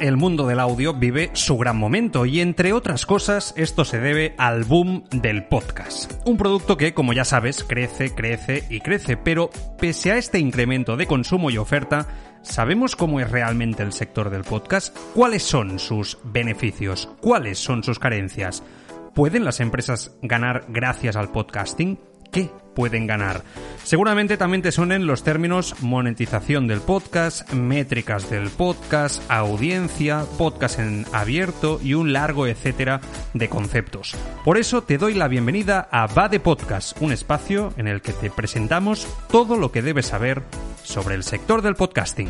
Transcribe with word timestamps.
El 0.00 0.16
mundo 0.16 0.46
del 0.46 0.60
audio 0.60 0.94
vive 0.94 1.30
su 1.32 1.58
gran 1.58 1.76
momento 1.76 2.24
y 2.24 2.40
entre 2.40 2.72
otras 2.72 3.04
cosas 3.04 3.52
esto 3.56 3.84
se 3.84 3.98
debe 3.98 4.34
al 4.38 4.62
boom 4.62 5.04
del 5.10 5.44
podcast. 5.44 6.12
Un 6.24 6.36
producto 6.36 6.76
que, 6.76 6.94
como 6.94 7.12
ya 7.12 7.24
sabes, 7.24 7.64
crece, 7.64 8.14
crece 8.14 8.64
y 8.70 8.80
crece, 8.80 9.16
pero 9.16 9.50
pese 9.78 10.12
a 10.12 10.18
este 10.18 10.38
incremento 10.38 10.96
de 10.96 11.06
consumo 11.06 11.50
y 11.50 11.58
oferta, 11.58 12.06
¿sabemos 12.42 12.94
cómo 12.94 13.18
es 13.18 13.30
realmente 13.30 13.82
el 13.82 13.92
sector 13.92 14.30
del 14.30 14.44
podcast? 14.44 14.96
¿Cuáles 15.14 15.42
son 15.42 15.78
sus 15.80 16.18
beneficios? 16.22 17.08
¿Cuáles 17.20 17.58
son 17.58 17.82
sus 17.82 17.98
carencias? 17.98 18.62
¿Pueden 19.14 19.44
las 19.44 19.58
empresas 19.58 20.16
ganar 20.22 20.64
gracias 20.68 21.16
al 21.16 21.32
podcasting? 21.32 21.98
¿Qué 22.30 22.50
pueden 22.74 23.06
ganar? 23.06 23.42
Seguramente 23.84 24.36
también 24.36 24.62
te 24.62 24.72
suenen 24.72 25.06
los 25.06 25.24
términos 25.24 25.74
monetización 25.80 26.66
del 26.66 26.80
podcast, 26.80 27.50
métricas 27.52 28.30
del 28.30 28.48
podcast, 28.50 29.22
audiencia, 29.30 30.24
podcast 30.38 30.78
en 30.78 31.04
abierto 31.12 31.80
y 31.82 31.94
un 31.94 32.12
largo 32.12 32.46
etcétera 32.46 33.00
de 33.34 33.48
conceptos. 33.48 34.14
Por 34.44 34.58
eso 34.58 34.82
te 34.82 34.98
doy 34.98 35.14
la 35.14 35.28
bienvenida 35.28 35.88
a 35.90 36.06
Va 36.06 36.28
de 36.28 36.40
Podcast, 36.40 37.00
un 37.00 37.12
espacio 37.12 37.72
en 37.76 37.88
el 37.88 38.00
que 38.00 38.12
te 38.12 38.30
presentamos 38.30 39.06
todo 39.30 39.56
lo 39.56 39.72
que 39.72 39.82
debes 39.82 40.06
saber 40.06 40.42
sobre 40.82 41.14
el 41.14 41.24
sector 41.24 41.62
del 41.62 41.74
podcasting. 41.74 42.28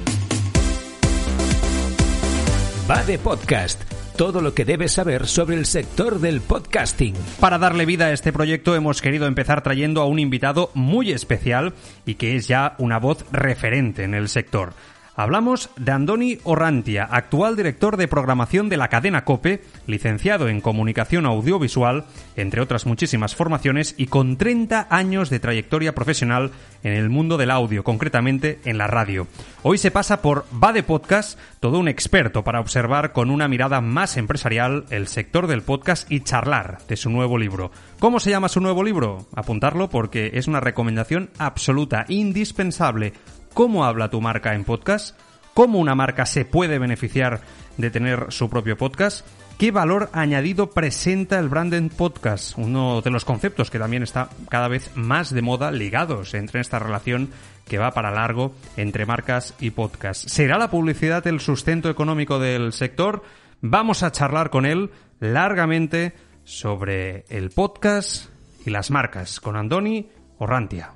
Va 2.90 3.02
de 3.04 3.18
Podcast. 3.18 4.01
Todo 4.16 4.42
lo 4.42 4.52
que 4.52 4.66
debes 4.66 4.92
saber 4.92 5.26
sobre 5.26 5.56
el 5.56 5.64
sector 5.64 6.20
del 6.20 6.42
podcasting. 6.42 7.14
Para 7.40 7.58
darle 7.58 7.86
vida 7.86 8.06
a 8.06 8.12
este 8.12 8.30
proyecto 8.32 8.76
hemos 8.76 9.00
querido 9.00 9.26
empezar 9.26 9.62
trayendo 9.62 10.02
a 10.02 10.06
un 10.06 10.18
invitado 10.18 10.70
muy 10.74 11.12
especial 11.12 11.72
y 12.04 12.16
que 12.16 12.36
es 12.36 12.46
ya 12.46 12.74
una 12.78 12.98
voz 12.98 13.24
referente 13.32 14.04
en 14.04 14.12
el 14.12 14.28
sector. 14.28 14.74
Hablamos 15.14 15.68
de 15.76 15.92
Andoni 15.92 16.38
Orrantia, 16.42 17.04
actual 17.04 17.54
director 17.54 17.98
de 17.98 18.08
programación 18.08 18.70
de 18.70 18.78
la 18.78 18.88
cadena 18.88 19.26
Cope, 19.26 19.62
licenciado 19.86 20.48
en 20.48 20.62
comunicación 20.62 21.26
audiovisual, 21.26 22.06
entre 22.34 22.62
otras 22.62 22.86
muchísimas 22.86 23.36
formaciones, 23.36 23.94
y 23.98 24.06
con 24.06 24.38
30 24.38 24.86
años 24.88 25.28
de 25.28 25.38
trayectoria 25.38 25.94
profesional 25.94 26.50
en 26.82 26.94
el 26.94 27.10
mundo 27.10 27.36
del 27.36 27.50
audio, 27.50 27.84
concretamente 27.84 28.60
en 28.64 28.78
la 28.78 28.86
radio. 28.86 29.26
Hoy 29.62 29.76
se 29.76 29.90
pasa 29.90 30.22
por 30.22 30.46
Va 30.52 30.72
de 30.72 30.82
Podcast, 30.82 31.38
todo 31.60 31.78
un 31.78 31.88
experto 31.88 32.42
para 32.42 32.60
observar 32.60 33.12
con 33.12 33.28
una 33.28 33.48
mirada 33.48 33.82
más 33.82 34.16
empresarial 34.16 34.86
el 34.88 35.08
sector 35.08 35.46
del 35.46 35.60
podcast 35.60 36.10
y 36.10 36.20
charlar 36.20 36.78
de 36.88 36.96
su 36.96 37.10
nuevo 37.10 37.36
libro. 37.36 37.70
¿Cómo 37.98 38.18
se 38.18 38.30
llama 38.30 38.48
su 38.48 38.62
nuevo 38.62 38.82
libro? 38.82 39.26
Apuntarlo 39.34 39.90
porque 39.90 40.30
es 40.34 40.48
una 40.48 40.60
recomendación 40.60 41.28
absoluta, 41.38 42.06
indispensable 42.08 43.12
cómo 43.52 43.84
habla 43.84 44.10
tu 44.10 44.20
marca 44.20 44.54
en 44.54 44.64
podcast, 44.64 45.18
cómo 45.54 45.78
una 45.78 45.94
marca 45.94 46.26
se 46.26 46.44
puede 46.44 46.78
beneficiar 46.78 47.40
de 47.76 47.90
tener 47.90 48.26
su 48.30 48.48
propio 48.50 48.76
podcast, 48.76 49.26
qué 49.58 49.70
valor 49.70 50.10
añadido 50.12 50.70
presenta 50.70 51.38
el 51.38 51.48
branded 51.48 51.90
podcast, 51.96 52.56
uno 52.58 53.00
de 53.00 53.10
los 53.10 53.24
conceptos 53.24 53.70
que 53.70 53.78
también 53.78 54.02
está 54.02 54.28
cada 54.48 54.68
vez 54.68 54.90
más 54.94 55.32
de 55.32 55.42
moda 55.42 55.70
ligados 55.70 56.34
entre 56.34 56.60
esta 56.60 56.78
relación 56.78 57.30
que 57.66 57.78
va 57.78 57.92
para 57.92 58.10
largo 58.10 58.52
entre 58.76 59.06
marcas 59.06 59.54
y 59.60 59.70
podcast. 59.70 60.28
¿Será 60.28 60.58
la 60.58 60.70
publicidad 60.70 61.26
el 61.26 61.40
sustento 61.40 61.90
económico 61.90 62.38
del 62.38 62.72
sector? 62.72 63.22
Vamos 63.60 64.02
a 64.02 64.10
charlar 64.12 64.50
con 64.50 64.66
él 64.66 64.90
largamente 65.20 66.14
sobre 66.44 67.24
el 67.28 67.50
podcast 67.50 68.28
y 68.66 68.70
las 68.70 68.90
marcas 68.90 69.40
con 69.40 69.56
Andoni 69.56 70.08
Orrantia. 70.38 70.92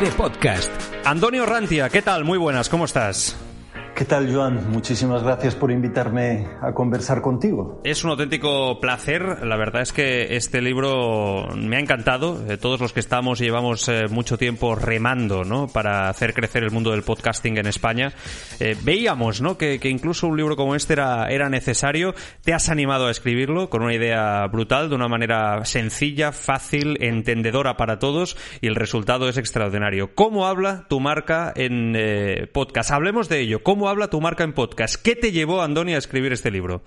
De 0.00 0.10
Podcast. 0.10 0.72
Antonio 1.04 1.46
Rantia, 1.46 1.88
¿qué 1.88 2.02
tal? 2.02 2.24
Muy 2.24 2.36
buenas, 2.36 2.68
¿cómo 2.68 2.84
estás? 2.84 3.36
¿Qué 3.94 4.04
tal, 4.04 4.34
Joan? 4.34 4.72
Muchísimas 4.72 5.22
gracias 5.22 5.54
por 5.54 5.70
invitarme 5.70 6.48
a 6.60 6.72
conversar 6.72 7.22
contigo. 7.22 7.80
Es 7.84 8.02
un 8.02 8.10
auténtico 8.10 8.80
placer. 8.80 9.46
La 9.46 9.56
verdad 9.56 9.82
es 9.82 9.92
que 9.92 10.34
este 10.34 10.60
libro 10.60 11.46
me 11.54 11.76
ha 11.76 11.78
encantado. 11.78 12.42
Eh, 12.48 12.56
todos 12.56 12.80
los 12.80 12.92
que 12.92 12.98
estamos 12.98 13.40
y 13.40 13.44
llevamos 13.44 13.88
eh, 13.88 14.08
mucho 14.10 14.36
tiempo 14.36 14.74
remando 14.74 15.44
¿no? 15.44 15.68
para 15.68 16.08
hacer 16.08 16.34
crecer 16.34 16.64
el 16.64 16.72
mundo 16.72 16.90
del 16.90 17.04
podcasting 17.04 17.56
en 17.56 17.66
España, 17.66 18.12
eh, 18.58 18.76
veíamos 18.82 19.40
¿no? 19.40 19.56
que, 19.56 19.78
incluso 19.84 20.26
un 20.26 20.38
libro 20.38 20.56
como 20.56 20.74
este 20.74 20.94
era, 20.94 21.28
era 21.28 21.48
necesario. 21.48 22.16
Te 22.42 22.52
has 22.52 22.70
animado 22.70 23.06
a 23.06 23.12
escribirlo 23.12 23.70
con 23.70 23.82
una 23.82 23.94
idea 23.94 24.44
brutal, 24.48 24.88
de 24.88 24.96
una 24.96 25.06
manera 25.06 25.64
sencilla, 25.66 26.32
fácil, 26.32 26.98
entendedora 27.00 27.76
para 27.76 28.00
todos 28.00 28.36
y 28.60 28.66
el 28.66 28.74
resultado 28.74 29.28
es 29.28 29.36
extraordinario. 29.36 30.16
¿Cómo 30.16 30.48
habla 30.48 30.84
tu 30.88 30.98
marca 30.98 31.52
en 31.54 31.96
podcast? 32.52 32.90
Hablemos 32.90 33.28
de 33.28 33.38
ello. 33.38 33.62
¿Cómo 33.62 33.83
habla 33.88 34.08
tu 34.08 34.20
marca 34.20 34.44
en 34.44 34.52
podcast? 34.52 34.96
¿Qué 34.96 35.16
te 35.16 35.32
llevó, 35.32 35.62
Andoni, 35.62 35.94
a 35.94 35.98
escribir 35.98 36.32
este 36.32 36.50
libro? 36.50 36.82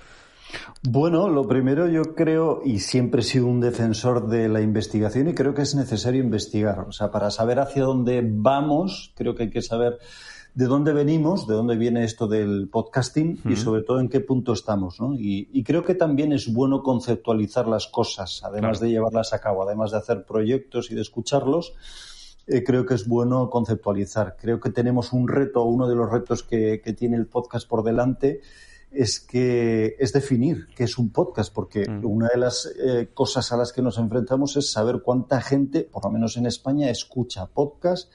Bueno, 0.83 1.27
lo 1.29 1.47
primero 1.47 1.87
yo 1.87 2.15
creo, 2.15 2.61
y 2.63 2.79
siempre 2.79 3.21
he 3.21 3.23
sido 3.23 3.47
un 3.47 3.59
defensor 3.59 4.27
de 4.27 4.47
la 4.47 4.61
investigación, 4.61 5.27
y 5.29 5.33
creo 5.33 5.53
que 5.53 5.63
es 5.63 5.75
necesario 5.75 6.23
investigar. 6.23 6.79
O 6.81 6.91
sea, 6.91 7.11
para 7.11 7.31
saber 7.31 7.59
hacia 7.59 7.83
dónde 7.83 8.21
vamos, 8.25 9.13
creo 9.15 9.35
que 9.35 9.43
hay 9.43 9.49
que 9.49 9.61
saber 9.61 9.97
de 10.53 10.65
dónde 10.65 10.91
venimos, 10.91 11.47
de 11.47 11.53
dónde 11.53 11.75
viene 11.75 12.03
esto 12.03 12.27
del 12.27 12.67
podcasting 12.69 13.41
y 13.45 13.55
sobre 13.55 13.83
todo 13.83 13.99
en 13.99 14.09
qué 14.09 14.21
punto 14.21 14.53
estamos. 14.53 14.99
¿no? 14.99 15.13
Y, 15.13 15.49
y, 15.53 15.63
creo 15.63 15.83
que 15.83 15.93
también 15.93 16.33
es 16.33 16.51
bueno 16.51 16.81
conceptualizar 16.81 17.67
las 17.67 17.85
cosas, 17.85 18.41
además 18.43 18.79
claro. 18.79 18.85
de 18.85 18.89
llevarlas 18.89 19.33
a 19.33 19.39
cabo, 19.39 19.61
además 19.61 19.91
de 19.91 19.97
hacer 19.97 20.25
proyectos 20.25 20.89
y 20.89 20.95
de 20.95 21.01
escucharlos 21.01 21.75
eh, 22.47 22.63
creo 22.63 22.85
que 22.85 22.93
es 22.93 23.07
bueno 23.07 23.49
conceptualizar. 23.49 24.37
Creo 24.39 24.59
que 24.59 24.69
tenemos 24.69 25.13
un 25.13 25.27
reto, 25.27 25.63
uno 25.63 25.87
de 25.87 25.95
los 25.95 26.09
retos 26.09 26.43
que, 26.43 26.81
que 26.81 26.93
tiene 26.93 27.17
el 27.17 27.27
podcast 27.27 27.67
por 27.67 27.83
delante 27.83 28.41
es 28.91 29.19
que 29.19 29.95
es 29.99 30.13
definir 30.13 30.67
qué 30.75 30.85
es 30.85 30.97
un 30.97 31.11
podcast, 31.11 31.53
porque 31.53 31.87
mm. 31.87 32.05
una 32.05 32.29
de 32.29 32.37
las 32.37 32.71
eh, 32.79 33.09
cosas 33.13 33.51
a 33.51 33.57
las 33.57 33.73
que 33.73 33.81
nos 33.81 33.97
enfrentamos 33.97 34.55
es 34.57 34.71
saber 34.71 35.01
cuánta 35.03 35.41
gente, 35.41 35.81
por 35.81 36.05
lo 36.05 36.11
menos 36.11 36.37
en 36.37 36.45
España, 36.45 36.89
escucha 36.89 37.47
podcast, 37.47 38.11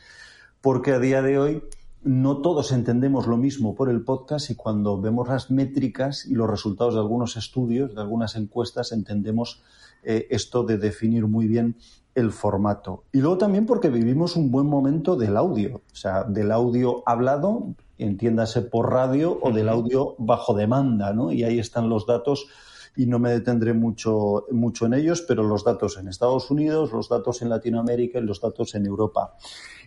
porque 0.60 0.92
a 0.92 0.98
día 0.98 1.22
de 1.22 1.38
hoy 1.38 1.62
no 2.04 2.38
todos 2.38 2.72
entendemos 2.72 3.26
lo 3.26 3.36
mismo 3.36 3.74
por 3.74 3.88
el 3.88 4.02
podcast 4.02 4.50
y 4.50 4.56
cuando 4.56 5.00
vemos 5.00 5.28
las 5.28 5.50
métricas 5.50 6.26
y 6.26 6.34
los 6.34 6.50
resultados 6.50 6.94
de 6.94 7.00
algunos 7.00 7.36
estudios, 7.36 7.94
de 7.94 8.00
algunas 8.00 8.34
encuestas, 8.34 8.92
entendemos 8.92 9.62
eh, 10.02 10.26
esto 10.30 10.64
de 10.64 10.78
definir 10.78 11.26
muy 11.26 11.46
bien 11.46 11.76
el 12.14 12.32
formato. 12.32 13.04
Y 13.12 13.18
luego 13.18 13.38
también 13.38 13.66
porque 13.66 13.88
vivimos 13.88 14.36
un 14.36 14.50
buen 14.50 14.66
momento 14.66 15.16
del 15.16 15.36
audio, 15.36 15.76
o 15.90 15.96
sea, 15.96 16.24
del 16.24 16.52
audio 16.52 17.02
hablado, 17.06 17.74
entiéndase 17.98 18.62
por 18.62 18.90
radio, 18.90 19.38
o 19.40 19.52
del 19.52 19.68
audio 19.68 20.14
bajo 20.18 20.54
demanda, 20.54 21.12
¿no? 21.12 21.32
Y 21.32 21.44
ahí 21.44 21.58
están 21.58 21.88
los 21.88 22.06
datos 22.06 22.48
y 22.96 23.06
no 23.06 23.18
me 23.18 23.30
detendré 23.30 23.72
mucho, 23.72 24.44
mucho 24.50 24.86
en 24.86 24.94
ellos, 24.94 25.22
pero 25.26 25.42
los 25.42 25.64
datos 25.64 25.96
en 25.96 26.08
Estados 26.08 26.50
Unidos, 26.50 26.92
los 26.92 27.08
datos 27.08 27.40
en 27.40 27.48
Latinoamérica 27.48 28.18
y 28.18 28.22
los 28.22 28.40
datos 28.40 28.74
en 28.74 28.86
Europa. 28.86 29.34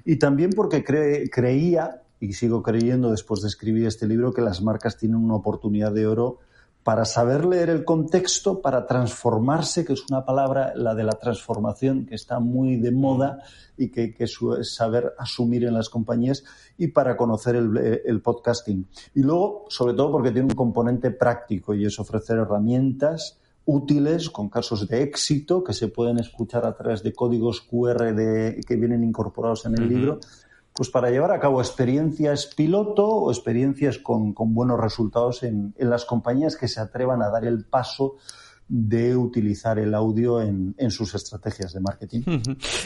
Y 0.03 0.17
también 0.17 0.51
porque 0.51 0.83
cre 0.83 1.29
creía, 1.29 2.01
y 2.19 2.33
sigo 2.33 2.63
creyendo 2.63 3.11
después 3.11 3.41
de 3.41 3.49
escribir 3.49 3.85
este 3.85 4.07
libro, 4.07 4.33
que 4.33 4.41
las 4.41 4.61
marcas 4.61 4.97
tienen 4.97 5.17
una 5.17 5.35
oportunidad 5.35 5.91
de 5.91 6.07
oro 6.07 6.39
para 6.85 7.03
saber 7.03 7.45
leer 7.45 7.71
el 7.71 7.83
contexto, 7.83 8.61
para 8.61 8.85
transformarse, 8.85 9.83
que 9.83 9.93
es 9.93 10.03
una 10.07 10.23
palabra, 10.23 10.71
la 10.75 10.93
de 10.93 11.03
la 11.03 11.13
transformación, 11.13 12.05
que 12.05 12.13
está 12.13 12.39
muy 12.39 12.75
de 12.77 12.91
moda 12.91 13.39
y 13.75 13.89
que 13.89 14.13
que 14.13 14.27
saber 14.61 15.15
asumir 15.17 15.63
en 15.63 15.73
las 15.73 15.89
compañías, 15.89 16.43
y 16.77 16.89
para 16.89 17.17
conocer 17.17 17.55
el, 17.55 17.75
el 18.05 18.21
podcasting. 18.21 18.87
Y 19.15 19.23
luego, 19.23 19.65
sobre 19.67 19.95
todo, 19.95 20.11
porque 20.11 20.29
tiene 20.29 20.49
un 20.49 20.55
componente 20.55 21.09
práctico 21.09 21.73
y 21.73 21.85
es 21.85 21.97
ofrecer 21.97 22.37
herramientas 22.37 23.39
útiles 23.65 24.29
con 24.29 24.49
casos 24.49 24.87
de 24.87 25.01
éxito 25.01 25.63
que 25.63 25.73
se 25.73 25.87
pueden 25.87 26.19
escuchar 26.19 26.67
a 26.67 26.75
través 26.75 27.01
de 27.01 27.13
códigos 27.13 27.61
QR 27.61 28.13
de, 28.13 28.61
que 28.63 28.75
vienen 28.75 29.03
incorporados 29.03 29.65
en 29.65 29.73
el 29.73 29.89
libro 29.89 30.19
pues 30.75 30.89
para 30.89 31.09
llevar 31.09 31.31
a 31.31 31.39
cabo 31.39 31.61
experiencias 31.61 32.47
piloto 32.47 33.07
o 33.07 33.31
experiencias 33.31 33.97
con, 33.97 34.33
buenos 34.35 34.79
resultados 34.79 35.43
en, 35.43 35.73
las 35.77 36.03
compañías 36.03 36.57
que 36.57 36.67
se 36.67 36.81
atrevan 36.81 37.21
a 37.21 37.29
dar 37.29 37.45
el 37.45 37.63
paso 37.63 38.17
de 38.67 39.15
utilizar 39.15 39.79
el 39.79 39.93
audio 39.93 40.41
en, 40.41 40.75
sus 40.89 41.13
estrategias 41.15 41.71
de 41.71 41.79
marketing. 41.79 42.23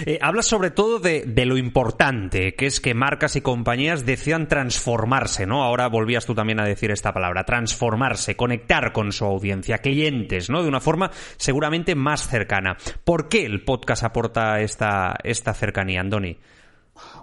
Eh, 0.05 0.19
hablas 0.21 0.45
sobre 0.45 0.71
todo 0.71 0.99
de, 0.99 1.45
lo 1.45 1.57
importante, 1.57 2.53
que 2.53 2.67
es 2.67 2.79
que 2.79 2.93
marcas 2.93 3.37
y 3.37 3.41
compañías 3.41 4.05
decidan 4.05 4.47
transformarse, 4.47 5.47
¿no? 5.47 5.63
Ahora 5.63 5.87
volvías 5.87 6.25
tú 6.25 6.35
también 6.35 6.59
a 6.59 6.65
decir 6.65 6.91
esta 6.91 7.13
palabra, 7.13 7.45
transformarse, 7.45 8.35
conectar 8.35 8.91
con 8.91 9.11
su 9.13 9.25
audiencia, 9.25 9.79
clientes, 9.79 10.49
¿no? 10.49 10.61
De 10.61 10.67
una 10.67 10.81
forma 10.81 11.09
seguramente 11.37 11.95
más 11.95 12.27
cercana. 12.27 12.77
¿Por 13.03 13.29
qué 13.29 13.45
el 13.45 13.63
podcast 13.63 14.03
aporta 14.03 14.59
esta, 14.59 15.15
esta 15.23 15.53
cercanía, 15.53 16.01
Andoni? 16.01 16.37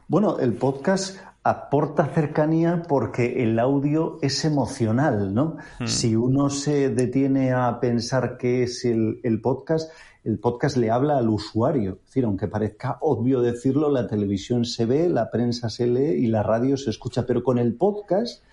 Bueno, 0.09 0.39
el 0.39 0.53
podcast 0.53 1.19
aporta 1.43 2.07
cercanía 2.07 2.85
porque 2.87 3.43
el 3.43 3.59
audio 3.59 4.21
es 4.23 4.45
emocional, 4.45 5.35
¿no? 5.35 5.57
Hmm. 5.81 5.87
Si 5.89 6.15
uno 6.15 6.49
se 6.49 6.91
detiene 6.91 7.53
a 7.53 7.81
pensar 7.81 8.37
qué 8.39 8.63
es 8.63 8.85
el, 8.85 9.41
podcast, 9.43 9.91
el 10.23 10.39
podcast 10.39 10.77
le 10.77 10.93
habla 10.93 11.19
al 11.19 11.29
usuario. 11.29 11.95
Es 11.95 12.07
decir, 12.07 12.25
aunque 12.25 12.47
parezca 12.47 12.99
obvio 13.01 13.43
decirlo, 13.43 13.91
la 13.91 14.07
televisión 14.07 14.65
se 14.65 14.87
ve, 14.87 15.09
la 15.09 15.29
prensa 15.33 15.71
se 15.71 15.89
lee 15.89 16.25
y 16.25 16.29
la 16.29 16.45
radio 16.45 16.77
se 16.77 16.91
escucha, 16.91 17.27
pero 17.27 17.43
con 17.43 17.59
el 17.59 17.75
podcast 17.75 18.45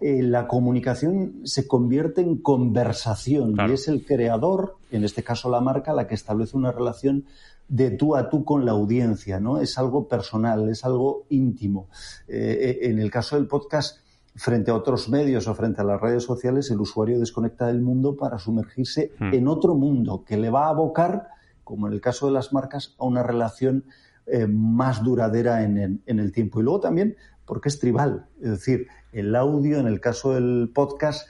eh, 0.00 0.22
la 0.22 0.48
comunicación 0.48 1.42
se 1.44 1.68
convierte 1.68 2.22
en 2.22 2.38
conversación 2.38 3.54
y 3.68 3.72
es 3.72 3.86
el 3.86 4.06
creador, 4.06 4.78
en 4.90 5.04
este 5.04 5.22
caso 5.22 5.50
la 5.50 5.60
marca, 5.60 5.92
la 5.92 6.06
que 6.06 6.14
establece 6.14 6.56
una 6.56 6.72
relación 6.72 7.26
de 7.72 7.90
tú 7.90 8.14
a 8.14 8.28
tú 8.28 8.44
con 8.44 8.66
la 8.66 8.72
audiencia, 8.72 9.40
¿no? 9.40 9.58
Es 9.58 9.78
algo 9.78 10.06
personal, 10.06 10.68
es 10.68 10.84
algo 10.84 11.24
íntimo. 11.30 11.88
Eh, 12.28 12.78
eh, 12.82 12.90
en 12.90 12.98
el 12.98 13.10
caso 13.10 13.36
del 13.36 13.46
podcast, 13.46 14.00
frente 14.36 14.70
a 14.70 14.74
otros 14.74 15.08
medios 15.08 15.48
o 15.48 15.54
frente 15.54 15.80
a 15.80 15.84
las 15.84 15.98
redes 15.98 16.22
sociales, 16.22 16.70
el 16.70 16.82
usuario 16.82 17.18
desconecta 17.18 17.68
del 17.68 17.80
mundo 17.80 18.14
para 18.14 18.38
sumergirse 18.38 19.12
hmm. 19.18 19.32
en 19.32 19.48
otro 19.48 19.74
mundo 19.74 20.22
que 20.22 20.36
le 20.36 20.50
va 20.50 20.66
a 20.66 20.68
abocar, 20.68 21.28
como 21.64 21.86
en 21.86 21.94
el 21.94 22.02
caso 22.02 22.26
de 22.26 22.32
las 22.32 22.52
marcas, 22.52 22.94
a 22.98 23.06
una 23.06 23.22
relación 23.22 23.84
eh, 24.26 24.46
más 24.46 25.02
duradera 25.02 25.64
en 25.64 26.02
el, 26.04 26.32
tiempo. 26.32 26.60
Y 26.60 26.64
luego 26.64 26.80
también 26.80 27.16
porque 27.46 27.70
es 27.70 27.78
tribal, 27.78 28.26
es 28.42 28.50
decir, 28.50 28.86
el 29.12 29.34
audio, 29.34 29.80
en 29.80 29.86
el 29.86 29.98
caso 29.98 30.34
del 30.34 30.70
podcast, 30.74 31.26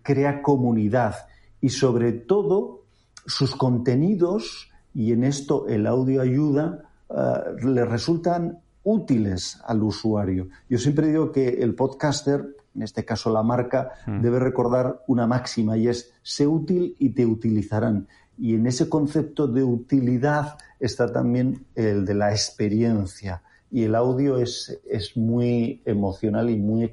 crea 0.00 0.40
comunidad 0.40 1.14
y 1.60 1.68
sobre 1.68 2.12
todo 2.12 2.84
sus 3.26 3.54
contenidos 3.54 4.70
y 4.94 5.12
en 5.12 5.24
esto 5.24 5.66
el 5.66 5.86
audio 5.86 6.22
ayuda, 6.22 6.84
eh, 7.10 7.64
le 7.64 7.84
resultan 7.84 8.58
útiles 8.84 9.60
al 9.64 9.82
usuario. 9.82 10.48
Yo 10.68 10.78
siempre 10.78 11.08
digo 11.08 11.32
que 11.32 11.48
el 11.62 11.74
podcaster, 11.74 12.56
en 12.74 12.82
este 12.82 13.04
caso 13.04 13.32
la 13.32 13.42
marca, 13.42 13.90
mm. 14.06 14.20
debe 14.20 14.38
recordar 14.38 15.02
una 15.08 15.26
máxima 15.26 15.76
y 15.76 15.88
es 15.88 16.12
sé 16.22 16.46
útil 16.46 16.94
y 16.98 17.10
te 17.10 17.26
utilizarán. 17.26 18.06
Y 18.38 18.54
en 18.54 18.66
ese 18.66 18.88
concepto 18.88 19.46
de 19.46 19.62
utilidad 19.62 20.58
está 20.80 21.12
también 21.12 21.66
el 21.74 22.04
de 22.04 22.14
la 22.14 22.30
experiencia. 22.30 23.42
Y 23.70 23.84
el 23.84 23.94
audio 23.94 24.38
es, 24.38 24.80
es 24.88 25.16
muy 25.16 25.82
emocional 25.84 26.50
y 26.50 26.56
muy 26.56 26.84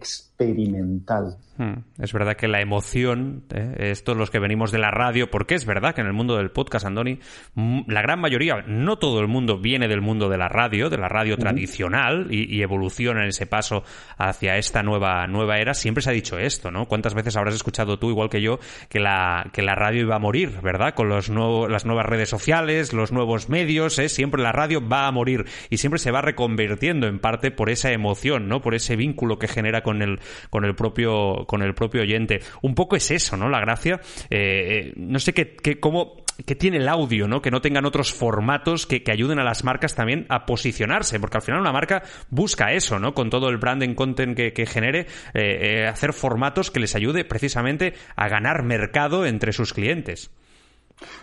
experimental. 0.41 1.37
Hmm. 1.57 1.83
Es 1.99 2.13
verdad 2.13 2.35
que 2.35 2.47
la 2.47 2.61
emoción, 2.61 3.43
¿eh? 3.53 3.91
estos 3.91 4.17
los 4.17 4.31
que 4.31 4.39
venimos 4.39 4.71
de 4.71 4.79
la 4.79 4.89
radio, 4.89 5.29
porque 5.29 5.55
es 5.55 5.65
verdad 5.65 5.93
que 5.93 6.01
en 6.01 6.07
el 6.07 6.13
mundo 6.13 6.37
del 6.37 6.49
podcast, 6.49 6.85
Andoni, 6.85 7.19
la 7.55 8.01
gran 8.01 8.19
mayoría, 8.19 8.63
no 8.65 8.97
todo 8.97 9.19
el 9.19 9.27
mundo 9.27 9.59
viene 9.59 9.87
del 9.87 10.01
mundo 10.01 10.29
de 10.29 10.37
la 10.37 10.47
radio, 10.47 10.89
de 10.89 10.97
la 10.97 11.07
radio 11.07 11.37
tradicional, 11.37 12.27
y, 12.31 12.61
evoluciona 12.61 13.23
en 13.23 13.29
ese 13.29 13.47
paso 13.47 13.83
hacia 14.17 14.57
esta 14.57 14.83
nueva, 14.83 15.25
nueva 15.27 15.57
era. 15.57 15.73
Siempre 15.73 16.01
se 16.01 16.11
ha 16.11 16.13
dicho 16.13 16.37
esto, 16.37 16.71
¿no? 16.71 16.87
¿Cuántas 16.87 17.15
veces 17.15 17.35
habrás 17.35 17.55
escuchado 17.55 17.97
tú, 17.97 18.09
igual 18.09 18.29
que 18.29 18.41
yo, 18.41 18.59
que 18.87 18.99
la, 18.99 19.49
que 19.51 19.61
la 19.61 19.75
radio 19.75 20.01
iba 20.01 20.15
a 20.15 20.19
morir, 20.19 20.61
¿verdad? 20.61 20.93
Con 20.93 21.09
los 21.09 21.29
las 21.29 21.85
nuevas 21.85 22.05
redes 22.05 22.29
sociales, 22.29 22.93
los 22.93 23.11
nuevos 23.11 23.49
medios, 23.49 23.97
¿eh? 23.99 24.09
siempre 24.09 24.41
la 24.41 24.51
radio 24.51 24.87
va 24.87 25.07
a 25.07 25.11
morir 25.11 25.45
y 25.69 25.77
siempre 25.77 25.99
se 25.99 26.11
va 26.11 26.21
reconvirtiendo 26.21 27.07
en 27.07 27.19
parte 27.19 27.51
por 27.51 27.69
esa 27.69 27.91
emoción, 27.91 28.47
¿no? 28.47 28.61
Por 28.61 28.75
ese 28.75 28.95
vínculo 28.95 29.39
que 29.39 29.47
genera 29.47 29.81
con 29.81 30.01
el, 30.01 30.19
con 30.49 30.65
el 30.65 30.75
propio 30.75 31.45
con 31.47 31.61
el 31.61 31.73
propio 31.73 32.01
oyente. 32.01 32.41
Un 32.61 32.75
poco 32.75 32.95
es 32.95 33.11
eso, 33.11 33.37
¿no? 33.37 33.49
La 33.49 33.59
gracia. 33.59 33.99
Eh, 34.29 34.89
eh, 34.89 34.93
no 34.95 35.19
sé 35.19 35.33
qué, 35.33 35.55
qué, 35.55 35.79
cómo, 35.79 36.17
qué 36.45 36.55
tiene 36.55 36.77
el 36.77 36.87
audio, 36.87 37.27
¿no? 37.27 37.41
Que 37.41 37.51
no 37.51 37.61
tengan 37.61 37.85
otros 37.85 38.13
formatos 38.13 38.85
que, 38.85 39.03
ayuden 39.11 39.39
a 39.39 39.43
las 39.43 39.63
marcas 39.65 39.93
también 39.93 40.25
a 40.29 40.45
posicionarse, 40.45 41.19
porque 41.19 41.37
al 41.37 41.43
final 41.43 41.59
una 41.59 41.73
marca 41.73 42.03
busca 42.29 42.71
eso, 42.71 42.97
¿no? 42.97 43.13
Con 43.13 43.29
todo 43.29 43.49
el 43.49 43.57
branding 43.57 43.93
content 43.93 44.37
que, 44.37 44.65
genere, 44.65 45.07
eh, 45.33 45.85
hacer 45.87 46.13
formatos 46.13 46.71
que 46.71 46.79
les 46.79 46.95
ayude 46.95 47.25
precisamente 47.25 47.93
a 48.15 48.29
ganar 48.29 48.63
mercado 48.63 49.25
entre 49.25 49.51
sus 49.51 49.73
clientes. 49.73 50.31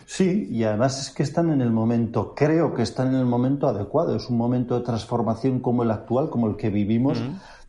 Sí, 0.07 0.49
y 0.51 0.65
además 0.65 1.01
es 1.01 1.11
que 1.15 1.23
están 1.23 1.51
en 1.51 1.61
el 1.61 1.71
momento, 1.71 2.35
creo 2.35 2.75
que 2.75 2.83
están 2.83 3.09
en 3.09 3.21
el 3.21 3.27
momento 3.27 3.69
adecuado. 3.69 4.17
Es 4.17 4.29
un 4.29 4.37
momento 4.37 4.79
de 4.79 4.85
transformación 4.85 5.61
como 5.61 5.83
el 5.83 5.91
actual, 5.91 6.31
como 6.31 6.49
el 6.49 6.57
que 6.57 6.71
vivimos 6.71 7.23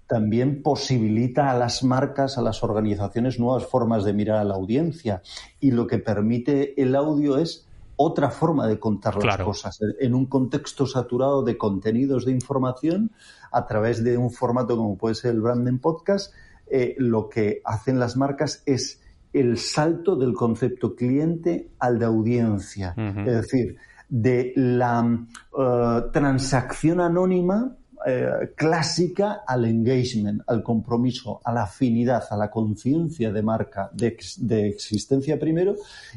también 0.10 0.64
posibilita 0.64 1.52
a 1.52 1.58
las 1.58 1.84
marcas, 1.84 2.40
a 2.40 2.42
las 2.42 2.64
organizaciones, 2.64 3.40
nuevas 3.40 3.68
formas 3.68 4.04
de 4.04 4.12
mirar 4.12 4.40
a 4.40 4.44
la 4.44 4.56
audiencia. 4.56 5.22
Y 5.60 5.70
lo 5.70 5.86
que 5.86 6.00
permite 6.00 6.82
el 6.82 6.96
audio 6.96 7.38
es 7.38 7.68
otra 7.96 8.32
forma 8.32 8.66
de 8.66 8.80
contar 8.80 9.24
las 9.24 9.38
cosas. 9.38 9.80
En 10.00 10.16
un 10.16 10.26
contexto 10.26 10.88
saturado 10.88 11.44
de 11.44 11.60
contenidos 11.60 12.26
de 12.26 12.32
información, 12.32 13.12
a 13.52 13.68
través 13.68 14.04
de 14.04 14.18
un 14.18 14.32
formato 14.32 14.76
como 14.76 14.98
puede 14.98 15.14
ser 15.14 15.36
el 15.36 15.42
Branding 15.42 15.78
Podcast, 15.78 16.34
eh, 16.66 16.96
lo 16.98 17.30
que 17.30 17.62
hacen 17.64 18.00
las 18.00 18.18
marcas 18.18 18.64
es 18.66 19.00
el 19.32 19.60
salto 19.60 20.16
del 20.16 20.34
concepto 20.34 20.96
cliente 20.96 21.70
al 21.78 22.00
de 22.00 22.06
audiencia. 22.06 22.96
Es 22.98 23.26
decir, 23.44 23.78
de 24.10 24.54
la 24.56 25.28
eh, 25.56 26.02
transacción 26.12 27.00
anónima 27.00 27.76
eh, 28.06 28.54
clásica 28.56 29.42
al 29.46 29.66
engagement, 29.66 30.42
al 30.48 30.64
compromiso, 30.64 31.42
a 31.44 31.52
la 31.52 31.64
afinidad, 31.64 32.24
a 32.30 32.38
la 32.38 32.50
conciencia 32.50 33.32
de 33.32 33.42
marca, 33.42 33.90
de, 33.94 34.68
existencia 34.68 35.40
primero 35.40 35.76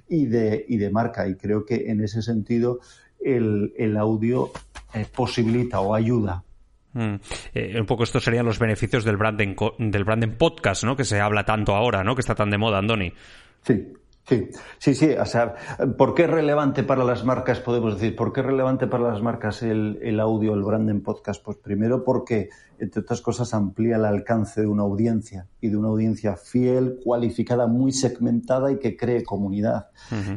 y 0.09 0.27
de, 0.27 0.65
y 0.69 0.77
de 0.77 0.91
marca. 0.91 1.27
Y 1.27 1.35
creo 1.35 1.65
que 1.65 1.91
en 1.91 2.03
ese 2.03 2.23
sentido 2.23 2.79
el, 3.21 3.73
el 3.77 3.97
audio 3.97 4.51
eh, 4.95 5.07
posibilita 5.13 5.81
o 5.81 5.95
ayuda 5.95 6.45
mm. 6.93 7.15
eh, 7.55 7.81
un 7.81 7.87
poco 7.87 8.05
estos 8.05 8.23
serían 8.23 8.47
los 8.47 8.59
beneficios 8.59 9.05
del 9.05 9.17
branding, 9.17 9.57
del 9.79 10.05
branding 10.05 10.37
podcast, 10.37 10.85
¿no? 10.85 10.97
Que 10.97 11.05
se 11.05 11.21
habla 11.21 11.45
tanto 11.45 11.75
ahora, 11.75 12.05
¿no? 12.05 12.15
Que 12.15 12.21
está 12.21 12.35
tan 12.35 12.51
de 12.51 12.59
moda, 12.59 12.79
Andoni. 12.79 13.13
Sí, 13.67 13.93
Sí, 14.25 14.49
sí, 14.79 14.95
sí. 14.95 15.11
O 15.11 15.25
sea, 15.25 15.55
¿por 15.99 16.15
qué 16.15 16.25
es 16.25 16.31
relevante 16.31 16.85
para 16.85 17.03
las 17.03 17.25
marcas, 17.25 17.59
podemos 17.59 17.95
decir? 17.95 18.15
¿Por 18.15 18.33
qué 18.33 18.41
es 18.41 18.47
relevante 18.47 18.87
para 18.87 19.11
las 19.11 19.21
marcas 19.21 19.63
el, 19.63 19.99
el 20.01 20.21
audio, 20.21 20.55
el 20.55 20.63
branding 20.63 21.01
podcast? 21.01 21.43
Pues 21.45 21.57
primero 21.57 22.05
porque, 22.05 22.49
entre 22.79 23.01
otras 23.01 23.21
cosas, 23.21 23.53
amplía 23.53 23.97
el 23.97 24.05
alcance 24.05 24.61
de 24.61 24.69
una 24.69 24.83
audiencia 24.83 25.49
y 25.61 25.71
de 25.71 25.77
una 25.77 25.89
audiencia 25.89 26.37
fiel, 26.37 27.01
cualificada, 27.03 27.67
muy 27.67 27.91
segmentada 27.91 28.71
y 28.71 28.79
que 28.79 28.97
cree 28.97 29.25
comunidad. 29.25 29.89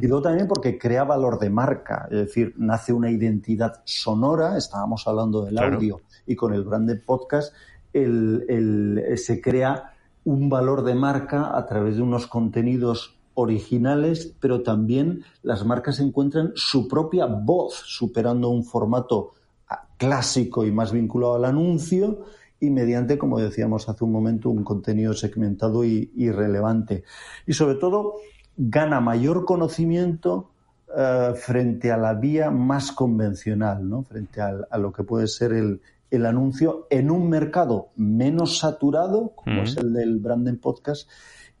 Y 0.02 0.06
luego 0.08 0.22
también 0.22 0.48
porque 0.48 0.78
crea 0.78 1.04
valor 1.04 1.38
de 1.38 1.50
marca, 1.50 2.08
es 2.10 2.18
decir, 2.18 2.54
nace 2.56 2.92
una 2.92 3.10
identidad 3.10 3.82
sonora, 3.84 4.56
estábamos 4.56 5.06
hablando 5.06 5.44
del 5.44 5.58
audio, 5.58 6.00
y 6.26 6.34
con 6.34 6.52
el 6.52 6.64
branding 6.64 7.02
podcast 7.06 7.54
el, 7.92 8.44
el, 8.48 9.16
se 9.18 9.40
crea 9.40 9.92
un 10.24 10.48
valor 10.48 10.82
de 10.82 10.96
marca 10.96 11.56
a 11.56 11.64
través 11.66 11.96
de 11.96 12.02
unos 12.02 12.26
contenidos 12.26 13.15
originales, 13.36 14.34
pero 14.40 14.62
también 14.62 15.22
las 15.42 15.64
marcas 15.64 16.00
encuentran 16.00 16.52
su 16.54 16.88
propia 16.88 17.26
voz, 17.26 17.74
superando 17.86 18.48
un 18.48 18.64
formato 18.64 19.32
ah, 19.68 19.86
clásico 19.98 20.64
y 20.64 20.72
más 20.72 20.90
vinculado 20.90 21.34
al 21.34 21.44
anuncio 21.44 22.24
y 22.58 22.70
mediante, 22.70 23.18
como 23.18 23.38
decíamos 23.38 23.88
hace 23.88 24.04
un 24.04 24.12
momento, 24.12 24.48
un 24.48 24.64
contenido 24.64 25.12
segmentado 25.12 25.84
y, 25.84 26.30
relevante. 26.30 27.04
Y 27.46 27.52
sobre 27.52 27.74
todo, 27.74 28.14
gana 28.56 29.00
mayor 29.00 29.44
conocimiento 29.44 30.50
eh, 30.96 31.34
frente 31.36 31.92
a 31.92 31.98
la 31.98 32.14
vía 32.14 32.50
más 32.50 32.90
convencional, 32.90 33.86
¿no? 33.86 34.02
frente 34.02 34.40
a, 34.40 34.78
lo 34.78 34.92
que 34.92 35.04
puede 35.04 35.28
ser 35.28 35.52
el, 35.52 35.80
anuncio 36.24 36.86
en 36.88 37.10
un 37.10 37.28
mercado 37.28 37.90
menos 37.96 38.56
saturado, 38.56 39.32
como 39.34 39.64
es 39.64 39.76
el 39.76 39.92
del 39.92 40.18
Branding 40.18 40.56
Podcast, 40.56 41.10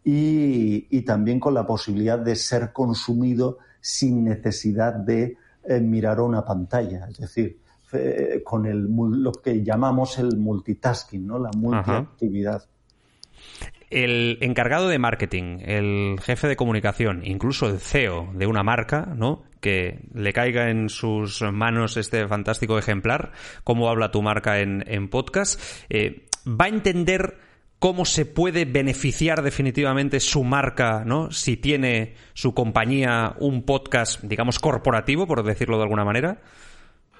y, 0.08 1.02
también 1.02 1.40
con 1.40 1.52
la 1.52 1.66
posibilidad 1.66 2.16
de 2.16 2.36
ser 2.36 2.72
consumido 2.72 3.58
sin 3.80 4.24
necesidad 4.24 4.94
de 4.94 5.36
eh, 5.64 5.80
mirar 5.80 6.20
una 6.20 6.44
pantalla. 6.44 7.08
Es 7.10 7.18
decir, 7.18 7.58
eh, 7.92 8.40
con 8.44 8.66
el, 8.66 8.86
lo 8.86 9.32
que 9.32 9.64
llamamos 9.64 10.16
el 10.20 10.36
multitasking, 10.36 11.26
¿no? 11.26 11.40
la 11.40 11.50
multiactividad. 11.56 12.64
El 13.90 14.38
encargado 14.42 14.88
de 14.88 15.00
marketing, 15.00 15.58
el 15.62 16.20
jefe 16.22 16.46
de 16.46 16.56
comunicación, 16.56 17.22
incluso 17.24 17.68
el 17.68 17.80
CEO 17.80 18.30
de 18.32 18.46
una 18.46 18.62
marca, 18.62 19.12
¿no? 19.16 19.42
Que 19.60 20.04
le 20.14 20.32
caiga 20.32 20.70
en 20.70 20.88
sus 20.88 21.42
manos 21.42 21.96
este 21.96 22.28
fantástico 22.28 22.78
ejemplar, 22.78 23.32
cómo 23.64 23.88
habla 23.88 24.12
tu 24.12 24.22
marca 24.22 24.60
en, 24.60 25.08
podcast, 25.08 25.60
eh, 25.88 26.26
va 26.46 26.66
a 26.66 26.68
entender 26.68 27.38
cómo 27.78 28.04
se 28.04 28.24
puede 28.24 28.64
beneficiar 28.64 29.42
definitivamente 29.42 30.20
su 30.20 30.44
marca, 30.44 31.04
¿no? 31.04 31.30
Si 31.30 31.56
tiene 31.56 32.14
su 32.32 32.54
compañía 32.54 33.34
un 33.38 33.62
podcast, 33.62 34.22
digamos, 34.22 34.58
corporativo, 34.58 35.26
por 35.26 35.42
decirlo 35.42 35.76
de 35.76 35.82
alguna 35.82 36.04
manera. 36.04 36.40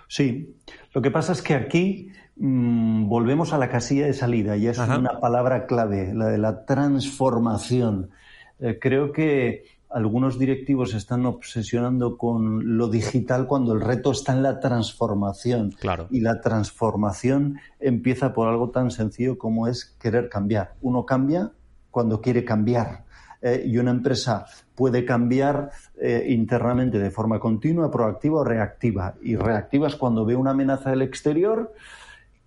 Sí, 0.08 0.56
lo 0.92 1.02
que 1.02 1.10
pasa 1.10 1.32
es 1.32 1.42
que 1.42 1.54
aquí 1.54 2.10
mm, 2.36 3.08
volvemos 3.08 3.52
a 3.52 3.58
la 3.58 3.68
casilla 3.68 4.06
de 4.06 4.14
salida 4.14 4.56
y 4.56 4.68
es 4.68 4.78
una 4.78 5.20
palabra 5.20 5.66
clave, 5.66 6.12
la 6.14 6.26
de 6.26 6.38
la 6.38 6.64
transformación. 6.64 8.10
Eh, 8.58 8.78
creo 8.80 9.12
que 9.12 9.64
algunos 9.90 10.38
directivos 10.38 10.94
están 10.94 11.26
obsesionando 11.26 12.16
con 12.18 12.76
lo 12.76 12.88
digital 12.88 13.46
cuando 13.46 13.72
el 13.72 13.80
reto 13.80 14.10
está 14.10 14.32
en 14.32 14.42
la 14.42 14.60
transformación. 14.60 15.72
Claro. 15.78 16.08
Y 16.10 16.20
la 16.20 16.40
transformación 16.40 17.58
empieza 17.80 18.32
por 18.32 18.48
algo 18.48 18.70
tan 18.70 18.90
sencillo 18.90 19.38
como 19.38 19.68
es 19.68 19.96
querer 19.98 20.28
cambiar. 20.28 20.74
Uno 20.82 21.06
cambia 21.06 21.52
cuando 21.90 22.20
quiere 22.20 22.44
cambiar. 22.44 23.04
Eh, 23.42 23.64
y 23.66 23.78
una 23.78 23.90
empresa 23.90 24.46
puede 24.74 25.04
cambiar 25.04 25.70
eh, 26.00 26.26
internamente 26.28 26.98
de 26.98 27.10
forma 27.10 27.38
continua, 27.38 27.90
proactiva 27.90 28.40
o 28.40 28.44
reactiva. 28.44 29.14
Y 29.22 29.36
reactiva 29.36 29.88
es 29.88 29.96
cuando 29.96 30.24
ve 30.24 30.36
una 30.36 30.50
amenaza 30.50 30.90
del 30.90 31.02
exterior 31.02 31.72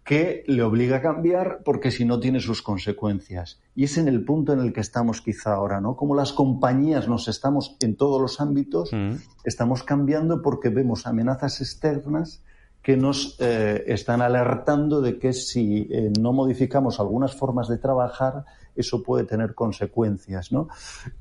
que 0.09 0.43
le 0.47 0.63
obliga 0.63 0.97
a 0.97 1.01
cambiar 1.03 1.59
porque 1.63 1.91
si 1.91 2.03
no 2.03 2.19
tiene 2.19 2.39
sus 2.39 2.63
consecuencias. 2.63 3.61
Y 3.75 3.83
es 3.83 3.95
en 3.99 4.07
el 4.07 4.25
punto 4.25 4.53
en 4.53 4.59
el 4.59 4.73
que 4.73 4.81
estamos 4.81 5.21
quizá 5.21 5.53
ahora, 5.53 5.81
¿no? 5.81 5.95
Como 5.95 6.15
las 6.15 6.33
compañías 6.33 7.07
nos 7.07 7.27
estamos 7.27 7.77
en 7.79 7.95
todos 7.95 8.19
los 8.19 8.41
ámbitos, 8.41 8.91
mm. 8.91 9.17
estamos 9.43 9.83
cambiando 9.83 10.41
porque 10.41 10.69
vemos 10.69 11.05
amenazas 11.05 11.61
externas 11.61 12.41
que 12.81 12.97
nos 12.97 13.37
eh, 13.39 13.83
están 13.85 14.23
alertando 14.23 14.99
de 14.99 15.19
que 15.19 15.31
si 15.31 15.87
no 16.19 16.33
modificamos 16.33 16.99
algunas 16.99 17.35
formas 17.35 17.67
de 17.67 17.77
trabajar, 17.77 18.45
eso 18.75 19.03
puede 19.03 19.25
tener 19.25 19.53
consecuencias, 19.53 20.51
¿no? 20.51 20.69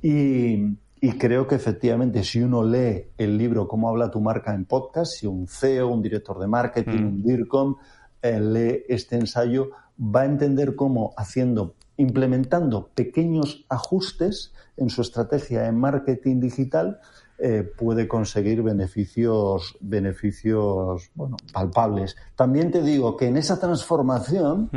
Y, 0.01 0.79
creo 1.19 1.47
que 1.47 1.57
efectivamente 1.57 2.25
si 2.25 2.43
uno 2.43 2.65
lee 2.65 3.11
el 3.19 3.37
libro 3.37 3.69
Cómo 3.69 3.91
habla 3.91 4.11
tu 4.11 4.21
marca 4.21 4.55
en 4.55 4.65
podcast, 4.65 5.13
si 5.13 5.27
un 5.27 5.47
CEO, 5.47 5.89
un 5.89 6.01
director 6.01 6.39
de 6.39 6.47
marketing, 6.47 7.03
mm. 7.03 7.07
un 7.07 7.23
DIRCOM 7.23 7.73
eh, 7.73 7.98
lee 8.23 8.85
este 8.89 9.17
ensayo, 9.17 9.71
va 9.99 10.23
a 10.23 10.27
entender 10.27 10.77
cómo 10.77 11.13
haciendo, 11.17 11.75
implementando 11.97 12.89
pequeños 12.95 13.65
ajustes 13.69 14.53
en 14.77 14.91
su 14.91 15.03
estrategia 15.03 15.63
de 15.63 15.73
marketing 15.73 16.41
digital, 16.41 17.01
eh, 17.41 17.63
puede 17.63 18.09
conseguir 18.09 18.63
beneficios, 18.63 19.77
beneficios 19.81 21.11
bueno, 21.15 21.37
palpables. 21.53 22.17
También 22.35 22.73
te 22.73 22.83
digo 22.83 23.17
que 23.17 23.27
en 23.27 23.37
esa 23.37 23.61
transformación, 23.61 24.71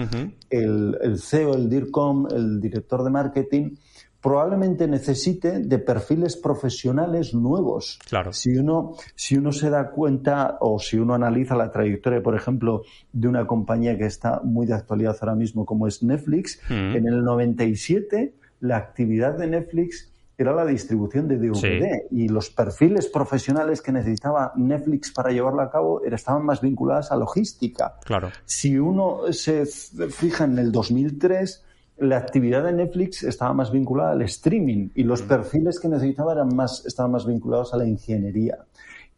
el, 0.51 0.95
el, 1.01 1.19
CEO, 1.19 1.55
el 1.55 1.69
DIRCOM, 1.69 2.27
el 2.31 2.61
director 2.61 3.03
de 3.03 3.09
marketing, 3.09 3.75
probablemente 4.21 4.87
necesite 4.87 5.59
de 5.59 5.79
perfiles 5.79 6.37
profesionales 6.37 7.33
nuevos. 7.33 7.99
Claro. 8.07 8.31
Si 8.33 8.55
uno, 8.55 8.93
si 9.15 9.37
uno 9.37 9.51
se 9.51 9.69
da 9.69 9.89
cuenta 9.89 10.57
o 10.61 10.79
si 10.79 10.97
uno 10.97 11.15
analiza 11.15 11.55
la 11.55 11.71
trayectoria, 11.71 12.21
por 12.21 12.35
ejemplo, 12.35 12.83
de 13.11 13.27
una 13.27 13.47
compañía 13.47 13.97
que 13.97 14.05
está 14.05 14.41
muy 14.43 14.67
de 14.67 14.75
actualidad 14.75 15.17
ahora 15.21 15.35
mismo 15.35 15.65
como 15.65 15.87
es 15.87 16.03
Netflix, 16.03 16.59
en 16.69 17.07
el 17.07 17.23
97 17.23 18.35
la 18.61 18.77
actividad 18.77 19.37
de 19.37 19.47
Netflix 19.47 20.11
era 20.37 20.53
la 20.53 20.65
distribución 20.65 21.27
de 21.27 21.37
DVD 21.37 22.03
y 22.09 22.27
los 22.27 22.49
perfiles 22.49 23.07
profesionales 23.07 23.81
que 23.81 23.91
necesitaba 23.91 24.53
Netflix 24.55 25.11
para 25.11 25.31
llevarlo 25.31 25.61
a 25.61 25.69
cabo 25.69 26.03
estaban 26.03 26.43
más 26.45 26.61
vinculados 26.61 27.11
a 27.11 27.15
logística. 27.15 27.95
Claro. 28.03 28.31
Si 28.45 28.77
uno 28.77 29.31
se 29.31 29.65
fija 29.65 30.45
en 30.45 30.57
el 30.57 30.71
2003, 30.71 31.63
la 32.01 32.17
actividad 32.17 32.63
de 32.63 32.73
Netflix 32.73 33.23
estaba 33.23 33.53
más 33.53 33.71
vinculada 33.71 34.11
al 34.11 34.23
streaming 34.23 34.89
y 34.95 35.03
los 35.03 35.23
mm. 35.23 35.27
perfiles 35.27 35.79
que 35.79 35.87
necesitaba 35.87 36.33
eran 36.33 36.55
más, 36.55 36.83
estaban 36.85 37.11
más 37.11 37.27
vinculados 37.27 37.73
a 37.73 37.77
la 37.77 37.87
ingeniería. 37.87 38.57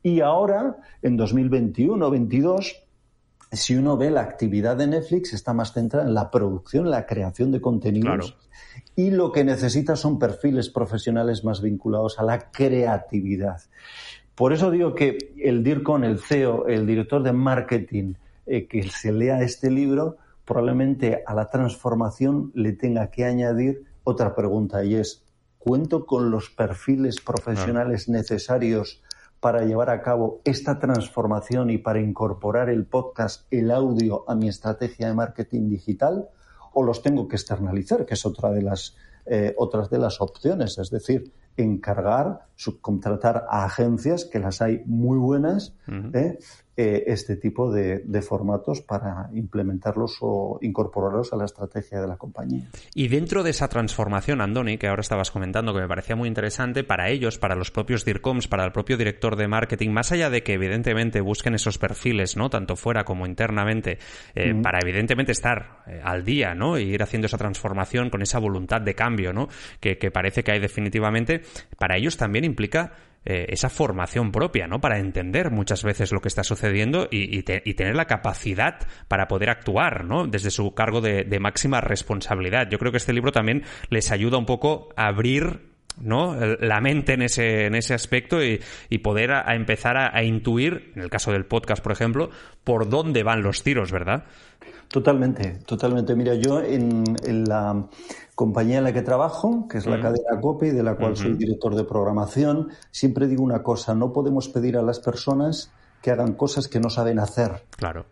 Y 0.01 0.19
ahora, 0.19 0.75
en 1.01 1.17
2021-22, 1.17 2.75
si 3.53 3.75
uno 3.75 3.95
ve 3.95 4.11
la 4.11 4.21
actividad 4.21 4.75
de 4.75 4.87
Netflix, 4.87 5.33
está 5.33 5.53
más 5.53 5.71
centrada 5.71 6.05
en 6.05 6.13
la 6.13 6.29
producción, 6.29 6.91
la 6.91 7.05
creación 7.05 7.51
de 7.51 7.61
contenidos 7.61 8.37
y 8.95 9.11
lo 9.11 9.31
que 9.31 9.45
necesita 9.45 9.95
son 9.95 10.19
perfiles 10.19 10.69
profesionales 10.69 11.45
más 11.45 11.61
vinculados 11.61 12.19
a 12.19 12.23
la 12.23 12.51
creatividad. 12.51 13.61
Por 14.35 14.51
eso 14.51 14.71
digo 14.71 14.93
que 14.93 15.33
el 15.37 15.63
DIRCON, 15.63 16.03
el 16.03 16.19
CEO, 16.19 16.67
el 16.67 16.85
director 16.85 17.23
de 17.23 17.31
marketing, 17.31 18.15
eh, 18.45 18.67
que 18.67 18.83
se 18.89 19.13
lea 19.13 19.41
este 19.41 19.71
libro, 19.71 20.17
probablemente 20.45 21.23
a 21.25 21.33
la 21.33 21.49
transformación 21.49 22.51
le 22.55 22.73
tenga 22.73 23.09
que 23.11 23.25
añadir 23.25 23.85
otra 24.03 24.35
pregunta 24.35 24.83
y 24.83 24.95
es, 24.95 25.23
¿cuento 25.57 26.05
con 26.05 26.31
los 26.31 26.49
perfiles 26.49 27.21
profesionales 27.21 28.09
necesarios 28.09 29.01
para 29.39 29.63
llevar 29.63 29.89
a 29.89 30.01
cabo 30.01 30.41
esta 30.43 30.79
transformación 30.79 31.69
y 31.69 31.77
para 31.77 31.99
incorporar 31.99 32.69
el 32.69 32.85
podcast, 32.85 33.45
el 33.51 33.71
audio 33.71 34.23
a 34.29 34.35
mi 34.35 34.47
estrategia 34.47 35.07
de 35.07 35.13
marketing 35.13 35.69
digital? 35.69 36.29
o 36.73 36.83
los 36.83 37.01
tengo 37.01 37.27
que 37.27 37.35
externalizar, 37.35 38.05
que 38.05 38.15
es 38.15 38.25
otra 38.25 38.51
de 38.51 38.61
las, 38.61 38.95
eh, 39.25 39.53
otras 39.57 39.89
de 39.89 39.99
las 39.99 40.19
opciones, 40.21 40.77
es 40.77 40.89
decir, 40.89 41.31
encargar, 41.55 42.47
subcontratar 42.55 43.45
a 43.49 43.65
agencias, 43.65 44.25
que 44.25 44.39
las 44.39 44.61
hay 44.61 44.81
muy 44.85 45.17
buenas, 45.17 45.75
eh, 46.13 46.39
este 46.75 47.35
tipo 47.35 47.71
de, 47.71 48.01
formatos 48.21 48.81
para 48.81 49.29
implementarlos 49.33 50.17
o 50.21 50.59
incorporarlos 50.61 51.33
a 51.33 51.35
la 51.35 51.45
estrategia 51.45 52.01
de 52.01 52.07
la 52.07 52.17
compañía. 52.17 52.67
Y 52.95 53.09
dentro 53.09 53.43
de 53.43 53.51
esa 53.51 53.67
transformación, 53.67 54.41
Andoni, 54.41 54.77
que 54.77 54.87
ahora 54.87 55.01
estabas 55.01 55.29
comentando, 55.29 55.73
que 55.73 55.81
me 55.81 55.87
parecía 55.87 56.15
muy 56.15 56.27
interesante, 56.27 56.83
para 56.83 57.09
ellos, 57.09 57.37
para 57.37 57.55
los 57.55 57.69
propios 57.69 58.05
DIRCOMs, 58.05 58.47
para 58.47 58.65
el 58.65 58.71
propio 58.71 58.97
director 58.97 59.35
de 59.35 59.47
marketing, 59.47 59.89
más 59.89 60.11
allá 60.11 60.29
de 60.29 60.41
que 60.41 60.53
evidentemente 60.53 61.21
busquen 61.21 61.53
esos 61.53 61.77
perfiles, 61.77 62.37
¿no? 62.37 62.49
Tanto 62.49 62.75
fuera 62.75 63.03
como 63.03 63.25
internamente, 63.25 63.99
eh, 64.35 64.55
para 64.61 64.79
evidentemente 64.81 65.31
estar 65.31 65.83
eh, 65.85 66.01
al 66.03 66.23
día, 66.23 66.55
¿no? 66.55 66.79
Y 66.79 66.83
ir 66.93 67.03
haciendo 67.03 67.27
esa 67.27 67.37
transformación 67.37 68.09
con 68.09 68.21
esa 68.21 68.39
voluntad 68.39 68.81
de 68.81 68.95
cambio, 68.95 69.33
¿no? 69.33 69.47
que 69.79 70.11
parece 70.11 70.43
que 70.43 70.51
hay 70.51 70.59
definitivamente, 70.59 71.41
para 71.77 71.97
ellos 71.97 72.17
también 72.17 72.45
implica 72.45 72.93
eh, 73.25 73.45
esa 73.49 73.69
formación 73.69 74.31
propia, 74.31 74.67
¿no? 74.67 74.81
Para 74.81 74.99
entender 74.99 75.49
muchas 75.49 75.83
veces 75.83 76.11
lo 76.11 76.19
que 76.19 76.27
está 76.27 76.43
sucediendo 76.43 77.07
y, 77.09 77.43
tener 77.43 77.95
la 77.95 78.05
capacidad 78.05 78.79
para 79.07 79.27
poder 79.27 79.49
actuar, 79.49 80.05
¿no? 80.05 80.27
Desde 80.27 80.51
su 80.51 80.73
cargo 80.73 81.01
de, 81.01 81.39
máxima 81.39 81.81
responsabilidad. 81.81 82.69
Yo 82.69 82.79
creo 82.79 82.91
que 82.91 82.97
este 82.97 83.13
libro 83.13 83.31
también 83.31 83.63
les 83.89 84.11
ayuda 84.11 84.37
un 84.37 84.45
poco 84.45 84.89
a 84.95 85.07
abrir 85.07 85.72
¿no? 86.01 86.35
la 86.59 86.81
mente 86.81 87.13
en 87.13 87.21
ese, 87.21 87.65
en 87.65 87.75
ese 87.75 87.93
aspecto 87.93 88.39
y, 88.43 88.59
poder 88.99 89.31
a, 89.31 89.55
empezar 89.55 89.97
a, 89.97 90.15
a, 90.15 90.23
intuir, 90.23 90.91
en 90.95 91.01
el 91.01 91.09
caso 91.09 91.31
del 91.31 91.45
podcast, 91.45 91.83
por 91.83 91.91
ejemplo, 91.91 92.29
por 92.63 92.89
dónde 92.89 93.23
van 93.23 93.41
los 93.41 93.63
tiros, 93.63 93.91
¿verdad? 93.91 94.23
Totalmente, 94.93 95.57
totalmente. 95.65 96.15
Mira, 96.15 96.35
yo 96.35 96.61
en, 96.61 97.03
la 97.47 97.87
compañía 98.35 98.77
en 98.77 98.83
la 98.83 98.93
que 98.93 99.01
trabajo, 99.01 99.67
que 99.67 99.79
es 99.79 99.87
la 99.87 99.99
cadena 99.99 100.39
COPE, 100.39 100.71
de 100.71 100.83
la 100.83 100.95
cual 100.95 101.17
soy 101.17 101.33
director 101.33 101.73
de 101.73 101.83
programación, 101.83 102.69
siempre 102.91 103.25
digo 103.25 103.43
una 103.43 103.63
cosa, 103.63 103.95
no 103.95 104.13
podemos 104.13 104.49
pedir 104.49 104.77
a 104.77 104.83
las 104.83 104.99
personas 104.99 105.71
que 106.03 106.11
hagan 106.11 106.33
cosas 106.33 106.67
que 106.67 106.81
no 106.81 106.89
saben 106.89 107.17
hacer. 107.17 107.63
Claro. 107.77 108.05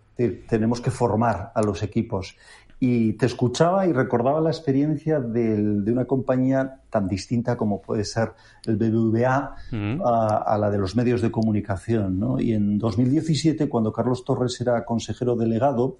tenemos 0.47 0.81
que 0.81 0.91
formar 0.91 1.51
a 1.53 1.61
los 1.61 1.83
equipos. 1.83 2.37
Y 2.79 3.13
te 3.13 3.25
escuchaba 3.27 3.85
y 3.85 3.91
recordaba 3.93 4.39
la 4.41 4.49
experiencia 4.49 5.19
de 5.19 5.91
una 5.91 6.05
compañía 6.05 6.79
tan 6.89 7.07
distinta 7.07 7.55
como 7.57 7.81
puede 7.81 8.05
ser 8.05 8.31
el 8.65 8.77
BBVA 8.77 9.55
a, 10.03 10.57
la 10.57 10.71
de 10.71 10.77
los 10.79 10.95
medios 10.95 11.21
de 11.21 11.29
comunicación. 11.29 12.19
¿no? 12.19 12.39
Y 12.39 12.53
en 12.53 12.79
2017, 12.79 13.69
cuando 13.69 13.91
Carlos 13.91 14.23
Torres 14.25 14.59
era 14.61 14.83
consejero 14.85 15.35
delegado, 15.35 15.97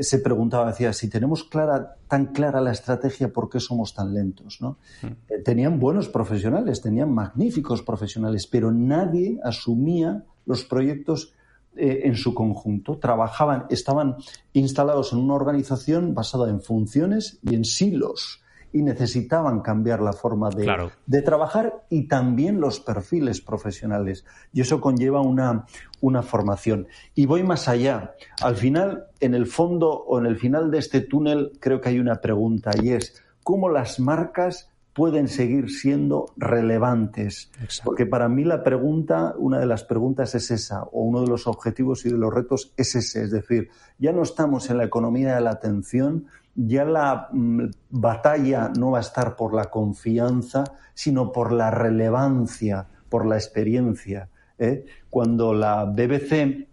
se 0.00 0.18
preguntaba, 0.18 0.68
decía, 0.68 0.92
si 0.92 1.08
tenemos 1.08 1.44
clara, 1.44 1.96
tan 2.08 2.26
clara 2.26 2.60
la 2.60 2.72
estrategia, 2.72 3.32
¿por 3.32 3.48
qué 3.48 3.60
somos 3.60 3.94
tan 3.94 4.12
lentos? 4.14 4.60
¿no? 4.60 4.78
Mm. 5.02 5.06
Eh, 5.06 5.42
tenían 5.44 5.78
buenos 5.78 6.08
profesionales, 6.08 6.80
tenían 6.80 7.12
magníficos 7.12 7.82
profesionales, 7.82 8.46
pero 8.46 8.72
nadie 8.72 9.38
asumía 9.42 10.24
los 10.44 10.64
proyectos 10.64 11.34
eh, 11.76 12.02
en 12.04 12.14
su 12.16 12.34
conjunto. 12.34 12.98
Trabajaban, 12.98 13.66
estaban 13.70 14.16
instalados 14.52 15.12
en 15.12 15.18
una 15.18 15.34
organización 15.34 16.14
basada 16.14 16.48
en 16.48 16.60
funciones 16.60 17.38
y 17.42 17.54
en 17.54 17.64
silos 17.64 18.42
y 18.72 18.82
necesitaban 18.82 19.60
cambiar 19.60 20.00
la 20.00 20.12
forma 20.12 20.50
de, 20.50 20.90
de 21.06 21.22
trabajar 21.22 21.84
y 21.88 22.08
también 22.08 22.60
los 22.60 22.80
perfiles 22.80 23.40
profesionales. 23.40 24.24
Y 24.52 24.60
eso 24.60 24.80
conlleva 24.80 25.20
una, 25.20 25.66
una 26.00 26.22
formación. 26.22 26.86
Y 27.14 27.26
voy 27.26 27.42
más 27.42 27.68
allá. 27.68 28.14
Al 28.42 28.56
final, 28.56 29.06
en 29.20 29.34
el 29.34 29.46
fondo 29.46 29.90
o 29.90 30.18
en 30.18 30.26
el 30.26 30.36
final 30.36 30.70
de 30.70 30.78
este 30.78 31.00
túnel, 31.00 31.52
creo 31.60 31.80
que 31.80 31.88
hay 31.88 31.98
una 31.98 32.20
pregunta 32.20 32.70
y 32.80 32.90
es 32.90 33.22
cómo 33.42 33.68
las 33.68 34.00
marcas 34.00 34.70
pueden 34.96 35.28
seguir 35.28 35.70
siendo 35.70 36.32
relevantes. 36.38 37.50
Porque 37.84 38.06
para 38.06 38.30
mí 38.30 38.44
la 38.44 38.64
pregunta, 38.64 39.34
una 39.36 39.58
de 39.58 39.66
las 39.66 39.84
preguntas 39.84 40.34
es 40.34 40.50
esa, 40.50 40.84
o 40.84 41.02
uno 41.02 41.20
de 41.20 41.28
los 41.28 41.46
objetivos 41.46 42.06
y 42.06 42.10
de 42.10 42.16
los 42.16 42.32
retos 42.32 42.72
es 42.78 42.94
ese. 42.94 43.22
Es 43.24 43.30
decir, 43.30 43.68
ya 43.98 44.12
no 44.12 44.22
estamos 44.22 44.70
en 44.70 44.78
la 44.78 44.84
economía 44.84 45.34
de 45.34 45.42
la 45.42 45.50
atención, 45.50 46.28
ya 46.56 46.84
la 46.84 47.28
mm, 47.32 47.70
batalla 47.90 48.70
no 48.76 48.92
va 48.92 48.98
a 48.98 49.02
estar 49.02 49.36
por 49.36 49.54
la 49.54 49.66
confianza, 49.66 50.64
sino 50.94 51.30
por 51.30 51.52
la 51.52 51.70
relevancia, 51.70 52.86
por 53.08 53.26
la 53.26 53.36
experiencia. 53.36 54.30
¿eh? 54.58 54.86
Cuando 55.10 55.52
la 55.52 55.84
BBC 55.84 56.68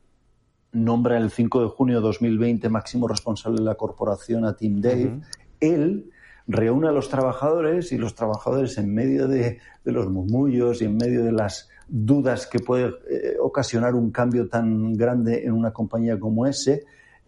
nombra 0.71 1.17
el 1.17 1.29
5 1.29 1.61
de 1.61 1.67
junio 1.67 1.95
de 1.97 2.01
2020 2.01 2.69
máximo 2.69 3.07
responsable 3.07 3.59
de 3.59 3.65
la 3.65 3.75
corporación 3.75 4.45
a 4.45 4.55
Tim 4.55 4.81
Dave, 4.81 5.21
él 5.59 6.09
reúne 6.47 6.87
a 6.87 6.91
los 6.91 7.09
trabajadores 7.09 7.91
y 7.91 7.97
los 7.97 8.15
trabajadores 8.15 8.77
en 8.77 8.93
medio 8.93 9.27
de, 9.27 9.59
los 9.83 10.09
murmullos 10.09 10.81
y 10.81 10.85
en 10.85 10.97
medio 10.97 11.23
de 11.23 11.31
las 11.31 11.69
dudas 11.87 12.47
que 12.47 12.59
puede 12.59 12.87
eh, 13.09 13.35
ocasionar 13.39 13.93
un 13.95 14.11
cambio 14.11 14.47
tan 14.47 14.93
grande 14.93 15.45
en 15.45 15.51
una 15.51 15.71
compañía 15.71 16.19
como 16.19 16.47
ese, 16.47 16.85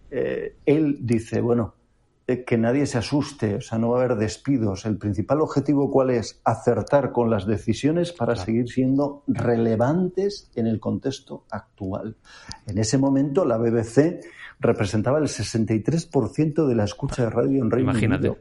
eh, 0.10 0.56
él 0.66 0.98
dice, 1.02 1.42
bueno, 1.42 1.76
que 2.26 2.58
nadie 2.58 2.88
se 2.88 2.98
asuste, 2.98 3.56
o 3.56 3.62
sea, 3.62 3.78
no 3.78 3.90
va 3.90 4.00
a 4.00 4.04
haber 4.06 4.18
despidos. 4.18 4.86
El 4.86 4.98
principal 4.98 5.42
objetivo 5.42 5.92
cuál 5.92 6.10
es? 6.10 6.42
Acertar 6.44 7.12
con 7.12 7.30
las 7.30 7.46
decisiones 7.46 8.12
para 8.12 8.36
seguir 8.36 8.68
siendo 8.68 9.24
relevantes 9.28 10.50
en 10.56 10.66
el 10.66 10.80
contexto 10.80 11.46
actual. 11.52 12.18
En 12.66 12.80
ese 12.80 12.98
momento 12.98 13.46
la 13.46 13.58
BBC 13.58 14.22
representaba 14.60 15.20
el 15.20 15.26
63% 15.26 16.66
de 16.66 16.76
la 16.76 16.86
escucha 16.86 17.24
de 17.24 17.30
radio 17.30 17.62
en 17.62 17.70
Reino 17.70 17.92
Unido. 17.92 18.38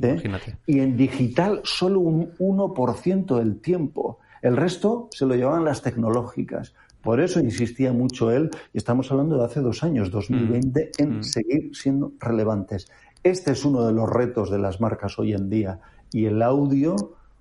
¿eh? 0.00 0.22
Y 0.66 0.80
en 0.80 0.96
digital 0.96 1.60
solo 1.64 2.00
un 2.00 2.32
1% 2.38 3.38
del 3.38 3.60
tiempo. 3.60 4.18
El 4.40 4.56
resto 4.56 5.08
se 5.10 5.26
lo 5.26 5.34
llevaban 5.34 5.64
las 5.64 5.82
tecnológicas. 5.82 6.74
Por 7.02 7.20
eso 7.20 7.38
insistía 7.38 7.92
mucho 7.92 8.32
él, 8.32 8.50
y 8.72 8.78
estamos 8.78 9.12
hablando 9.12 9.38
de 9.38 9.44
hace 9.44 9.60
dos 9.60 9.84
años, 9.84 10.10
2020, 10.10 10.90
mm. 10.98 11.02
en 11.02 11.18
mm. 11.18 11.22
seguir 11.22 11.70
siendo 11.72 12.12
relevantes. 12.18 12.90
Este 13.26 13.50
es 13.50 13.64
uno 13.64 13.84
de 13.84 13.92
los 13.92 14.08
retos 14.08 14.52
de 14.52 14.58
las 14.60 14.80
marcas 14.80 15.18
hoy 15.18 15.32
en 15.32 15.50
día 15.50 15.80
y 16.12 16.26
el 16.26 16.40
audio 16.42 16.94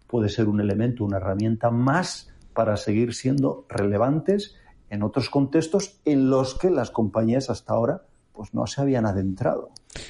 puede 0.07 0.29
ser 0.29 0.47
un 0.47 0.59
elemento, 0.59 1.05
una 1.05 1.17
herramienta 1.17 1.69
más 1.69 2.33
para 2.55 2.75
seguir 2.75 3.13
siendo 3.13 3.67
relevantes 3.69 4.55
en 4.89 5.03
otros 5.03 5.29
contextos 5.29 6.01
en 6.03 6.31
los 6.31 6.57
que 6.57 6.71
las 6.71 6.89
compañías 6.89 7.51
hasta 7.51 7.73
ahora 7.73 8.01
pues 8.33 8.51
no 8.55 8.65
se 8.65 8.81
habían 8.81 9.05
adentrado. 9.05 9.69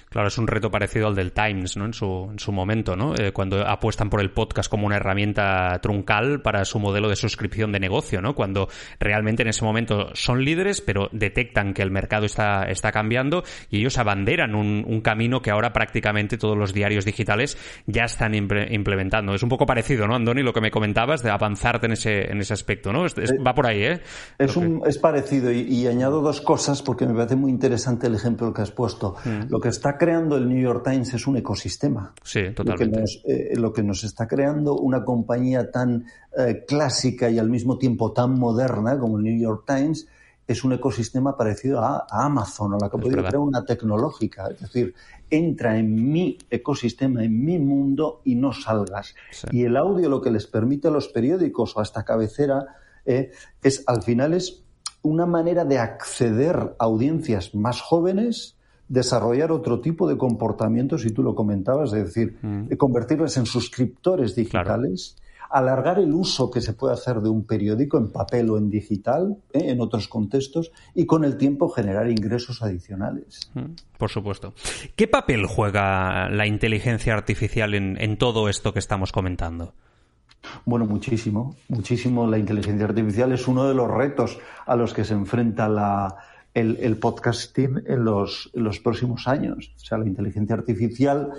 Claro, 0.10 0.28
es 0.28 0.38
un 0.38 0.48
reto 0.48 0.72
parecido 0.72 1.08
al 1.08 1.16
del 1.16 1.32
Times, 1.32 1.78
¿no? 1.78 1.86
En 1.86 1.94
su, 1.94 2.30
en 2.32 2.40
su 2.40 2.52
momento, 2.52 2.96
¿no? 2.96 3.16
Eh, 3.16 3.32
cuando 3.32 3.66
apuestan 3.68 4.10
por 4.10 4.22
el 4.22 4.32
podcast 4.32 4.70
como 4.70 4.86
una 4.86 4.98
herramienta 4.98 5.80
truncal 5.82 6.42
para 6.42 6.66
su 6.66 6.80
modelo 6.80 7.10
de 7.10 7.16
suscripción 7.16 7.72
de 7.72 7.80
negocio, 7.80 8.22
¿no? 8.22 8.36
Cuando 8.36 8.70
realmente 9.00 9.44
en 9.44 9.50
ese 9.50 9.64
momento 9.64 10.10
son 10.14 10.44
líderes, 10.44 10.82
pero 10.82 11.10
detectan 11.12 11.74
que 11.74 11.82
el 11.82 11.92
mercado 11.92 12.26
está, 12.26 12.64
está 12.64 12.92
cambiando 12.92 13.44
y 13.70 13.80
ellos 13.80 13.98
abanderan 13.98 14.56
un, 14.56 14.84
un 14.88 15.02
camino 15.02 15.42
que 15.42 15.52
ahora 15.52 15.74
prácticamente 15.74 16.38
todos 16.38 16.58
los 16.58 16.74
diarios 16.74 17.06
digitales 17.06 17.58
ya 17.86 18.04
están 18.04 18.36
implementando. 18.36 19.34
Es 19.34 19.44
un 19.44 19.50
poco 19.50 19.66
parecido, 19.66 20.08
¿no, 20.08 20.16
Andoni? 20.16 20.42
Lo 20.42 20.54
que 20.54 20.62
me 20.62 20.72
comentabas 20.72 21.24
de 21.24 21.30
avanzarte 21.30 21.88
en 21.88 21.94
ese, 21.94 22.32
en 22.32 22.40
ese 22.40 22.54
aspecto, 22.54 22.92
¿no? 22.92 23.06
va 23.46 23.54
por 23.54 23.68
ahí, 23.68 23.84
¿eh? 23.84 24.02
Es, 24.38 24.56
un, 24.56 24.82
es 24.86 24.98
parecido 24.98 25.52
y, 25.52 25.86
añado 25.88 26.22
dos 26.22 26.42
cosas 26.42 26.82
porque 26.82 27.06
me 27.06 27.14
parece 27.14 27.36
muy 27.36 27.52
interesante 27.52 28.08
el 28.08 28.16
ejemplo 28.16 28.54
que 28.54 28.62
has 28.62 28.72
puesto. 28.72 29.16
Mm. 29.24 29.50
Lo 29.50 29.60
que 29.60 29.70
está 29.76 29.98
creando 29.98 30.38
el 30.38 30.48
New 30.50 30.62
York 30.62 30.84
Times 30.84 31.14
es 31.14 31.28
un 31.28 31.38
ecosistema. 31.38 32.14
Sí, 32.24 32.52
totalmente. 32.56 33.04
Eh, 33.26 33.54
lo 33.56 33.72
que 33.72 33.84
nos, 33.84 34.04
está 34.04 34.28
creando 34.28 34.76
una 34.76 35.04
compañía 35.04 35.70
tan 35.70 36.06
eh, 36.38 36.64
clásica 36.68 37.30
y 37.30 37.38
al 37.38 37.50
mismo 37.50 37.78
tiempo 37.78 38.12
tan 38.12 38.40
moderna 38.40 38.98
como 38.98 39.18
el 39.18 39.24
New 39.24 39.40
York 39.40 39.64
Times 39.68 40.08
es 40.48 40.64
un 40.64 40.74
ecosistema 40.74 41.36
parecido 41.36 41.80
a, 41.82 42.06
Amazon 42.10 42.74
o 42.74 42.78
la 42.78 42.90
que 42.90 42.98
podría 42.98 43.24
crear 43.24 43.38
una 43.38 43.66
tecnológica. 43.66 44.48
Es 44.48 44.62
decir, 44.62 44.94
entra 45.30 45.78
en 45.78 46.12
mi 46.12 46.38
ecosistema, 46.50 47.24
en 47.24 47.44
mi 47.44 47.58
mundo 47.58 48.22
y 48.24 48.36
no 48.36 48.54
salgas. 48.54 49.16
Y 49.52 49.64
el 49.64 49.76
audio 49.76 50.10
lo 50.10 50.22
que 50.22 50.32
les 50.32 50.46
permite 50.46 50.88
a 50.88 50.92
los 50.92 51.08
periódicos 51.08 51.76
o 51.76 51.80
a 51.80 51.84
esta 51.84 52.06
cabecera 52.06 52.66
eh, 53.06 53.32
es, 53.62 53.84
al 53.88 54.04
final, 54.04 54.34
es 54.34 54.64
una 55.02 55.26
manera 55.26 55.66
de 55.66 55.80
acceder 55.80 56.56
a 56.56 56.84
audiencias 56.84 57.56
más 57.56 57.82
jóvenes 57.82 58.56
desarrollar 58.88 59.52
otro 59.52 59.80
tipo 59.80 60.08
de 60.08 60.18
comportamientos, 60.18 61.02
si 61.02 61.12
tú 61.12 61.24
lo 61.24 61.36
comentabas, 61.36 61.94
es 61.94 62.06
decir, 62.06 62.38
mm. 62.42 62.76
convertirles 62.78 63.38
en 63.38 63.46
suscriptores 63.46 64.36
digitales, 64.36 65.16
alargar 65.50 66.00
el 66.00 66.14
uso 66.14 66.52
que 66.52 66.62
se 66.62 66.74
puede 66.74 66.94
hacer 66.94 67.22
de 67.22 67.30
un 67.30 67.46
periódico 67.46 67.98
en 67.98 68.12
papel 68.12 68.50
o 68.50 68.58
en 68.58 68.70
digital, 68.70 69.38
¿eh? 69.54 69.72
en 69.72 69.82
otros 69.82 70.08
contextos, 70.08 70.72
y 70.94 71.06
con 71.06 71.24
el 71.24 71.38
tiempo 71.38 71.70
generar 71.70 72.10
ingresos 72.10 72.62
adicionales. 72.62 73.52
Mm, 73.54 73.76
por 73.98 74.10
supuesto. 74.10 74.54
¿Qué 74.96 75.08
papel 75.08 75.46
juega 75.46 76.30
la 76.30 76.46
inteligencia 76.46 77.14
artificial 77.14 77.74
en, 77.74 77.98
en 78.00 78.18
todo 78.18 78.50
esto 78.50 78.74
que 78.74 78.80
estamos 78.80 79.12
comentando? 79.12 79.74
Bueno, 80.66 80.86
muchísimo, 80.86 81.56
muchísimo. 81.70 82.28
La 82.28 82.38
inteligencia 82.38 82.86
artificial 82.86 83.32
es 83.32 83.48
uno 83.48 83.68
de 83.68 83.74
los 83.74 83.90
retos 83.90 84.38
a 84.66 84.76
los 84.76 84.94
que 84.94 85.04
se 85.04 85.14
enfrenta 85.14 85.68
la, 85.68 86.16
el, 86.56 86.98
podcasting 86.98 87.84
en 87.86 88.06
los, 88.06 88.50
los, 88.54 88.80
próximos 88.80 89.28
años. 89.28 89.74
O 89.76 89.80
sea, 89.80 89.98
la 89.98 90.08
inteligencia 90.08 90.56
artificial 90.56 91.34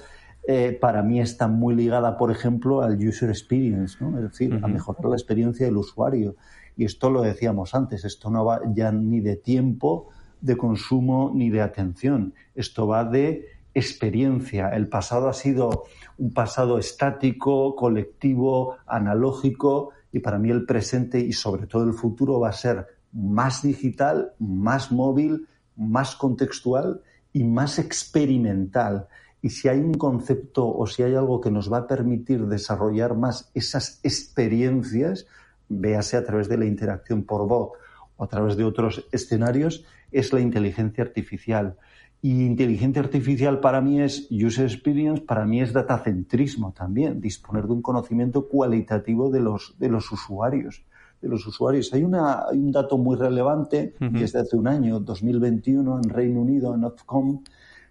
eh, 0.47 0.77
para 0.79 1.03
mí 1.03 1.21
está 1.21 1.49
muy 1.49 1.75
ligada, 1.75 2.17
por 2.19 2.31
ejemplo, 2.31 2.83
al 2.83 2.97
user 2.97 3.31
experience, 3.31 3.97
¿no? 3.99 4.17
es 4.19 4.31
decir, 4.31 4.61
a 4.63 4.69
mejorar 4.69 5.07
la 5.07 5.17
experiencia 5.17 5.67
del 5.67 5.79
usuario. 5.79 6.37
Y 6.77 6.85
esto 6.85 7.11
lo 7.11 7.23
decíamos 7.23 7.75
antes, 7.75 8.05
esto 8.05 8.31
no 8.31 8.45
va 8.45 8.61
ya 8.75 8.93
ni 8.93 9.21
de 9.21 9.37
tiempo 9.37 10.11
de 10.43 10.57
consumo 10.57 11.33
ni 11.35 11.49
de 11.49 11.63
atención, 11.63 12.35
esto 12.55 12.87
va 12.87 13.05
de 13.05 13.49
experiencia. 13.75 14.69
El 14.69 14.89
pasado 14.89 15.29
ha 15.29 15.33
sido 15.33 15.85
un 16.19 16.33
pasado 16.33 16.79
estático, 16.79 17.75
colectivo, 17.75 18.77
analógico, 18.87 19.91
y 20.13 20.21
para 20.21 20.39
mí 20.39 20.51
el 20.51 20.65
presente 20.65 21.19
y 21.19 21.33
sobre 21.33 21.67
todo 21.67 21.85
el 21.85 21.95
futuro 21.95 22.39
va 22.39 22.51
a 22.51 22.53
ser 22.53 22.87
más 23.17 23.63
digital, 23.63 24.33
más 24.39 24.93
móvil, 24.93 25.49
más 25.75 26.15
contextual 26.15 27.01
y 27.33 27.45
más 27.45 27.79
experimental. 27.79 29.09
Y 29.41 29.51
si 29.51 29.69
hay 29.69 29.79
un 29.79 29.95
concepto 29.95 30.69
o 30.69 30.87
si 30.87 31.03
hay 31.03 31.15
algo 31.15 31.41
que 31.41 31.51
nos 31.51 31.73
va 31.73 31.79
a 31.79 31.87
permitir 31.87 32.47
desarrollar 32.47 33.17
más 33.17 33.51
esas 33.55 34.01
experiencias, 34.03 35.27
véase 35.69 36.17
a 36.17 36.25
través 36.25 36.49
de 36.49 36.59
la 36.59 36.67
interacción 36.67 37.25
por 37.25 37.49
voz 37.49 37.71
o 38.17 38.25
a 38.25 38.29
través 38.29 38.57
de 38.57 38.65
otros 38.65 39.07
escenarios, 39.13 39.85
es 40.13 40.33
la 40.33 40.41
inteligencia 40.41 41.05
artificial. 41.05 41.77
Y 42.21 42.45
inteligencia 42.45 43.03
artificial 43.03 43.61
para 43.61 43.81
mí 43.81 44.01
es 44.01 44.29
user 44.31 44.67
experience, 44.67 45.23
para 45.23 45.47
mí 45.47 45.63
es 45.63 45.73
datacentrismo 45.73 46.73
también, 46.73 47.21
disponer 47.21 47.67
de 47.67 47.73
un 47.73 47.83
conocimiento 47.83 48.49
cualitativo 48.49 49.31
de 49.31 49.41
los, 49.41 49.75
de 49.79 49.89
los 49.89 50.11
usuarios 50.13 50.85
de 51.27 51.31
los 51.31 51.47
usuarios. 51.47 51.93
Hay, 51.93 52.03
una, 52.03 52.47
hay 52.49 52.59
un 52.59 52.73
dato 52.73 52.97
muy 52.99 53.17
relevante, 53.17 53.95
y 54.01 54.23
es 54.23 54.33
de 54.33 54.41
hace 54.41 54.57
un 54.57 54.69
año, 54.69 55.01
2021, 55.01 56.01
en 56.03 56.09
Reino 56.09 56.41
Unido, 56.41 56.75
en 56.75 56.85
Ofcom, 56.85 57.43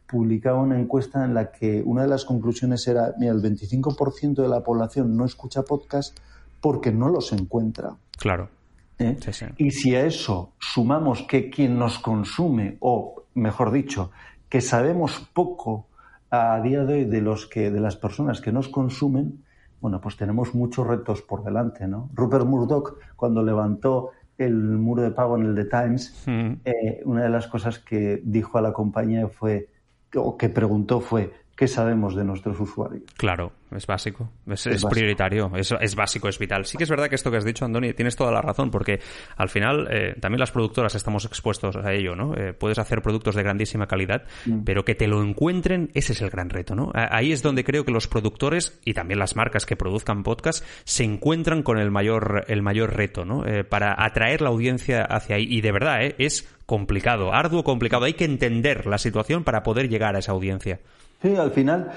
publicaba 0.08 0.62
una 0.62 0.80
encuesta 0.80 1.26
en 1.26 1.34
la 1.34 1.52
que 1.52 1.82
una 1.84 2.04
de 2.04 2.08
las 2.08 2.26
conclusiones 2.26 2.88
era, 2.88 3.14
mira, 3.18 3.34
el 3.34 3.42
25% 3.42 4.36
de 4.36 4.48
la 4.48 4.62
población 4.62 5.16
no 5.18 5.26
escucha 5.26 5.64
podcast 5.64 6.18
porque 6.62 6.92
no 6.92 7.10
los 7.10 7.32
encuentra. 7.32 7.96
Claro. 8.18 8.50
¿Eh? 8.98 9.18
Y 9.58 9.72
si 9.72 9.94
a 9.94 10.06
eso 10.06 10.54
sumamos 10.60 11.24
que 11.24 11.50
quien 11.50 11.78
nos 11.78 12.00
consume, 12.00 12.78
o 12.80 13.24
mejor 13.34 13.72
dicho, 13.72 14.12
que 14.48 14.62
sabemos 14.62 15.28
poco 15.34 15.88
a 16.30 16.62
día 16.62 16.86
de 16.86 16.94
hoy 16.94 17.06
de 17.06 17.22
los 17.22 17.46
que 17.46 17.72
de 17.72 17.80
las 17.82 17.98
personas 17.98 18.40
que 18.42 18.52
nos 18.52 18.70
consumen, 18.70 19.44
bueno, 19.86 20.02
pues 20.02 20.18
tenemos 20.18 20.56
muchos 20.56 20.88
retos 20.88 21.22
por 21.22 21.44
delante, 21.44 21.88
¿no? 21.88 22.10
Rupert 22.16 22.44
Murdoch, 22.44 22.98
cuando 23.16 23.44
levantó 23.44 24.10
el 24.36 24.56
muro 24.56 25.04
de 25.04 25.12
pago 25.12 25.38
en 25.38 25.46
el 25.46 25.54
The 25.54 25.66
Times, 25.66 26.24
mm. 26.26 26.52
eh, 26.66 27.02
una 27.06 27.22
de 27.22 27.30
las 27.30 27.46
cosas 27.46 27.78
que 27.78 28.20
dijo 28.24 28.58
a 28.58 28.64
la 28.64 28.74
compañía 28.74 29.28
fue, 29.28 29.70
o 30.16 30.38
que 30.38 30.50
preguntó 30.50 31.02
fue, 31.02 31.32
qué 31.56 31.68
sabemos 31.68 32.16
de 32.16 32.24
nuestros 32.24 32.60
usuarios. 32.60 33.04
Claro, 33.18 33.54
es 33.72 33.88
básico, 33.88 34.30
es, 34.48 34.86
prioritario, 34.90 35.52
es, 35.56 35.74
es, 35.80 35.96
básico, 35.96 36.28
es 36.28 36.38
vital. 36.38 36.66
Sí 36.66 36.78
que 36.78 36.84
es 36.84 36.90
verdad 36.90 37.08
que 37.08 37.16
esto 37.16 37.32
que 37.32 37.38
has 37.38 37.46
dicho, 37.46 37.66
Andoni, 37.66 37.94
tienes 37.94 38.16
toda 38.16 38.32
la 38.32 38.42
razón, 38.42 38.70
porque 38.70 39.00
al 39.38 39.50
final 39.50 39.88
eh, 39.90 40.16
también 40.20 40.40
las 40.40 40.52
productoras 40.52 40.96
estamos 40.96 41.26
expuestos 41.26 41.76
a 41.78 41.94
ello, 41.94 42.16
¿no? 42.16 42.36
Eh, 42.36 42.54
puedes 42.54 42.78
hacer 42.78 43.02
productos 43.02 43.36
de 43.36 43.44
grandísima 43.44 43.88
calidad, 43.88 44.24
mm. 44.46 44.64
pero 44.64 44.84
que 44.84 44.96
te 44.96 45.08
lo 45.08 45.24
encuentren, 45.24 45.92
ese 45.94 46.14
es 46.14 46.22
el 46.22 46.30
gran 46.30 46.50
reto, 46.50 46.76
¿no? 46.76 46.92
Ahí 46.94 47.32
es 47.32 47.42
donde 47.42 47.64
creo 47.64 47.86
que 47.86 47.92
los 47.92 48.08
productores 48.08 48.80
y 48.84 48.94
también 48.94 49.20
las 49.20 49.36
marcas 49.36 49.66
que 49.66 49.76
produzcan 49.76 50.24
podcast 50.24 50.66
se 50.84 51.04
encuentran 51.04 51.64
con 51.64 51.78
el 51.78 51.92
mayor, 51.92 52.46
el 52.48 52.62
mayor 52.62 52.96
reto, 52.96 53.24
¿no? 53.24 53.46
Eh, 53.46 53.64
para 53.64 53.96
atraer 53.98 54.42
la 54.42 54.50
audiencia 54.50 55.04
hacia 55.04 55.38
ahí. 55.38 55.48
Y 55.50 55.62
de 55.62 55.72
verdad, 55.72 56.00
es 56.18 56.50
complicado, 56.66 57.34
arduo, 57.34 57.64
complicado. 57.64 58.06
Hay 58.06 58.14
que 58.14 58.26
entender 58.26 58.86
la 58.86 58.98
situación 58.98 59.44
para 59.44 59.64
poder 59.64 59.90
llegar 59.90 60.16
a 60.16 60.20
esa 60.20 60.32
audiencia. 60.32 60.80
Sí, 61.26 61.36
al 61.36 61.50
final, 61.50 61.90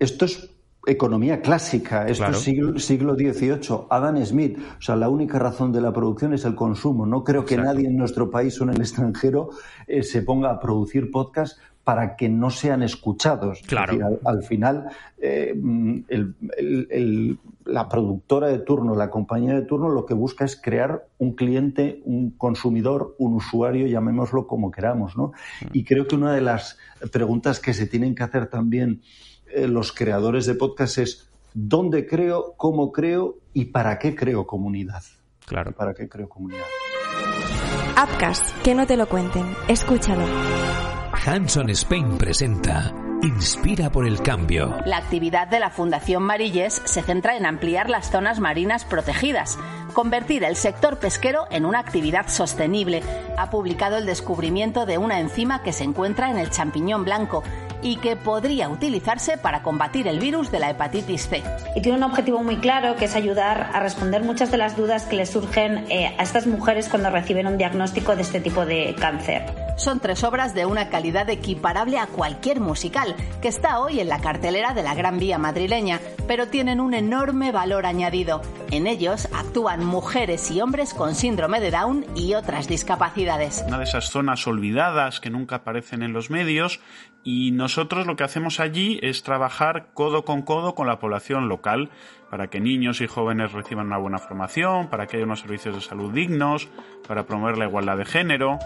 esto 0.00 0.24
es 0.24 0.50
economía 0.84 1.40
clásica, 1.40 2.08
esto 2.08 2.26
es 2.26 2.38
siglo, 2.38 2.76
siglo, 2.76 3.14
XVIII, 3.14 3.86
Adam 3.88 4.16
Smith, 4.24 4.58
o 4.58 4.82
sea, 4.82 4.96
la 4.96 5.08
única 5.08 5.38
razón 5.38 5.70
de 5.70 5.80
la 5.80 5.92
producción 5.92 6.34
es 6.34 6.44
el 6.44 6.56
consumo. 6.56 7.06
No 7.06 7.22
creo 7.22 7.44
que 7.44 7.56
nadie 7.56 7.86
en 7.86 7.96
nuestro 7.96 8.28
país 8.28 8.60
o 8.60 8.64
en 8.64 8.70
el 8.70 8.80
extranjero 8.80 9.50
eh, 9.86 10.02
se 10.02 10.22
ponga 10.22 10.50
a 10.50 10.58
producir 10.58 11.12
podcasts 11.12 11.60
para 11.84 12.16
que 12.16 12.28
no 12.28 12.50
sean 12.50 12.82
escuchados. 12.82 13.62
Claro. 13.66 14.18
al, 14.24 14.42
final, 14.42 14.88
eh, 15.18 15.54
la 17.66 17.88
productora 17.88 18.48
de 18.48 18.58
turno, 18.58 18.94
la 18.94 19.10
compañía 19.10 19.54
de 19.54 19.62
turno, 19.62 19.90
lo 19.90 20.06
que 20.06 20.14
busca 20.14 20.44
es 20.44 20.60
crear 20.60 21.06
un 21.18 21.34
cliente, 21.34 22.00
un 22.04 22.30
consumidor, 22.30 23.14
un 23.18 23.34
usuario, 23.34 23.86
llamémoslo 23.86 24.46
como 24.46 24.70
queramos, 24.70 25.16
¿no? 25.16 25.32
Mm. 25.60 25.66
Y 25.72 25.84
creo 25.84 26.06
que 26.06 26.16
una 26.16 26.32
de 26.32 26.40
las 26.40 26.78
preguntas 27.12 27.60
que 27.60 27.74
se 27.74 27.86
tienen 27.86 28.14
que 28.14 28.22
hacer 28.22 28.46
también 28.46 29.02
eh, 29.52 29.68
los 29.68 29.92
creadores 29.92 30.46
de 30.46 30.54
podcast 30.54 30.98
es 30.98 31.30
¿dónde 31.52 32.06
creo, 32.06 32.54
cómo 32.56 32.92
creo 32.92 33.36
y 33.52 33.66
para 33.66 33.98
qué 33.98 34.14
creo 34.14 34.46
comunidad? 34.46 35.02
Claro. 35.46 35.72
¿Para 35.72 35.92
qué 35.94 36.08
creo 36.08 36.28
comunidad? 36.28 36.64
Upcast, 38.02 38.60
que 38.62 38.74
no 38.74 38.86
te 38.86 38.96
lo 38.96 39.06
cuenten, 39.06 39.44
escúchalo. 39.68 40.93
Hanson 41.26 41.70
Spain 41.70 42.18
presenta 42.18 42.92
Inspira 43.22 43.90
por 43.90 44.06
el 44.06 44.20
cambio. 44.20 44.76
La 44.84 44.98
actividad 44.98 45.48
de 45.48 45.58
la 45.58 45.70
Fundación 45.70 46.22
Marilles 46.22 46.82
se 46.84 47.00
centra 47.00 47.38
en 47.38 47.46
ampliar 47.46 47.88
las 47.88 48.10
zonas 48.10 48.40
marinas 48.40 48.84
protegidas, 48.84 49.58
convertir 49.94 50.44
el 50.44 50.54
sector 50.54 50.98
pesquero 50.98 51.46
en 51.50 51.64
una 51.64 51.78
actividad 51.78 52.28
sostenible. 52.28 53.02
Ha 53.38 53.48
publicado 53.48 53.96
el 53.96 54.04
descubrimiento 54.04 54.84
de 54.84 54.98
una 54.98 55.18
enzima 55.18 55.62
que 55.62 55.72
se 55.72 55.84
encuentra 55.84 56.30
en 56.30 56.36
el 56.36 56.50
champiñón 56.50 57.04
blanco 57.04 57.42
y 57.80 57.96
que 57.96 58.16
podría 58.16 58.68
utilizarse 58.68 59.38
para 59.38 59.62
combatir 59.62 60.06
el 60.08 60.18
virus 60.18 60.50
de 60.50 60.58
la 60.58 60.68
hepatitis 60.68 61.28
C. 61.28 61.42
Y 61.74 61.80
tiene 61.80 61.96
un 61.96 62.04
objetivo 62.04 62.42
muy 62.42 62.58
claro 62.58 62.96
que 62.96 63.06
es 63.06 63.16
ayudar 63.16 63.70
a 63.72 63.80
responder 63.80 64.22
muchas 64.22 64.50
de 64.50 64.58
las 64.58 64.76
dudas 64.76 65.04
que 65.04 65.16
le 65.16 65.24
surgen 65.24 65.86
eh, 65.88 66.14
a 66.18 66.22
estas 66.22 66.46
mujeres 66.46 66.90
cuando 66.90 67.08
reciben 67.08 67.46
un 67.46 67.56
diagnóstico 67.56 68.14
de 68.14 68.22
este 68.22 68.40
tipo 68.40 68.66
de 68.66 68.94
cáncer. 69.00 69.63
Son 69.76 69.98
tres 69.98 70.22
obras 70.22 70.54
de 70.54 70.66
una 70.66 70.88
calidad 70.88 71.28
equiparable 71.28 71.98
a 71.98 72.06
cualquier 72.06 72.60
musical, 72.60 73.16
que 73.42 73.48
está 73.48 73.80
hoy 73.80 73.98
en 73.98 74.08
la 74.08 74.20
cartelera 74.20 74.72
de 74.72 74.84
la 74.84 74.94
Gran 74.94 75.18
Vía 75.18 75.36
madrileña, 75.36 76.00
pero 76.28 76.46
tienen 76.48 76.80
un 76.80 76.94
enorme 76.94 77.50
valor 77.50 77.84
añadido. 77.84 78.40
En 78.70 78.86
ellos 78.86 79.28
actúan 79.34 79.84
mujeres 79.84 80.50
y 80.52 80.60
hombres 80.60 80.94
con 80.94 81.16
síndrome 81.16 81.60
de 81.60 81.72
Down 81.72 82.06
y 82.14 82.34
otras 82.34 82.68
discapacidades. 82.68 83.64
Una 83.66 83.78
de 83.78 83.84
esas 83.84 84.10
zonas 84.10 84.46
olvidadas 84.46 85.18
que 85.20 85.30
nunca 85.30 85.56
aparecen 85.56 86.02
en 86.02 86.12
los 86.12 86.30
medios 86.30 86.80
y 87.24 87.50
nosotros 87.50 88.06
lo 88.06 88.14
que 88.16 88.24
hacemos 88.24 88.60
allí 88.60 89.00
es 89.02 89.22
trabajar 89.22 89.88
codo 89.92 90.24
con 90.24 90.42
codo 90.42 90.74
con 90.74 90.86
la 90.86 91.00
población 91.00 91.48
local 91.48 91.90
para 92.30 92.48
que 92.48 92.60
niños 92.60 93.00
y 93.00 93.06
jóvenes 93.06 93.52
reciban 93.52 93.86
una 93.86 93.98
buena 93.98 94.18
formación, 94.18 94.88
para 94.88 95.06
que 95.06 95.16
haya 95.16 95.26
unos 95.26 95.40
servicios 95.40 95.74
de 95.74 95.80
salud 95.80 96.12
dignos, 96.12 96.68
para 97.06 97.24
promover 97.26 97.58
la 97.58 97.66
igualdad 97.66 97.96
de 97.96 98.04
género. 98.04 98.58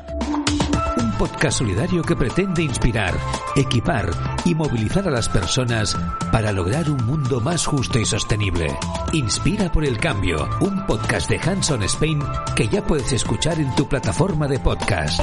Podcast 1.19 1.59
solidario 1.59 2.03
que 2.03 2.15
pretende 2.15 2.63
inspirar, 2.63 3.13
equipar 3.57 4.09
y 4.45 4.55
movilizar 4.55 5.09
a 5.09 5.11
las 5.11 5.29
personas 5.29 5.97
para 6.31 6.53
lograr 6.53 6.89
un 6.89 7.05
mundo 7.07 7.41
más 7.41 7.67
justo 7.67 7.99
y 7.99 8.05
sostenible. 8.05 8.69
Inspira 9.13 9.71
por 9.73 9.85
el 9.85 9.99
cambio, 9.99 10.49
un 10.61 10.87
podcast 10.87 11.29
de 11.29 11.39
Hanson 11.39 11.83
Spain 11.83 12.23
que 12.55 12.69
ya 12.69 12.87
puedes 12.87 13.13
escuchar 13.13 13.59
en 13.59 13.75
tu 13.75 13.89
plataforma 13.89 14.47
de 14.47 14.61
podcast. 14.61 15.21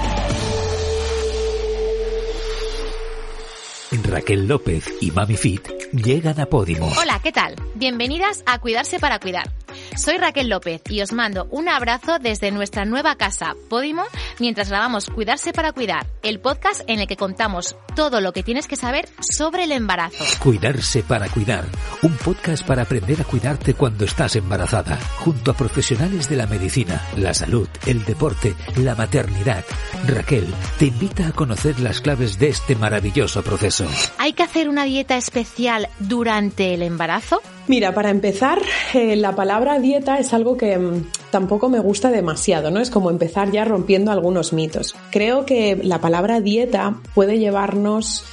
Raquel 4.03 4.47
López 4.47 4.91
y 5.01 5.12
Mami 5.12 5.38
Fit 5.38 5.67
llegan 5.91 6.39
a 6.39 6.45
Podimo. 6.47 6.91
Hola, 6.99 7.19
¿qué 7.23 7.31
tal? 7.31 7.55
Bienvenidas 7.75 8.43
a 8.45 8.60
Cuidarse 8.60 8.99
para 8.99 9.19
Cuidar. 9.19 9.51
Soy 9.97 10.17
Raquel 10.17 10.49
López 10.49 10.81
y 10.89 11.01
os 11.01 11.13
mando 11.13 11.47
un 11.51 11.69
abrazo 11.69 12.19
desde 12.19 12.51
nuestra 12.51 12.86
nueva 12.86 13.15
casa, 13.15 13.55
Podimo, 13.69 14.03
mientras 14.39 14.69
grabamos 14.69 15.09
Cuidarse 15.09 15.53
para 15.53 15.71
Cuidar, 15.71 16.07
el 16.23 16.39
podcast 16.39 16.81
en 16.87 16.99
el 16.99 17.07
que 17.07 17.17
contamos 17.17 17.75
todo 17.95 18.21
lo 18.21 18.33
que 18.33 18.43
tienes 18.43 18.67
que 18.67 18.75
saber 18.75 19.07
sobre 19.19 19.63
el 19.63 19.71
embarazo. 19.71 20.23
Cuidarse 20.41 21.03
para 21.03 21.29
Cuidar, 21.29 21.65
un 22.01 22.15
podcast 22.17 22.65
para 22.65 22.83
aprender 22.83 23.21
a 23.21 23.23
cuidarte 23.23 23.73
cuando 23.73 24.05
estás 24.05 24.35
embarazada, 24.35 24.97
junto 25.19 25.51
a 25.51 25.53
profesionales 25.53 26.29
de 26.29 26.35
la 26.35 26.47
medicina, 26.47 27.01
la 27.15 27.33
salud, 27.33 27.67
el 27.85 28.03
deporte, 28.05 28.55
la 28.77 28.95
maternidad. 28.95 29.63
Raquel 30.07 30.47
te 30.77 30.85
invita 30.85 31.27
a 31.27 31.31
conocer 31.31 31.79
las 31.79 32.01
claves 32.01 32.39
de 32.39 32.49
este 32.49 32.75
maravilloso 32.75 33.43
proceso. 33.43 33.85
¿Hay 34.17 34.33
que 34.33 34.43
hacer 34.43 34.69
una 34.69 34.83
dieta 34.83 35.17
especial 35.17 35.89
durante 35.99 36.73
el 36.73 36.81
embarazo? 36.81 37.41
Mira, 37.67 37.93
para 37.93 38.11
empezar, 38.11 38.61
eh, 38.93 39.15
la 39.15 39.35
palabra 39.35 39.79
dieta 39.79 40.19
es 40.19 40.33
algo 40.33 40.55
que 40.55 40.77
mm, 40.77 41.05
tampoco 41.35 41.67
me 41.67 41.81
gusta 41.81 42.11
demasiado, 42.11 42.71
¿no? 42.71 42.79
Es 42.79 42.89
como 42.89 43.09
empezar 43.09 43.51
ya 43.51 43.65
rompiendo 43.65 44.09
algunos 44.09 44.53
mitos. 44.53 44.95
Creo 45.11 45.45
que 45.45 45.77
la 45.83 45.99
palabra 45.99 46.39
dieta 46.39 47.01
puede 47.13 47.39
llevarnos 47.39 48.23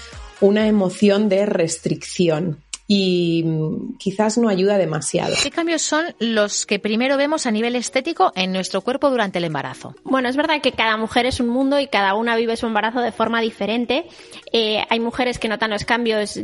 una 0.41 0.69
emoción 0.69 1.29
de 1.29 1.45
restricción 1.45 2.59
y 2.95 3.43
mm, 3.43 3.97
quizás 3.97 4.37
no 4.37 4.51
ayuda 4.51 4.77
demasiado. 4.77 5.35
¿Qué 5.43 5.51
cambios 5.51 5.81
son 5.81 6.15
los 6.19 6.67
que 6.67 6.79
primero 6.79 7.17
vemos 7.17 7.47
a 7.47 7.51
nivel 7.51 7.75
estético 7.75 8.33
en 8.37 8.53
nuestro 8.53 8.83
cuerpo 8.83 9.09
durante 9.09 9.39
el 9.39 9.45
embarazo? 9.45 9.95
Bueno, 10.05 10.29
es 10.29 10.37
verdad 10.37 10.61
que 10.61 10.73
cada 10.73 10.99
mujer 10.99 11.25
es 11.25 11.41
un 11.41 11.49
mundo 11.49 11.81
y 11.81 11.87
cada 11.87 12.15
una 12.15 12.37
vive 12.37 12.55
su 12.55 12.67
embarazo 12.67 13.01
de 13.01 13.11
forma 13.11 13.41
diferente. 13.41 14.05
Eh, 14.53 14.85
hay 14.91 15.01
mujeres 15.01 15.39
que 15.39 15.49
notan 15.49 15.71
los 15.71 15.87
cambios 15.87 16.39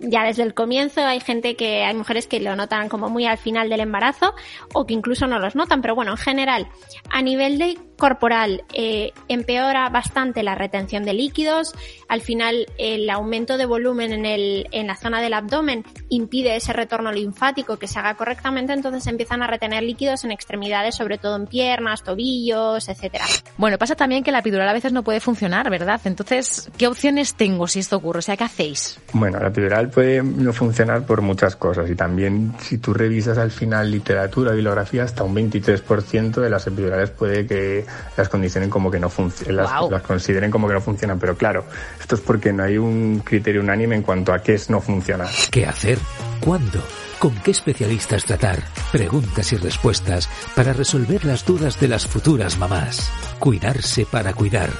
ya 0.00 0.24
desde 0.24 0.42
el 0.42 0.52
comienzo, 0.52 1.00
hay 1.00 1.20
gente 1.20 1.54
que, 1.54 1.84
hay 1.84 1.94
mujeres 1.94 2.26
que 2.26 2.40
lo 2.40 2.56
notan 2.56 2.88
como 2.88 3.08
muy 3.08 3.26
al 3.26 3.38
final 3.38 3.68
del 3.68 3.78
embarazo 3.78 4.34
o 4.72 4.86
que 4.86 4.94
incluso 4.94 5.28
no 5.28 5.38
los 5.38 5.54
notan, 5.54 5.80
pero 5.80 5.94
bueno, 5.94 6.10
en 6.10 6.18
general, 6.18 6.66
a 7.08 7.22
nivel 7.22 7.56
de 7.56 7.78
corporal 7.96 8.64
eh, 8.72 9.12
empeora 9.28 9.88
bastante 9.88 10.42
la 10.42 10.54
retención 10.54 11.04
de 11.04 11.14
líquidos, 11.14 11.74
al 12.08 12.20
final 12.20 12.66
el 12.78 13.08
aumento 13.10 13.56
de 13.56 13.66
volumen 13.66 14.12
en, 14.12 14.26
el, 14.26 14.68
en 14.72 14.86
la 14.86 14.96
zona 14.96 15.20
del 15.20 15.34
abdomen 15.34 15.84
impide 16.08 16.56
ese 16.56 16.72
retorno 16.72 17.12
linfático 17.12 17.78
que 17.78 17.86
se 17.86 17.98
haga 17.98 18.14
correctamente, 18.14 18.72
entonces 18.72 19.06
empiezan 19.06 19.42
a 19.42 19.46
retener 19.46 19.82
líquidos 19.82 20.24
en 20.24 20.32
extremidades, 20.32 20.94
sobre 20.94 21.18
todo 21.18 21.36
en 21.36 21.46
piernas, 21.46 22.02
tobillos, 22.02 22.88
etcétera. 22.88 23.24
Bueno, 23.56 23.78
pasa 23.78 23.94
también 23.94 24.24
que 24.24 24.32
la 24.32 24.40
epidural 24.40 24.68
a 24.68 24.72
veces 24.72 24.92
no 24.92 25.02
puede 25.02 25.20
funcionar, 25.20 25.70
¿verdad? 25.70 26.00
Entonces, 26.04 26.70
¿qué 26.76 26.86
opciones 26.86 27.34
tengo 27.34 27.66
si 27.68 27.80
esto 27.80 27.96
ocurre? 27.96 28.18
O 28.18 28.22
sea, 28.22 28.36
¿qué 28.36 28.44
hacéis? 28.44 28.98
Bueno, 29.12 29.38
la 29.38 29.48
epidural 29.48 29.90
puede 29.90 30.22
no 30.22 30.52
funcionar 30.52 31.06
por 31.06 31.22
muchas 31.22 31.56
cosas 31.56 31.88
y 31.90 31.94
también 31.94 32.54
si 32.58 32.78
tú 32.78 32.92
revisas 32.94 33.38
al 33.38 33.50
final 33.50 33.90
literatura, 33.90 34.52
bibliografía, 34.52 35.04
hasta 35.04 35.24
un 35.24 35.34
23% 35.34 36.40
de 36.40 36.50
las 36.50 36.66
epidurales 36.66 37.10
puede 37.10 37.46
que 37.46 37.83
las 38.16 38.28
condicionen 38.28 38.70
como 38.70 38.90
que 38.90 38.98
no 38.98 39.08
funcionan, 39.08 39.66
las, 39.90 40.02
consideren 40.02 40.50
como 40.50 40.68
que 40.68 40.74
no 40.74 40.80
funcionan, 40.80 41.18
pero 41.18 41.36
claro, 41.36 41.64
esto 42.00 42.14
es 42.14 42.20
porque 42.20 42.52
no 42.52 42.62
hay 42.62 42.78
un 42.78 43.22
criterio 43.24 43.60
unánime 43.60 43.96
en 43.96 44.02
cuanto 44.02 44.32
a 44.32 44.42
qué 44.42 44.54
es 44.54 44.70
no 44.70 44.80
funcionar. 44.80 45.28
¿Qué 45.50 45.66
hacer? 45.66 45.98
¿Cuándo? 46.40 46.82
¿Con 47.18 47.34
qué 47.36 47.52
especialistas 47.52 48.24
tratar? 48.24 48.62
Preguntas 48.92 49.52
y 49.52 49.56
respuestas 49.56 50.28
para 50.54 50.72
resolver 50.72 51.24
las 51.24 51.44
dudas 51.44 51.80
de 51.80 51.88
las 51.88 52.06
futuras 52.06 52.58
mamás. 52.58 53.10
Cuidarse 53.38 54.04
para 54.04 54.34
cuidar. 54.34 54.70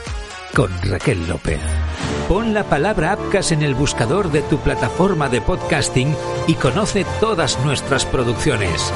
Con 0.55 0.71
Raquel 0.83 1.27
López. 1.27 1.59
Pon 2.29 2.55
la 2.55 2.65
palabra 2.65 3.13
Apcas 3.13 3.51
en 3.53 3.63
el 3.63 3.75
buscador 3.75 4.31
de 4.31 4.43
tu 4.43 4.59
plataforma 4.59 5.29
de 5.29 5.41
podcasting 5.41 6.15
y 6.47 6.55
conoce 6.55 7.05
todas 7.21 7.59
nuestras 7.65 8.05
producciones. 8.07 8.93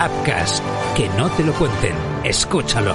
Apcas, 0.00 0.62
que 0.96 1.08
no 1.10 1.30
te 1.30 1.44
lo 1.44 1.52
cuenten. 1.52 1.94
Escúchalo. 2.24 2.94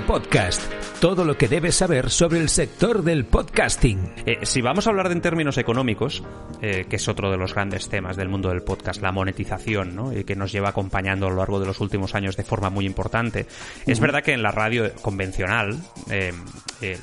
Podcast, 0.00 0.83
todo 1.04 1.26
lo 1.26 1.36
que 1.36 1.48
debes 1.48 1.74
saber 1.74 2.08
sobre 2.08 2.40
el 2.40 2.48
sector 2.48 3.02
del 3.02 3.26
podcasting. 3.26 4.14
Eh, 4.24 4.38
si 4.44 4.62
vamos 4.62 4.86
a 4.86 4.90
hablar 4.90 5.08
de 5.08 5.14
en 5.14 5.20
términos 5.20 5.58
económicos, 5.58 6.24
eh, 6.62 6.86
que 6.88 6.96
es 6.96 7.06
otro 7.08 7.30
de 7.30 7.36
los 7.36 7.52
grandes 7.52 7.90
temas 7.90 8.16
del 8.16 8.30
mundo 8.30 8.48
del 8.48 8.62
podcast, 8.62 9.02
la 9.02 9.12
monetización, 9.12 9.94
¿no? 9.94 10.18
y 10.18 10.24
que 10.24 10.34
nos 10.34 10.50
lleva 10.50 10.70
acompañando 10.70 11.26
a 11.26 11.28
lo 11.30 11.36
largo 11.36 11.60
de 11.60 11.66
los 11.66 11.78
últimos 11.80 12.14
años 12.14 12.38
de 12.38 12.42
forma 12.42 12.70
muy 12.70 12.86
importante, 12.86 13.44
es 13.86 14.00
verdad 14.00 14.22
que 14.22 14.32
en 14.32 14.42
la 14.42 14.50
radio 14.50 14.94
convencional 15.02 15.78
eh, 16.08 16.32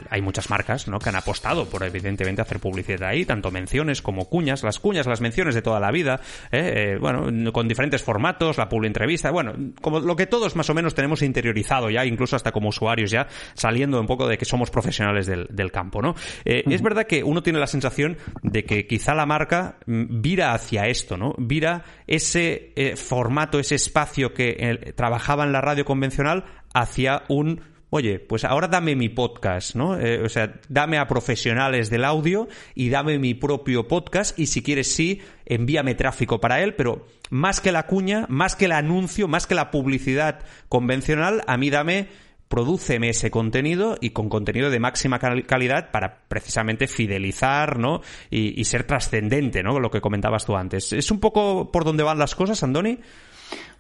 hay 0.10 0.22
muchas 0.24 0.50
marcas 0.50 0.88
¿no? 0.88 0.98
que 0.98 1.10
han 1.10 1.16
apostado 1.16 1.70
por 1.70 1.84
evidentemente 1.84 2.42
hacer 2.42 2.60
publicidad 2.60 3.04
ahí, 3.04 3.24
tanto 3.24 3.52
menciones 3.52 4.02
como 4.02 4.26
cuñas, 4.26 4.64
las 4.64 4.80
cuñas, 4.80 5.06
las 5.06 5.22
menciones 5.22 5.54
de 5.54 5.62
toda 5.62 5.80
la 5.80 5.92
vida, 5.92 6.22
bueno, 7.00 7.54
con 7.54 7.68
diferentes 7.68 8.02
formatos, 8.02 8.58
la 8.58 8.68
publi 8.68 8.88
entrevista, 8.88 9.30
bueno, 9.30 9.54
como 9.80 10.00
lo 10.00 10.16
que 10.16 10.26
todos 10.26 10.56
más 10.56 10.72
o 10.72 10.74
menos 10.74 10.96
tenemos 10.96 11.22
interiorizado 11.22 11.92
ya, 11.92 12.04
incluso 12.04 12.36
hasta 12.36 12.52
como 12.52 12.70
usuarios 12.70 13.12
ya, 13.12 13.28
saliendo 13.54 13.91
un 14.00 14.08
poco 14.08 14.28
de 14.28 14.38
que 14.38 14.46
somos 14.46 14.70
profesionales 14.70 15.28
del, 15.28 15.72
campo, 15.72 16.02
¿no? 16.02 16.16
Eh, 16.46 16.64
es 16.68 16.82
verdad 16.82 17.06
que 17.06 17.24
uno 17.24 17.44
tiene 17.44 17.60
la 17.60 17.68
sensación 17.68 18.18
de 18.42 18.64
que 18.64 18.88
quizá 18.88 19.14
la 19.14 19.26
marca 19.26 19.78
mm, 19.86 20.22
vira 20.22 20.54
hacia 20.54 20.88
esto, 20.88 21.18
¿no? 21.18 21.34
Vira 21.38 21.84
ese 22.08 22.74
eh, 22.76 22.96
formato, 22.96 23.60
ese 23.60 23.76
espacio 23.76 24.34
que 24.34 24.58
eh, 24.60 24.94
trabajaba 24.94 25.44
en 25.44 25.52
la 25.52 25.62
radio 25.62 25.86
convencional 25.86 26.46
hacia 26.74 27.24
un 27.30 27.62
oye, 27.94 28.20
pues 28.20 28.46
ahora 28.46 28.70
dame 28.70 28.96
mi 28.96 29.10
podcast, 29.10 29.76
¿no? 29.76 29.98
o 30.24 30.30
sea, 30.30 30.62
dame 30.70 30.98
a 30.98 31.08
profesionales 31.08 31.90
del 31.90 32.06
audio 32.06 32.48
y 32.74 32.88
dame 32.88 33.20
mi 33.20 33.34
propio 33.34 33.86
podcast 33.86 34.40
y 34.40 34.46
si 34.46 34.64
quieres 34.64 34.96
sí, 34.96 35.20
envíame 35.46 35.94
tráfico 35.94 36.40
para 36.40 36.64
él, 36.64 36.74
pero 36.74 37.06
más 37.32 37.60
que 37.60 37.74
la 37.74 37.88
cuña, 37.88 38.28
más 38.30 38.56
que 38.56 38.66
el 38.66 38.72
anuncio, 38.72 39.28
más 39.28 39.46
que 39.46 39.56
la 39.56 39.72
publicidad 39.72 40.40
convencional, 40.70 41.44
a 41.48 41.58
mí 41.58 41.70
dame 41.70 42.08
prodúceme 42.52 43.10
ese 43.10 43.32
contenido 43.32 43.98
y 44.02 44.10
con 44.10 44.28
contenido 44.28 44.70
de 44.70 44.80
máxima 44.80 45.20
calidad 45.20 45.90
para 45.90 46.20
precisamente 46.28 46.86
fidelizar, 46.86 47.80
¿no? 47.80 48.02
Y, 48.30 48.64
ser 48.66 48.84
trascendente, 48.84 49.64
¿no? 49.64 49.80
Lo 49.80 49.90
que 49.90 50.02
comentabas 50.02 50.46
tú 50.46 50.56
antes. 50.56 50.92
¿Es 50.92 51.10
un 51.12 51.20
poco 51.20 51.72
por 51.72 51.86
dónde 51.86 52.04
van 52.04 52.20
las 52.20 52.36
cosas, 52.36 52.62
Andoni? 52.62 53.00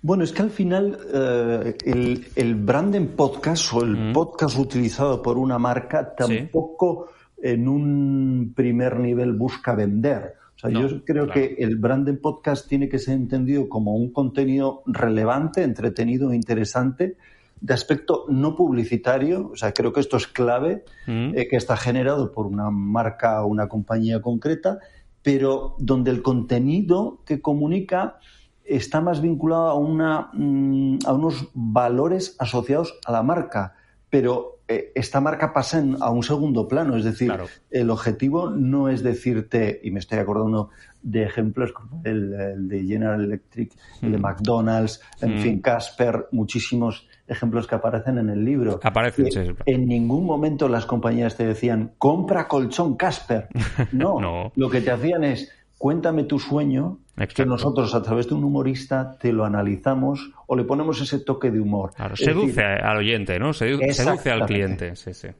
Bueno, 0.01 0.23
es 0.23 0.31
que 0.31 0.41
al 0.41 0.49
final 0.49 0.97
eh, 1.13 1.77
el, 1.85 2.27
el 2.35 2.55
brand 2.55 2.95
en 2.95 3.09
podcast 3.09 3.73
o 3.73 3.83
el 3.83 4.09
mm. 4.09 4.13
podcast 4.13 4.57
utilizado 4.57 5.21
por 5.21 5.37
una 5.37 5.59
marca 5.59 6.15
tampoco 6.15 7.09
en 7.43 7.67
un 7.67 8.53
primer 8.55 8.99
nivel 8.99 9.33
busca 9.33 9.75
vender. 9.75 10.35
O 10.55 10.59
sea, 10.59 10.69
yo 10.69 11.03
creo 11.03 11.27
que 11.27 11.55
el 11.59 11.75
brand 11.75 12.07
en 12.07 12.21
podcast 12.21 12.69
tiene 12.69 12.87
que 12.87 12.99
ser 12.99 13.15
entendido 13.15 13.67
como 13.67 13.95
un 13.95 14.13
contenido 14.13 14.83
relevante, 14.85 15.63
entretenido, 15.63 16.31
e 16.31 16.35
interesante, 16.35 17.17
de 17.61 17.75
aspecto 17.75 18.25
no 18.27 18.55
publicitario, 18.55 19.51
o 19.53 19.55
sea, 19.55 19.71
creo 19.71 19.93
que 19.93 19.99
esto 19.99 20.17
es 20.17 20.27
clave, 20.27 20.83
mm. 21.05 21.37
eh, 21.37 21.47
que 21.47 21.55
está 21.55 21.77
generado 21.77 22.31
por 22.31 22.47
una 22.47 22.71
marca 22.71 23.43
o 23.43 23.47
una 23.47 23.67
compañía 23.67 24.19
concreta, 24.21 24.79
pero 25.21 25.75
donde 25.77 26.09
el 26.09 26.23
contenido 26.23 27.21
que 27.25 27.39
comunica 27.39 28.17
está 28.65 28.99
más 28.99 29.21
vinculado 29.21 29.69
a, 29.69 29.75
una, 29.75 30.29
mm, 30.33 30.99
a 31.05 31.13
unos 31.13 31.49
valores 31.53 32.35
asociados 32.39 32.99
a 33.05 33.11
la 33.11 33.21
marca, 33.21 33.75
pero 34.09 34.61
eh, 34.67 34.91
esta 34.95 35.21
marca 35.21 35.53
pasa 35.53 35.83
a 35.99 36.09
un 36.09 36.23
segundo 36.23 36.67
plano, 36.67 36.97
es 36.97 37.03
decir, 37.03 37.31
el 37.69 37.89
objetivo 37.91 38.49
no 38.49 38.89
es 38.89 39.03
decirte, 39.03 39.81
y 39.83 39.91
me 39.91 39.99
estoy 39.99 40.17
acordando 40.17 40.69
de 41.03 41.23
ejemplos 41.23 41.73
como 41.73 42.01
el, 42.05 42.67
de 42.67 42.83
General 42.85 43.23
Electric, 43.23 43.73
el 44.01 44.13
de 44.13 44.17
mm. 44.17 44.21
McDonald's, 44.21 45.01
en 45.21 45.39
fin, 45.39 45.61
Casper, 45.61 46.27
muchísimos 46.31 47.07
ejemplos 47.31 47.65
que 47.65 47.75
aparecen 47.75 48.17
en 48.17 48.29
el 48.29 48.43
libro. 48.43 48.79
Aparecen, 48.83 49.27
En 49.65 49.87
ningún 49.87 50.25
momento 50.25 50.67
las 50.67 50.85
compañías 50.85 51.37
te 51.37 51.45
decían, 51.45 51.93
compra 51.97 52.47
colchón 52.47 52.95
Casper. 52.95 53.47
No, 53.91 54.51
lo 54.55 54.69
que 54.69 54.81
te 54.81 54.91
hacían 54.91 55.23
es, 55.23 55.51
cuéntame 55.77 56.23
tu 56.23 56.39
sueño, 56.39 56.99
que 57.33 57.45
nosotros 57.45 57.93
a 57.93 58.01
través 58.01 58.27
de 58.27 58.35
un 58.35 58.43
humorista 58.43 59.17
te 59.19 59.31
lo 59.31 59.45
analizamos 59.45 60.31
o 60.47 60.55
le 60.55 60.63
ponemos 60.63 60.99
ese 61.01 61.19
toque 61.19 61.51
de 61.51 61.59
humor. 61.59 61.91
seduce 62.15 62.63
al 62.63 62.97
oyente, 62.97 63.39
¿no? 63.39 63.53
seduce 63.53 64.31
al 64.31 64.45
cliente. 64.45 64.93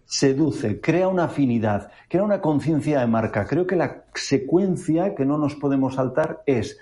Seduce, 0.06 0.80
crea 0.80 1.08
una 1.08 1.25
afinidad, 1.25 1.91
crea 2.08 2.23
una 2.23 2.39
conciencia 2.41 2.99
de 2.99 3.08
marca. 3.08 3.45
Creo 3.45 3.67
que 3.67 3.75
la 3.75 4.04
secuencia 4.13 5.15
que 5.15 5.25
no 5.25 5.38
nos 5.38 5.56
podemos 5.56 5.95
saltar 5.95 6.41
es 6.45 6.80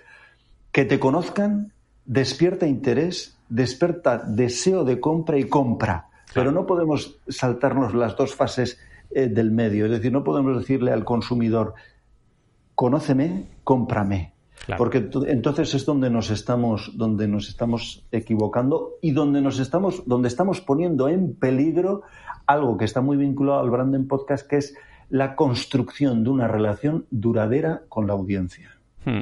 que 0.71 0.85
te 0.85 0.99
conozcan, 0.99 1.71
despierta 2.05 2.67
interés 2.67 3.38
desperta 3.49 4.17
deseo 4.17 4.83
de 4.83 4.99
compra 4.99 5.37
y 5.37 5.45
compra. 5.45 6.07
Pero 6.33 6.51
no 6.51 6.65
podemos 6.65 7.19
saltarnos 7.27 7.93
las 7.95 8.15
dos 8.15 8.35
fases 8.35 8.79
eh, 9.11 9.27
del 9.27 9.51
medio. 9.51 9.85
Es 9.85 9.91
decir, 9.91 10.11
no 10.11 10.23
podemos 10.23 10.57
decirle 10.57 10.91
al 10.91 11.03
consumidor, 11.03 11.73
conóceme, 12.75 13.47
cómprame. 13.63 14.33
Porque 14.77 15.09
entonces 15.27 15.73
es 15.73 15.85
donde 15.85 16.09
nos 16.09 16.29
estamos, 16.29 16.91
donde 16.95 17.27
nos 17.27 17.49
estamos 17.49 18.05
equivocando 18.11 18.91
y 19.01 19.11
donde 19.11 19.41
nos 19.41 19.57
estamos, 19.57 20.03
donde 20.05 20.27
estamos 20.27 20.61
poniendo 20.61 21.07
en 21.07 21.33
peligro 21.33 22.03
algo 22.45 22.77
que 22.77 22.85
está 22.85 23.01
muy 23.01 23.17
vinculado 23.17 23.61
al 23.61 23.71
branding 23.71 24.07
podcast, 24.07 24.47
que 24.47 24.57
es 24.57 24.75
la 25.09 25.35
construcción 25.35 26.23
de 26.23 26.29
una 26.29 26.47
relación 26.47 27.05
duradera 27.09 27.83
con 27.89 28.05
la 28.05 28.13
audiencia. 28.13 28.69
Hmm. 29.05 29.21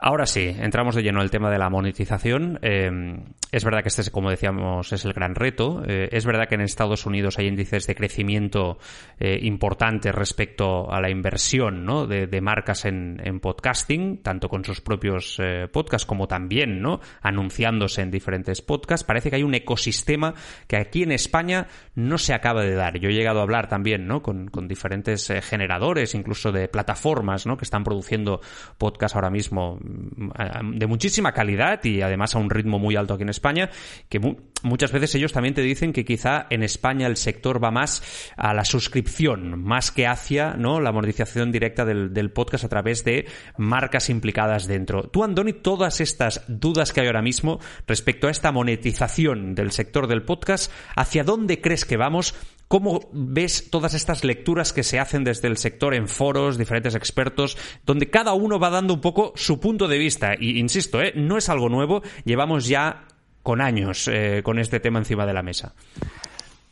Ahora 0.00 0.26
sí, 0.26 0.54
entramos 0.56 0.94
de 0.94 1.02
lleno 1.02 1.18
en 1.18 1.24
el 1.24 1.30
tema 1.32 1.50
de 1.50 1.58
la 1.58 1.70
monetización. 1.70 2.60
Eh, 2.62 3.18
es 3.50 3.64
verdad 3.64 3.82
que 3.82 3.88
este, 3.88 4.08
como 4.12 4.30
decíamos, 4.30 4.92
es 4.92 5.04
el 5.04 5.12
gran 5.12 5.34
reto. 5.34 5.82
Eh, 5.84 6.08
es 6.12 6.24
verdad 6.24 6.46
que 6.48 6.54
en 6.54 6.60
Estados 6.60 7.04
Unidos 7.04 7.36
hay 7.38 7.48
índices 7.48 7.88
de 7.88 7.96
crecimiento 7.96 8.78
eh, 9.18 9.40
importantes 9.42 10.14
respecto 10.14 10.92
a 10.92 11.00
la 11.00 11.10
inversión 11.10 11.84
¿no? 11.84 12.06
de, 12.06 12.40
marcas 12.40 12.84
en, 12.84 13.40
podcasting, 13.40 14.18
tanto 14.22 14.48
con 14.48 14.64
sus 14.64 14.80
propios 14.80 15.40
podcasts 15.72 16.06
como 16.06 16.28
también 16.28 16.80
¿no? 16.80 17.00
anunciándose 17.20 18.02
en 18.02 18.12
diferentes 18.12 18.62
podcasts. 18.62 19.04
Parece 19.04 19.30
que 19.30 19.36
hay 19.36 19.42
un 19.42 19.54
ecosistema 19.54 20.34
que 20.68 20.76
aquí 20.76 21.02
en 21.02 21.10
España 21.10 21.66
no 21.96 22.18
se 22.18 22.34
acaba 22.34 22.62
de 22.62 22.74
dar. 22.74 23.00
Yo 23.00 23.08
he 23.08 23.14
llegado 23.14 23.40
a 23.40 23.42
hablar 23.42 23.68
también 23.68 24.06
¿no? 24.06 24.22
con, 24.22 24.46
con 24.48 24.68
diferentes 24.68 25.32
generadores, 25.42 26.14
incluso 26.14 26.52
de 26.52 26.68
plataformas 26.68 27.46
¿no? 27.46 27.56
que 27.56 27.64
están 27.64 27.82
produciendo 27.82 28.40
podcasts 28.78 29.16
ahora 29.16 29.30
mismo 29.30 29.80
de 29.88 30.86
muchísima 30.86 31.32
calidad 31.32 31.82
y 31.84 32.02
además 32.02 32.34
a 32.34 32.38
un 32.38 32.50
ritmo 32.50 32.78
muy 32.78 32.96
alto 32.96 33.14
aquí 33.14 33.22
en 33.22 33.28
España, 33.28 33.70
que 34.08 34.20
muchas 34.62 34.92
veces 34.92 35.14
ellos 35.14 35.32
también 35.32 35.54
te 35.54 35.62
dicen 35.62 35.92
que 35.92 36.04
quizá 36.04 36.46
en 36.50 36.62
España 36.62 37.06
el 37.06 37.16
sector 37.16 37.62
va 37.62 37.70
más 37.70 38.02
a 38.36 38.54
la 38.54 38.64
suscripción, 38.64 39.62
más 39.62 39.90
que 39.90 40.06
hacia 40.06 40.54
¿no? 40.54 40.80
la 40.80 40.92
monetización 40.92 41.52
directa 41.52 41.84
del, 41.84 42.30
podcast 42.30 42.64
a 42.64 42.68
través 42.68 43.04
de 43.04 43.26
marcas 43.56 44.10
implicadas 44.10 44.66
dentro. 44.66 45.04
Tú, 45.04 45.24
Andoni, 45.24 45.54
todas 45.54 46.00
estas 46.00 46.44
dudas 46.46 46.92
que 46.92 47.00
hay 47.00 47.06
ahora 47.06 47.22
mismo 47.22 47.58
respecto 47.86 48.28
a 48.28 48.30
esta 48.30 48.52
monetización 48.52 49.54
del 49.54 49.72
sector 49.72 50.06
del 50.06 50.22
podcast, 50.22 50.70
¿hacia 50.94 51.24
dónde 51.24 51.60
crees 51.60 51.84
que 51.84 51.96
vamos? 51.96 52.34
¿Cómo 52.68 53.00
ves 53.12 53.70
todas 53.70 53.94
estas 53.94 54.24
lecturas 54.24 54.74
que 54.74 54.82
se 54.82 55.00
hacen 55.00 55.24
desde 55.24 55.48
el 55.48 55.56
sector 55.56 55.94
en 55.94 56.06
foros, 56.06 56.58
diferentes 56.58 56.94
expertos, 56.94 57.56
donde 57.86 58.10
cada 58.10 58.34
uno 58.34 58.60
va 58.60 58.68
dando 58.68 58.92
un 58.92 59.00
poco 59.00 59.32
su 59.36 59.58
punto 59.58 59.88
de 59.88 59.96
vista? 59.96 60.34
Y 60.38 60.58
insisto, 60.58 61.00
¿eh? 61.00 61.14
no 61.16 61.38
es 61.38 61.48
algo 61.48 61.70
nuevo, 61.70 62.02
llevamos 62.26 62.68
ya 62.68 63.06
con 63.42 63.62
años 63.62 64.06
eh, 64.12 64.42
con 64.44 64.58
este 64.58 64.80
tema 64.80 64.98
encima 64.98 65.24
de 65.24 65.32
la 65.32 65.42
mesa. 65.42 65.74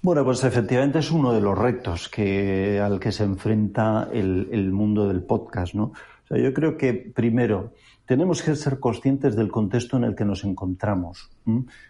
Bueno, 0.03 0.23
pues 0.23 0.45
efectivamente 0.45 0.99
es 0.99 1.11
uno 1.11 1.33
de 1.33 1.41
los 1.41 1.57
retos 1.57 2.11
que, 2.11 2.79
al 2.79 3.01
que 3.01 3.11
se 3.11 3.25
enfrenta 3.25 4.09
el, 4.13 4.49
el 4.53 4.71
mundo 4.73 5.09
del 5.09 5.23
podcast, 5.23 5.73
¿no? 5.75 5.85
O 5.85 6.27
sea, 6.29 6.39
yo 6.39 6.53
creo 6.53 6.77
que 6.77 6.93
primero 6.93 7.73
tenemos 8.07 8.41
que 8.43 8.55
ser 8.55 8.79
conscientes 8.79 9.35
del 9.35 9.51
contexto 9.51 9.97
en 9.97 10.05
el 10.05 10.15
que 10.15 10.25
nos 10.25 10.45
encontramos. 10.45 11.29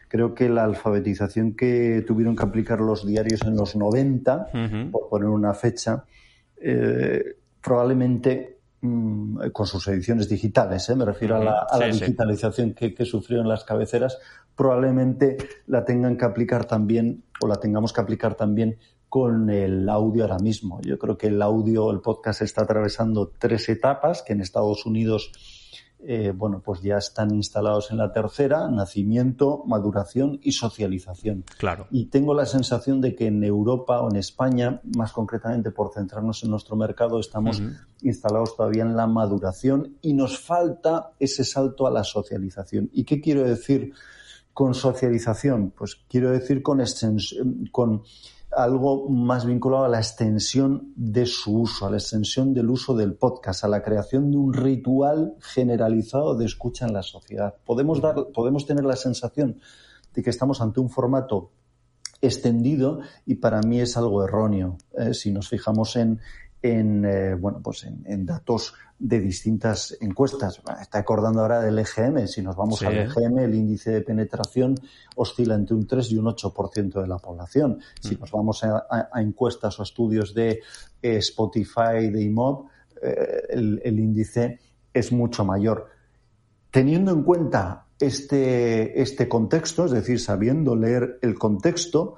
Creo 0.08 0.34
que 0.34 0.48
la 0.48 0.64
alfabetización 0.64 1.54
que 1.54 2.02
tuvieron 2.06 2.34
que 2.34 2.42
aplicar 2.42 2.80
los 2.80 3.06
diarios 3.06 3.42
en 3.42 3.54
los 3.54 3.76
90, 3.76 4.90
por 4.90 5.08
poner 5.10 5.28
una 5.28 5.52
fecha, 5.52 6.04
eh, 6.60 7.36
probablemente 7.62 8.60
mm, 8.80 9.50
con 9.52 9.66
sus 9.66 9.86
ediciones 9.88 10.28
digitales, 10.28 10.88
¿eh? 10.88 10.96
me 10.96 11.04
refiero 11.04 11.36
a 11.36 11.68
la, 11.78 11.86
digitalización 11.86 12.72
que, 12.72 12.94
que, 12.94 13.04
sufrieron 13.04 13.46
las 13.46 13.64
cabeceras, 13.64 14.18
probablemente 14.54 15.36
la 15.66 15.84
tengan 15.84 16.16
que 16.16 16.24
aplicar 16.24 16.64
también 16.64 17.24
o 17.42 17.46
la 17.46 17.56
tengamos 17.56 17.92
que 17.92 18.00
aplicar 18.00 18.36
también 18.36 18.78
con 19.10 19.50
el 19.50 19.86
audio 19.88 20.24
ahora 20.24 20.38
mismo. 20.38 20.80
Yo 20.80 20.98
creo 20.98 21.18
que 21.18 21.26
el 21.26 21.42
audio, 21.42 21.90
el 21.90 22.00
podcast 22.00 22.40
está 22.40 22.62
atravesando 22.62 23.32
tres 23.38 23.68
etapas 23.68 24.22
que 24.22 24.32
en 24.32 24.40
Estados 24.40 24.86
Unidos 24.86 25.30
eh, 25.98 26.32
bueno, 26.36 26.62
pues 26.64 26.82
ya 26.82 26.98
están 26.98 27.34
instalados 27.34 27.90
en 27.90 27.96
la 27.96 28.12
tercera, 28.12 28.68
nacimiento, 28.68 29.64
maduración 29.66 30.38
y 30.42 30.52
socialización. 30.52 31.44
Claro. 31.58 31.86
Y 31.90 32.06
tengo 32.06 32.34
la 32.34 32.44
sensación 32.44 33.00
de 33.00 33.14
que 33.14 33.26
en 33.26 33.42
Europa 33.42 34.00
o 34.00 34.10
en 34.10 34.16
España, 34.16 34.80
más 34.96 35.12
concretamente 35.12 35.70
por 35.70 35.92
centrarnos 35.92 36.44
en 36.44 36.50
nuestro 36.50 36.76
mercado, 36.76 37.18
estamos 37.18 37.62
instalados 38.02 38.56
todavía 38.56 38.82
en 38.82 38.94
la 38.94 39.06
maduración 39.06 39.96
y 40.02 40.12
nos 40.12 40.38
falta 40.38 41.12
ese 41.18 41.44
salto 41.44 41.86
a 41.86 41.90
la 41.90 42.04
socialización. 42.04 42.90
¿Y 42.92 43.04
qué 43.04 43.20
quiero 43.20 43.42
decir 43.42 43.92
con 44.52 44.74
socialización? 44.74 45.72
Pues 45.76 45.96
quiero 46.08 46.30
decir 46.30 46.62
con, 46.62 46.82
con 47.72 48.02
algo 48.56 49.08
más 49.10 49.44
vinculado 49.44 49.84
a 49.84 49.88
la 49.88 49.98
extensión 49.98 50.92
de 50.96 51.26
su 51.26 51.60
uso, 51.60 51.86
a 51.86 51.90
la 51.90 51.98
extensión 51.98 52.54
del 52.54 52.70
uso 52.70 52.96
del 52.96 53.14
podcast, 53.14 53.64
a 53.64 53.68
la 53.68 53.82
creación 53.82 54.30
de 54.30 54.38
un 54.38 54.54
ritual 54.54 55.36
generalizado 55.40 56.34
de 56.34 56.46
escucha 56.46 56.86
en 56.86 56.94
la 56.94 57.02
sociedad. 57.02 57.54
Podemos, 57.64 58.00
dar, 58.00 58.28
podemos 58.32 58.66
tener 58.66 58.84
la 58.84 58.96
sensación 58.96 59.60
de 60.14 60.22
que 60.22 60.30
estamos 60.30 60.62
ante 60.62 60.80
un 60.80 60.88
formato 60.88 61.50
extendido 62.22 63.00
y 63.26 63.36
para 63.36 63.60
mí 63.60 63.80
es 63.80 63.96
algo 63.96 64.24
erróneo. 64.24 64.78
Eh, 64.96 65.12
si 65.12 65.30
nos 65.30 65.48
fijamos 65.48 65.96
en, 65.96 66.20
en, 66.62 67.04
eh, 67.04 67.34
bueno, 67.34 67.60
pues 67.62 67.84
en, 67.84 68.24
datos 68.24 68.74
de 68.98 69.20
distintas 69.20 69.96
encuestas. 70.00 70.62
Está 70.80 70.98
acordando 70.98 71.40
ahora 71.40 71.60
del 71.60 71.78
EGM. 71.78 72.26
Si 72.26 72.40
nos 72.40 72.56
vamos 72.56 72.82
al 72.82 72.96
EGM, 72.96 73.38
el 73.38 73.54
índice 73.54 73.90
de 73.90 74.00
penetración 74.00 74.74
oscila 75.16 75.54
entre 75.54 75.76
un 75.76 75.86
3 75.86 76.12
y 76.12 76.16
un 76.16 76.26
8% 76.26 77.02
de 77.02 77.06
la 77.06 77.18
población. 77.18 77.78
Si 78.00 78.16
mm. 78.16 78.20
nos 78.20 78.30
vamos 78.30 78.64
a, 78.64 79.08
encuestas 79.20 79.78
o 79.78 79.82
estudios 79.82 80.34
de 80.34 80.60
eh, 81.02 81.16
Spotify, 81.18 82.08
de 82.10 82.22
IMOB, 82.22 82.66
eh, 83.02 83.42
el, 83.50 83.98
índice 83.98 84.58
es 84.92 85.12
mucho 85.12 85.44
mayor. 85.44 85.88
Teniendo 86.70 87.12
en 87.12 87.22
cuenta 87.22 87.86
este, 88.00 89.00
este 89.00 89.28
contexto, 89.28 89.84
es 89.84 89.92
decir, 89.92 90.20
sabiendo 90.20 90.74
leer 90.74 91.18
el 91.20 91.38
contexto, 91.38 92.16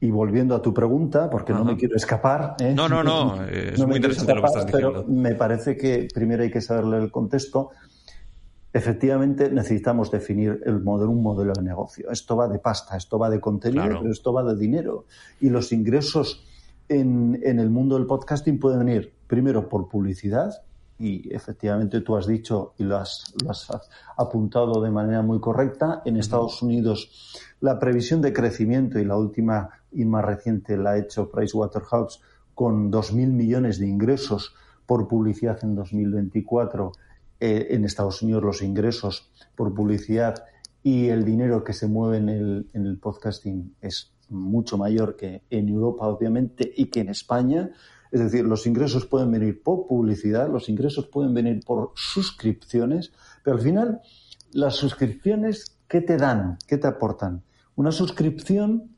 y 0.00 0.10
volviendo 0.10 0.54
a 0.54 0.60
tu 0.60 0.74
pregunta, 0.74 1.30
porque 1.30 1.52
no 1.52 1.64
me 1.64 1.76
quiero 1.76 1.96
escapar. 1.96 2.56
¿eh? 2.60 2.74
No, 2.74 2.88
no, 2.88 3.02
no, 3.02 3.42
es 3.44 3.78
muy 3.86 3.96
interesante 3.96 4.34
lo 4.34 4.42
que 4.42 4.46
estás 4.46 4.66
diciendo. 4.66 5.04
Pero 5.06 5.08
me 5.08 5.34
parece 5.34 5.76
que 5.76 6.08
primero 6.12 6.42
hay 6.42 6.50
que 6.50 6.60
saberle 6.60 6.98
el 6.98 7.10
contexto. 7.10 7.70
Efectivamente, 8.72 9.50
necesitamos 9.50 10.10
definir 10.10 10.60
el 10.66 10.82
modelo, 10.82 11.10
un 11.10 11.22
modelo 11.22 11.54
de 11.54 11.62
negocio. 11.62 12.10
Esto 12.10 12.36
va 12.36 12.46
de 12.46 12.58
pasta, 12.58 12.96
esto 12.96 13.18
va 13.18 13.30
de 13.30 13.40
contenido, 13.40 14.00
pero 14.00 14.10
esto 14.10 14.34
va 14.34 14.42
de 14.42 14.54
dinero. 14.54 15.06
Y 15.40 15.48
los 15.48 15.72
ingresos 15.72 16.44
en, 16.88 17.40
en 17.42 17.58
el 17.58 17.70
mundo 17.70 17.96
del 17.96 18.06
podcasting 18.06 18.60
pueden 18.60 18.80
venir 18.80 19.14
primero 19.26 19.66
por 19.66 19.88
publicidad, 19.88 20.62
y 20.98 21.32
efectivamente 21.34 22.00
tú 22.00 22.16
has 22.16 22.26
dicho 22.26 22.74
y 22.78 22.84
lo 22.84 22.96
has, 22.96 23.34
lo 23.42 23.50
has, 23.50 23.68
apuntado 24.16 24.80
de 24.80 24.90
manera 24.90 25.22
muy 25.22 25.40
correcta, 25.40 26.02
en 26.04 26.16
Estados 26.16 26.62
Unidos 26.62 27.36
la 27.60 27.78
previsión 27.78 28.22
de 28.22 28.32
crecimiento 28.32 28.98
y 28.98 29.04
la 29.04 29.16
última 29.16 29.70
y 29.96 30.04
más 30.04 30.24
reciente 30.24 30.76
la 30.76 30.90
ha 30.90 30.98
hecho 30.98 31.30
Pricewaterhouse 31.30 32.20
con 32.54 32.92
2.000 32.92 33.32
millones 33.32 33.78
de 33.78 33.88
ingresos 33.88 34.54
por 34.86 35.08
publicidad 35.08 35.58
en 35.62 35.74
2024 35.74 36.92
eh, 37.40 37.66
en 37.70 37.84
Estados 37.84 38.22
Unidos 38.22 38.42
los 38.42 38.62
ingresos 38.62 39.30
por 39.54 39.74
publicidad 39.74 40.44
y 40.82 41.08
el 41.08 41.24
dinero 41.24 41.64
que 41.64 41.72
se 41.72 41.86
mueve 41.86 42.18
en 42.18 42.28
el, 42.28 42.70
en 42.72 42.86
el 42.86 42.98
podcasting 42.98 43.74
es 43.80 44.12
mucho 44.28 44.78
mayor 44.78 45.16
que 45.16 45.42
en 45.50 45.68
Europa, 45.68 46.06
obviamente, 46.06 46.72
y 46.76 46.86
que 46.86 47.00
en 47.00 47.08
España. 47.08 47.70
Es 48.10 48.20
decir, 48.20 48.44
los 48.44 48.66
ingresos 48.66 49.06
pueden 49.06 49.30
venir 49.30 49.62
por 49.62 49.86
publicidad, 49.86 50.48
los 50.48 50.68
ingresos 50.68 51.08
pueden 51.08 51.34
venir 51.34 51.60
por 51.64 51.92
suscripciones, 51.94 53.12
pero 53.42 53.56
al 53.56 53.62
final, 53.62 54.00
las 54.52 54.76
suscripciones, 54.76 55.76
¿qué 55.88 56.00
te 56.00 56.16
dan? 56.16 56.56
¿Qué 56.66 56.78
te 56.78 56.86
aportan? 56.86 57.42
Una 57.74 57.92
suscripción 57.92 58.95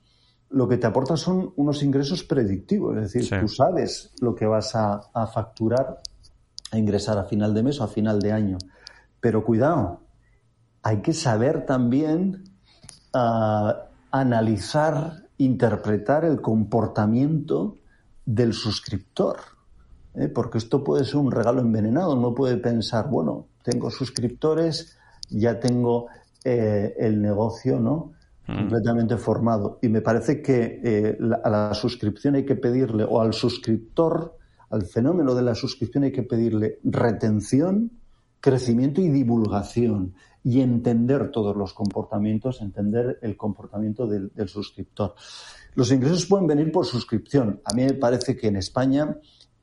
lo 0.50 0.68
que 0.68 0.78
te 0.78 0.87
aporta 0.87 1.16
son 1.16 1.52
unos 1.56 1.82
ingresos 1.82 2.24
predictivos, 2.24 2.96
es 2.96 3.12
decir, 3.12 3.40
tú 3.40 3.48
sabes 3.48 4.12
lo 4.20 4.34
que 4.34 4.46
vas 4.46 4.74
a, 4.74 5.00
facturar, 5.32 6.00
a 6.70 6.78
ingresar 6.78 7.18
a 7.18 7.24
final 7.24 7.52
de 7.52 7.62
mes 7.62 7.80
o 7.80 7.84
a 7.84 7.88
final 7.88 8.18
de 8.20 8.32
año. 8.32 8.58
Pero 9.20 9.44
cuidado, 9.44 10.00
hay 10.82 11.02
que 11.02 11.12
saber 11.12 11.66
también 11.66 12.44
ah, 13.12 13.88
analizar, 14.11 15.28
interpretar 15.37 16.24
el 16.24 16.40
comportamiento 16.40 17.76
del 18.24 18.52
suscriptor. 18.54 19.37
¿eh? 20.14 20.28
Porque 20.28 20.58
esto 20.58 20.82
puede 20.82 21.04
ser 21.04 21.16
un 21.16 21.30
regalo 21.30 21.61
envenenado. 21.61 22.16
No 22.16 22.34
puede 22.34 22.56
pensar, 22.56 23.08
bueno, 23.08 23.48
tengo 23.62 23.90
suscriptores, 23.90 24.96
ya 25.28 25.61
tengo 25.61 26.06
eh, 26.44 26.94
el 26.98 27.20
negocio, 27.20 27.78
¿no? 27.80 28.12
Completamente 28.54 29.16
formado. 29.18 29.78
Y 29.82 29.88
me 29.88 30.00
parece 30.00 30.40
que 30.40 30.80
eh, 30.82 31.18
a 31.44 31.50
la 31.50 31.74
suscripción 31.74 32.34
hay 32.34 32.46
que 32.46 32.56
pedirle, 32.56 33.04
o 33.04 33.20
al 33.20 33.34
suscriptor, 33.34 34.37
al 34.70 34.87
fenómeno 34.87 35.34
de 35.34 35.42
la 35.42 35.54
suscripción 35.54 36.04
hay 36.04 36.12
que 36.12 36.22
pedirle 36.22 36.78
retención, 36.82 37.92
crecimiento 38.40 39.00
y 39.00 39.08
divulgación 39.08 40.14
y 40.42 40.61
entender 40.61 41.30
todos 41.30 41.56
los 41.56 41.74
comportamientos, 41.74 42.62
entender 42.62 43.18
el 43.20 43.37
comportamiento 43.37 44.06
del, 44.06 44.30
suscriptor. 44.48 45.14
Los 45.74 45.92
ingresos 45.92 46.26
pueden 46.26 46.46
venir 46.46 46.72
por 46.72 46.87
suscripción. 46.87 47.61
A 47.64 47.74
mí 47.74 47.84
me 47.84 47.94
parece 47.94 48.37
que 48.37 48.46
en 48.48 48.56
España 48.56 49.16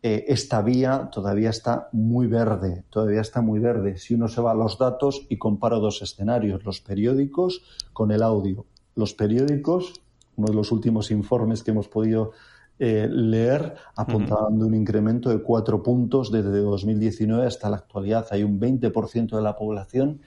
eh, 0.04 0.26
esta 0.28 0.62
vía 0.62 1.10
todavía 1.12 1.50
está 1.50 1.90
muy 1.92 2.28
verde, 2.28 2.84
todavía 2.92 3.22
está 3.22 3.42
muy 3.42 3.60
verde. 3.60 3.98
Si 3.98 4.14
uno 4.14 4.28
se 4.28 4.42
va 4.42 4.52
a 4.52 4.56
los 4.56 4.78
datos 4.78 5.26
y 5.30 5.38
compara 5.38 5.78
dos 5.78 6.04
escenarios, 6.04 6.64
los 6.64 6.82
periódicos 6.82 7.64
con 7.92 8.12
el 8.12 8.22
audio 8.22 8.68
los 8.96 9.14
periódicos, 9.14 10.02
uno 10.36 10.48
de 10.48 10.54
los 10.54 10.72
últimos 10.72 11.12
informes 11.12 11.64
que 11.64 11.72
hemos 11.72 11.88
podido 11.88 12.32
eh, 12.78 13.08
leer 13.10 13.76
apuntaban 13.96 14.60
de 14.60 14.66
un 14.66 14.76
incremento 14.76 15.30
de 15.30 15.42
cuatro 15.42 15.82
puntos 15.82 16.30
desde 16.30 16.60
2019 16.60 17.46
hasta 17.46 17.70
la 17.70 17.78
actualidad. 17.78 18.28
Hay 18.32 18.44
un 18.44 18.60
20% 18.60 19.36
de 19.36 19.42
la 19.42 19.56
población 19.56 20.22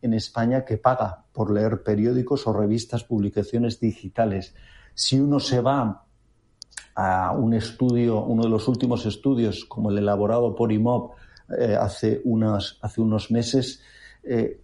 en 0.00 0.14
España 0.14 0.64
que 0.64 0.78
paga 0.78 1.24
por 1.32 1.52
leer 1.52 1.84
periódicos 1.84 2.46
o 2.48 2.52
revistas, 2.52 3.04
publicaciones 3.04 3.78
digitales. 3.78 4.54
Si 4.94 5.20
uno 5.20 5.38
se 5.38 5.60
va 5.60 6.04
a 6.94 7.32
un 7.32 7.54
estudio, 7.54 8.24
uno 8.24 8.42
de 8.42 8.48
los 8.48 8.66
últimos 8.66 9.06
estudios, 9.06 9.64
como 9.64 9.90
el 9.90 9.98
elaborado 9.98 10.54
por 10.56 10.72
IMOB 10.72 11.12
eh, 11.56 11.76
hace, 11.76 12.20
unas, 12.24 12.78
hace 12.82 13.00
unos 13.00 13.30
meses, 13.30 13.80
eh, 14.24 14.60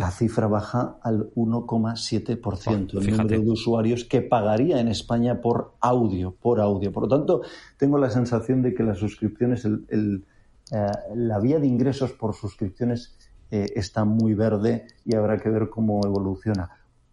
la 0.00 0.10
cifra 0.10 0.46
baja 0.46 0.96
al 1.02 1.30
1,7%, 1.34 2.98
el 2.98 3.10
número 3.10 3.28
de 3.28 3.50
usuarios 3.50 4.06
que 4.06 4.22
pagaría 4.22 4.80
en 4.80 4.88
España 4.88 5.42
por 5.42 5.74
audio, 5.78 6.34
por 6.40 6.58
audio. 6.58 6.90
Por 6.90 7.02
lo 7.02 7.08
tanto, 7.10 7.42
tengo 7.76 7.98
la 7.98 8.08
sensación 8.08 8.62
de 8.62 8.72
que 8.72 8.82
las 8.82 8.96
suscripciones, 8.96 9.66
el, 9.66 10.24
eh, 10.72 10.86
la 11.14 11.38
vía 11.38 11.58
de 11.58 11.66
ingresos 11.66 12.12
por 12.12 12.34
suscripciones 12.34 13.14
eh, 13.50 13.66
está 13.74 14.06
muy 14.06 14.32
verde 14.32 14.86
y 15.04 15.14
habrá 15.16 15.36
que 15.36 15.50
ver 15.50 15.68
cómo 15.68 16.00
evoluciona. 16.02 16.70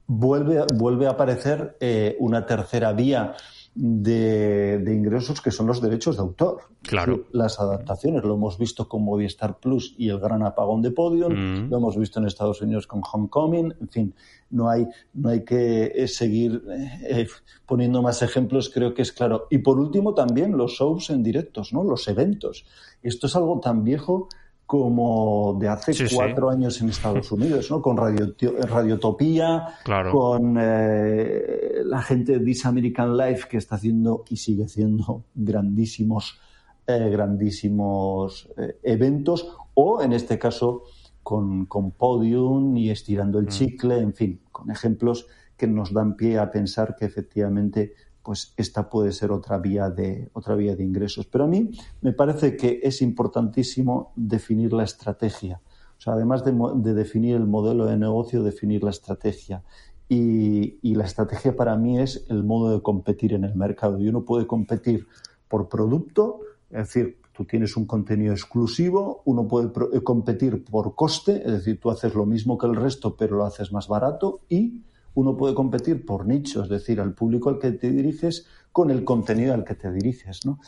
Vuelve, 0.08 0.66
vuelve 0.74 1.08
a 1.08 1.12
aparecer 1.12 1.76
eh, 1.82 2.16
una 2.22 2.46
tercera 2.46 2.94
vía 2.94 3.34
de, 3.78 4.92
ingresos 4.92 5.40
que 5.40 5.52
son 5.52 5.68
los 5.68 5.82
derechos 5.82 6.16
de 6.16 6.24
autor. 6.24 6.62
Claro. 6.82 7.26
Las 7.32 7.60
adaptaciones, 7.60 8.24
lo 8.24 8.34
hemos 8.34 8.58
visto 8.58 8.90
con 8.90 9.04
Movistar 9.04 9.60
Plus 9.60 9.94
y 9.98 10.10
el 10.10 10.20
gran 10.20 10.42
apagón 10.42 10.82
de 10.82 10.92
Podium, 10.92 11.34
mm. 11.34 11.70
lo 11.70 11.78
hemos 11.78 11.98
visto 11.98 12.20
en 12.20 12.26
Estados 12.26 12.62
Unidos 12.62 12.88
con 12.88 13.02
Homecoming, 13.02 13.76
en 13.80 13.90
fin, 13.90 14.14
no 14.50 14.70
hay, 14.70 14.88
no 15.14 15.30
hay 15.30 15.44
que 15.44 15.92
eh, 15.94 16.08
seguir 16.08 16.64
eh, 17.04 17.28
poniendo 17.66 18.02
más 18.02 18.22
ejemplos, 18.24 18.72
creo 18.74 18.94
que 18.94 19.04
es 19.04 19.12
claro. 19.12 19.48
Y 19.52 19.60
por 19.60 19.80
último 19.80 20.14
también 20.14 20.58
los 20.58 20.72
shows 20.72 21.12
en 21.12 21.22
directos, 21.22 21.72
¿no? 21.72 21.84
Los 21.84 22.08
eventos. 22.08 22.66
Esto 23.04 23.28
es 23.28 23.36
algo 23.36 23.60
tan 23.60 23.84
viejo 23.84 24.28
como 24.68 25.58
de 25.58 25.70
hace 25.70 26.14
cuatro 26.14 26.50
años 26.50 26.82
en 26.82 26.90
Estados 26.90 27.32
Unidos, 27.32 27.72
¿no? 27.72 27.82
Con 27.82 27.96
Radio, 27.96 28.36
Radiotopía, 28.60 29.66
con 30.12 30.58
eh, 30.60 31.84
la 31.86 32.02
gente 32.02 32.34
de 32.34 32.40
This 32.44 32.66
American 32.66 33.16
Life 33.16 33.48
que 33.50 33.58
está 33.58 33.76
haciendo 33.78 34.26
y 34.30 34.36
sigue 34.36 34.66
haciendo 34.66 35.24
grandísimos, 35.34 36.38
eh, 36.86 37.10
grandísimos 37.10 38.50
eh, 38.58 38.78
eventos, 38.84 39.56
o 39.74 40.02
en 40.02 40.12
este 40.12 40.38
caso 40.38 40.84
con, 41.24 41.66
con 41.68 41.92
Podium 41.92 42.76
y 42.76 42.90
estirando 42.90 43.40
el 43.40 43.46
mm. 43.46 43.50
chicle, 43.50 44.00
en 44.00 44.14
fin, 44.14 44.42
con 44.52 44.70
ejemplos 44.70 45.28
que 45.56 45.68
nos 45.68 45.94
dan 45.94 46.18
pie 46.18 46.40
a 46.40 46.52
pensar 46.52 46.94
que 46.98 47.06
efectivamente 47.06 47.94
pues 48.28 48.54
esta 48.58 48.90
puede 48.90 49.14
ser 49.14 49.32
otra 49.32 49.58
vía 49.58 49.90
de 49.90 50.30
otra 50.34 50.54
vía 50.56 50.76
de 50.76 50.84
ingresos. 50.84 51.26
Pero 51.28 51.46
a 51.46 51.48
mí 51.48 51.72
me 52.02 52.12
parece 52.12 52.58
que 52.58 52.82
es 52.84 53.02
importantísimo 53.02 54.12
definir 54.18 54.74
la 54.74 54.84
estrategia. 54.84 55.62
O 55.98 56.02
sea, 56.02 56.12
además 56.12 56.44
de, 56.44 56.94
definir 56.94 57.38
el 57.38 57.48
modelo 57.48 57.86
de 57.86 57.96
negocio, 57.96 58.44
definir 58.44 58.84
la 58.84 58.90
estrategia. 58.90 59.64
Y, 60.10 60.78
y, 60.82 60.96
la 60.96 61.06
estrategia 61.06 61.56
para 61.56 61.78
mí 61.78 62.00
es 62.00 62.26
el 62.28 62.44
modo 62.44 62.76
de 62.76 62.82
competir 62.84 63.32
en 63.32 63.46
el 63.46 63.56
mercado. 63.56 63.98
Y 63.98 64.10
uno 64.10 64.26
puede 64.26 64.46
competir 64.46 65.08
por 65.48 65.70
producto, 65.70 66.42
es 66.70 66.80
decir, 66.80 67.20
tú 67.32 67.46
tienes 67.46 67.78
un 67.78 67.86
contenido 67.86 68.34
exclusivo, 68.34 69.22
uno 69.24 69.48
puede 69.48 69.72
competir 70.04 70.66
por 70.66 70.96
coste, 70.96 71.44
es 71.46 71.52
decir, 71.54 71.80
tú 71.80 71.92
haces 71.92 72.14
lo 72.14 72.26
mismo 72.26 72.58
que 72.58 72.68
el 72.68 72.76
resto, 72.76 73.16
pero 73.16 73.38
lo 73.38 73.46
haces 73.46 73.72
más 73.72 73.88
barato, 73.88 74.42
y 74.50 74.82
uno 75.18 75.36
puede 75.36 75.56
competir 75.56 76.06
por 76.06 76.28
nicho, 76.28 76.62
es 76.62 76.70
decir, 76.70 77.02
al 77.02 77.16
público 77.16 77.50
al 77.50 77.58
que 77.58 77.72
te 77.72 77.90
diriges 77.90 78.46
con 78.72 78.92
el 78.92 79.04
contenido 79.04 79.56
al 79.56 79.64
que 79.64 79.74
te 79.74 79.92
diriges. 79.92 80.46
¿no? 80.46 80.60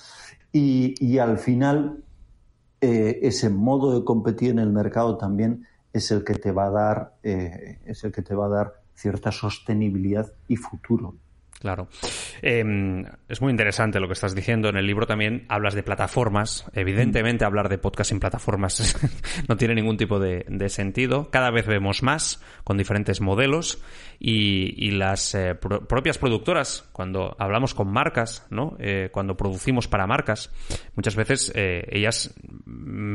Y, 0.51 1.19
al 1.19 1.37
final, 1.37 2.03
eh, 2.81 3.19
ese 3.21 3.51
modo 3.51 3.93
de 3.93 4.03
competir 4.03 4.49
en 4.49 4.57
el 4.57 4.71
mercado 4.71 5.17
también 5.17 5.67
es 5.93 6.09
el 6.09 6.23
que 6.23 6.33
te 6.33 6.51
va 6.51 6.65
a 6.65 6.69
dar, 6.71 7.13
eh, 7.21 7.77
es 7.85 8.03
el 8.03 8.11
que 8.11 8.23
te 8.23 8.33
va 8.33 8.47
a 8.47 8.49
dar 8.49 8.81
cierta 8.95 9.31
sostenibilidad 9.31 10.33
y 10.47 10.55
futuro. 10.55 11.13
Claro. 11.59 11.89
Em, 12.41 13.03
es 13.27 13.41
muy 13.41 13.51
interesante 13.51 13.99
lo 13.99 14.07
que 14.07 14.13
estás 14.13 14.33
diciendo. 14.33 14.69
En 14.69 14.77
el 14.77 14.87
libro 14.87 15.05
también 15.05 15.45
hablas 15.49 15.73
de 15.73 15.83
plataformas. 15.83 16.65
Evidentemente, 16.73 17.43
hablar 17.43 17.67
de 17.67 17.77
podcast 17.77 18.13
en 18.13 18.21
plataformas 18.21 18.97
no 19.49 19.57
tiene 19.57 19.75
ningún 19.75 19.97
tipo 19.97 20.19
de, 20.19 20.45
sentido. 20.69 21.29
Cada 21.31 21.51
vez 21.51 21.67
vemos 21.67 22.01
más 22.01 22.41
con 22.63 22.77
diferentes 22.77 23.19
modelos 23.19 23.81
y, 24.19 24.91
las 24.91 25.35
eh, 25.35 25.55
propias 25.55 26.17
productoras, 26.17 26.87
cuando 26.91 27.35
hablamos 27.39 27.73
con 27.73 27.91
marcas, 27.91 28.45
¿no? 28.49 28.75
Eh, 28.79 29.09
cuando 29.11 29.35
producimos 29.35 29.87
para 29.87 30.07
marcas, 30.07 30.51
muchas 30.95 31.15
veces 31.15 31.51
eh, 31.55 31.85
ellas 31.91 32.33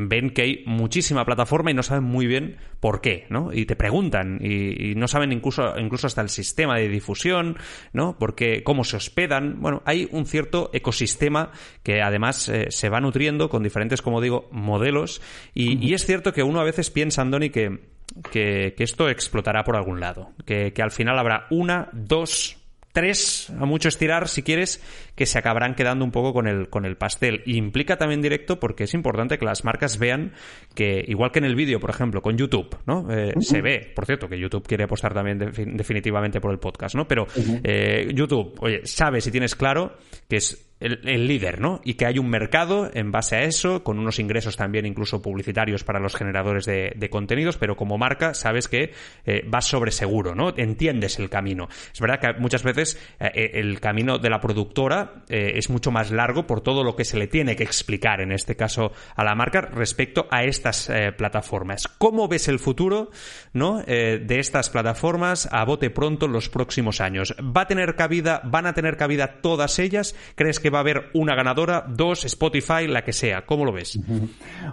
ven 0.08 0.30
que 0.30 0.42
hay 0.42 0.62
muchísima 0.66 1.24
plataforma 1.24 1.70
y 1.70 1.74
no 1.74 1.82
saben 1.82 2.04
muy 2.04 2.26
bien 2.26 2.56
por 2.80 3.00
qué, 3.00 3.26
¿no? 3.30 3.52
Y 3.52 3.66
te 3.66 3.76
preguntan 3.76 4.38
y, 4.42 4.94
no 4.94 5.08
saben 5.08 5.32
incluso, 5.32 5.78
incluso 5.78 6.06
hasta 6.06 6.22
el 6.22 6.28
sistema 6.28 6.76
de 6.76 6.88
difusión, 6.88 7.56
¿no? 7.92 8.16
Porque 8.18 8.62
cómo 8.62 8.84
se 8.84 8.96
hospedan. 8.96 9.60
Bueno, 9.60 9.82
hay 9.84 10.08
un 10.12 10.26
cierto 10.26 10.70
ecosistema 10.72 11.50
que 11.82 12.02
además 12.02 12.50
se 12.68 12.88
va 12.88 13.00
nutriendo 13.00 13.48
con 13.48 13.62
diferentes, 13.62 14.02
como 14.02 14.20
digo, 14.20 14.48
modelos. 14.52 15.20
Y, 15.54 15.84
y, 15.86 15.94
es 15.94 16.06
cierto 16.06 16.32
que 16.32 16.42
uno 16.42 16.60
a 16.60 16.64
veces 16.64 16.90
piensa, 16.90 17.22
Andoni, 17.22 17.50
que 17.50 17.94
que, 18.30 18.74
esto 18.78 19.08
explotará 19.08 19.64
por 19.64 19.76
algún 19.76 20.00
lado. 20.00 20.32
Que, 20.44 20.72
que 20.72 20.82
al 20.82 20.90
final 20.90 21.18
habrá 21.18 21.46
una, 21.50 21.88
dos, 21.92 22.58
tres, 22.94 23.50
a 23.50 23.66
mucho 23.66 23.88
estirar, 23.88 24.28
si 24.28 24.44
quieres, 24.44 24.80
que 25.16 25.26
se 25.26 25.36
acabarán 25.36 25.74
quedando 25.74 26.04
un 26.04 26.12
poco 26.12 26.32
con 26.32 26.46
el, 26.46 26.68
con 26.70 26.84
el 26.84 26.96
pastel. 26.96 27.42
Y 27.44 27.56
implica 27.56 27.98
también 27.98 28.22
directo 28.22 28.60
porque 28.60 28.84
es 28.84 28.94
importante 28.94 29.36
que 29.36 29.44
las 29.44 29.64
marcas 29.64 29.98
vean 29.98 30.32
que, 30.76 31.04
igual 31.08 31.32
que 31.32 31.40
en 31.40 31.44
el 31.44 31.56
vídeo, 31.56 31.80
por 31.80 31.90
ejemplo, 31.90 32.22
con 32.22 32.38
YouTube, 32.38 32.78
¿no? 32.86 33.10
Eh, 33.10 33.32
se 33.40 33.60
ve, 33.60 33.92
por 33.94 34.06
cierto, 34.06 34.28
que 34.28 34.38
YouTube 34.38 34.64
quiere 34.66 34.84
apostar 34.84 35.12
también 35.12 35.38
definitivamente 35.38 36.40
por 36.40 36.52
el 36.52 36.60
podcast, 36.60 36.94
¿no? 36.94 37.08
Pero 37.08 37.26
eh, 37.64 38.08
YouTube, 38.14 38.54
oye, 38.60 38.82
sabe 38.84 39.20
si 39.20 39.32
tienes 39.32 39.56
claro 39.56 39.98
que 40.28 40.36
es 40.36 40.63
el, 40.84 41.26
líder, 41.26 41.60
¿no? 41.60 41.80
Y 41.82 41.94
que 41.94 42.06
hay 42.06 42.18
un 42.18 42.28
mercado 42.28 42.90
en 42.92 43.10
base 43.10 43.36
a 43.36 43.42
eso, 43.42 43.82
con 43.82 43.98
unos 43.98 44.18
ingresos 44.18 44.56
también 44.56 44.84
incluso 44.84 45.22
publicitarios 45.22 45.82
para 45.82 45.98
los 45.98 46.14
generadores 46.14 46.66
de, 46.66 47.08
contenidos, 47.10 47.56
pero 47.56 47.76
como 47.76 47.96
marca 47.96 48.34
sabes 48.34 48.68
que 48.68 48.92
eh, 49.24 49.44
vas 49.46 49.66
sobre 49.66 49.92
seguro, 49.92 50.34
¿no? 50.34 50.52
Entiendes 50.56 51.18
el 51.18 51.30
camino. 51.30 51.68
Es 51.92 52.00
verdad 52.00 52.20
que 52.20 52.40
muchas 52.40 52.62
veces 52.62 52.98
eh, 53.20 53.30
eh, 53.34 53.50
el 53.54 53.80
camino 53.80 54.18
de 54.18 54.30
la 54.30 54.40
productora 54.40 55.24
es 55.28 55.70
mucho 55.70 55.90
más 55.90 56.10
largo 56.10 56.46
por 56.46 56.60
todo 56.60 56.84
lo 56.84 56.96
que 56.96 57.04
se 57.04 57.18
le 57.18 57.26
tiene 57.26 57.56
que 57.56 57.62
explicar, 57.62 58.20
en 58.20 58.32
este 58.32 58.56
caso 58.56 58.92
a 59.16 59.24
la 59.24 59.34
marca, 59.34 59.62
respecto 59.62 60.26
a 60.30 60.44
estas 60.44 60.90
plataformas. 61.16 61.88
¿Cómo 61.88 62.28
ves 62.28 62.48
el 62.48 62.58
futuro, 62.58 63.10
¿no? 63.52 63.82
de 63.82 64.38
estas 64.38 64.70
plataformas 64.70 65.48
a 65.50 65.64
bote 65.64 65.90
pronto 65.90 66.28
los 66.28 66.48
próximos 66.48 67.00
años? 67.00 67.34
¿Va 67.40 67.62
a 67.62 67.66
tener 67.66 67.94
cabida, 67.94 68.42
van 68.44 68.66
a 68.66 68.74
tener 68.74 68.96
cabida 68.96 69.40
todas 69.40 69.78
ellas? 69.78 70.14
¿Crees 70.34 70.60
que 70.60 70.70
va 70.74 70.80
a 70.80 70.80
haber 70.80 71.10
una 71.14 71.34
ganadora, 71.34 71.86
dos, 71.88 72.24
Spotify, 72.24 72.86
la 72.88 73.02
que 73.04 73.12
sea. 73.12 73.46
¿Cómo 73.46 73.64
lo 73.64 73.72
ves? 73.72 73.98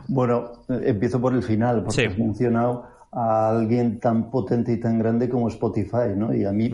Bueno, 0.08 0.52
empiezo 0.68 1.22
por 1.22 1.34
el 1.34 1.44
final, 1.44 1.84
porque 1.84 2.08
has 2.08 2.18
mencionado 2.18 2.86
a 3.12 3.50
alguien 3.50 4.00
tan 4.00 4.32
potente 4.32 4.72
y 4.72 4.80
tan 4.80 4.98
grande 4.98 5.30
como 5.30 5.50
Spotify, 5.50 6.16
¿no? 6.16 6.34
Y 6.34 6.46
a 6.46 6.52
mí 6.52 6.74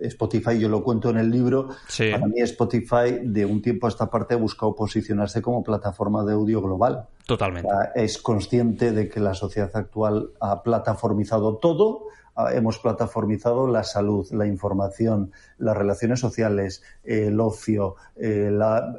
Spotify, 0.00 0.58
yo 0.58 0.68
lo 0.68 0.82
cuento 0.82 1.10
en 1.10 1.18
el 1.18 1.30
libro, 1.30 1.68
para 1.98 2.26
mí 2.26 2.40
Spotify 2.40 3.20
de 3.22 3.44
un 3.44 3.60
tiempo 3.60 3.86
a 3.86 3.90
esta 3.90 4.10
parte 4.10 4.34
ha 4.34 4.38
buscado 4.38 4.74
posicionarse 4.74 5.42
como 5.42 5.62
plataforma 5.62 6.24
de 6.24 6.32
audio 6.32 6.62
global. 6.62 7.06
Totalmente. 7.26 7.68
es 7.94 8.18
consciente 8.18 8.90
de 8.90 9.08
que 9.08 9.20
la 9.20 9.34
sociedad 9.34 9.70
actual 9.74 10.30
ha 10.40 10.62
plataformizado 10.62 11.58
todo 11.58 12.06
hemos 12.52 12.78
plataformizado 12.78 13.66
la 13.66 13.84
salud, 13.84 14.26
la 14.32 14.46
información, 14.46 15.32
las 15.58 15.76
relaciones 15.76 16.20
sociales, 16.20 16.82
el 17.04 17.40
ocio, 17.40 17.96
eh, 18.16 18.50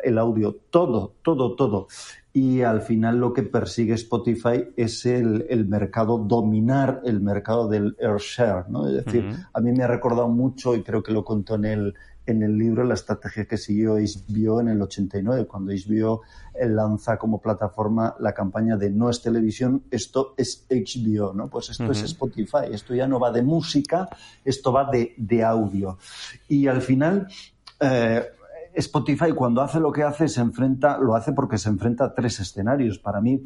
el 0.04 0.18
audio, 0.18 0.58
todo, 0.70 1.14
todo, 1.22 1.56
todo. 1.56 1.88
Y 2.34 2.62
al 2.62 2.82
final 2.82 3.18
lo 3.20 3.34
que 3.34 3.44
persigue 3.44 3.94
Spotify 3.96 4.70
es 4.78 5.06
el, 5.06 5.66
mercado, 5.68 6.18
dominar 6.18 7.02
el 7.04 7.20
mercado 7.20 7.68
del 7.68 7.98
air 8.00 8.18
share, 8.20 8.70
¿no? 8.70 8.88
Es 8.88 9.06
decir, 9.06 9.36
a 9.52 9.60
mí 9.60 9.74
me 9.74 9.84
ha 9.84 9.88
recordado 9.88 10.30
mucho, 10.30 10.74
y 10.76 10.82
creo 10.82 11.04
que 11.04 11.12
lo 11.12 11.26
contó 11.26 11.56
en 11.56 11.66
el, 11.66 11.94
en 12.26 12.44
el 12.44 12.58
libro 12.58 12.84
la 12.84 12.94
estrategia 12.94 13.46
que 13.46 13.58
siguió 13.58 13.96
HBO 13.96 14.62
en 14.62 14.70
el 14.70 14.82
89, 14.82 15.46
cuando 15.48 15.72
HBO 15.72 16.22
lanza 16.60 17.18
como 17.18 17.42
plataforma 17.42 18.16
la 18.20 18.34
campaña 18.34 18.78
de 18.78 18.90
no 18.90 19.10
es 19.10 19.22
televisión, 19.22 19.84
esto 19.90 20.34
es 20.38 20.66
HBO, 20.70 21.34
¿no? 21.34 21.50
Pues 21.50 21.70
esto 21.70 21.92
es 21.92 22.04
Spotify, 22.04 22.72
esto 22.72 22.94
ya 22.94 23.08
no 23.08 23.20
va 23.20 23.32
de 23.32 23.42
música, 23.42 24.08
esto 24.46 24.72
va 24.72 24.90
de, 24.90 25.14
de 25.18 25.44
audio. 25.44 25.98
Y 26.48 26.68
al 26.68 26.82
final, 26.82 27.28
eh, 27.80 28.24
Spotify 28.74 29.34
cuando 29.34 29.62
hace 29.62 29.80
lo 29.80 29.92
que 29.92 30.04
hace 30.04 30.28
se 30.28 30.42
enfrenta, 30.42 30.98
lo 30.98 31.16
hace 31.16 31.34
porque 31.34 31.58
se 31.58 31.70
enfrenta 31.70 32.06
a 32.06 32.14
tres 32.14 32.40
escenarios. 32.40 33.00
Para 33.00 33.22
mí, 33.22 33.42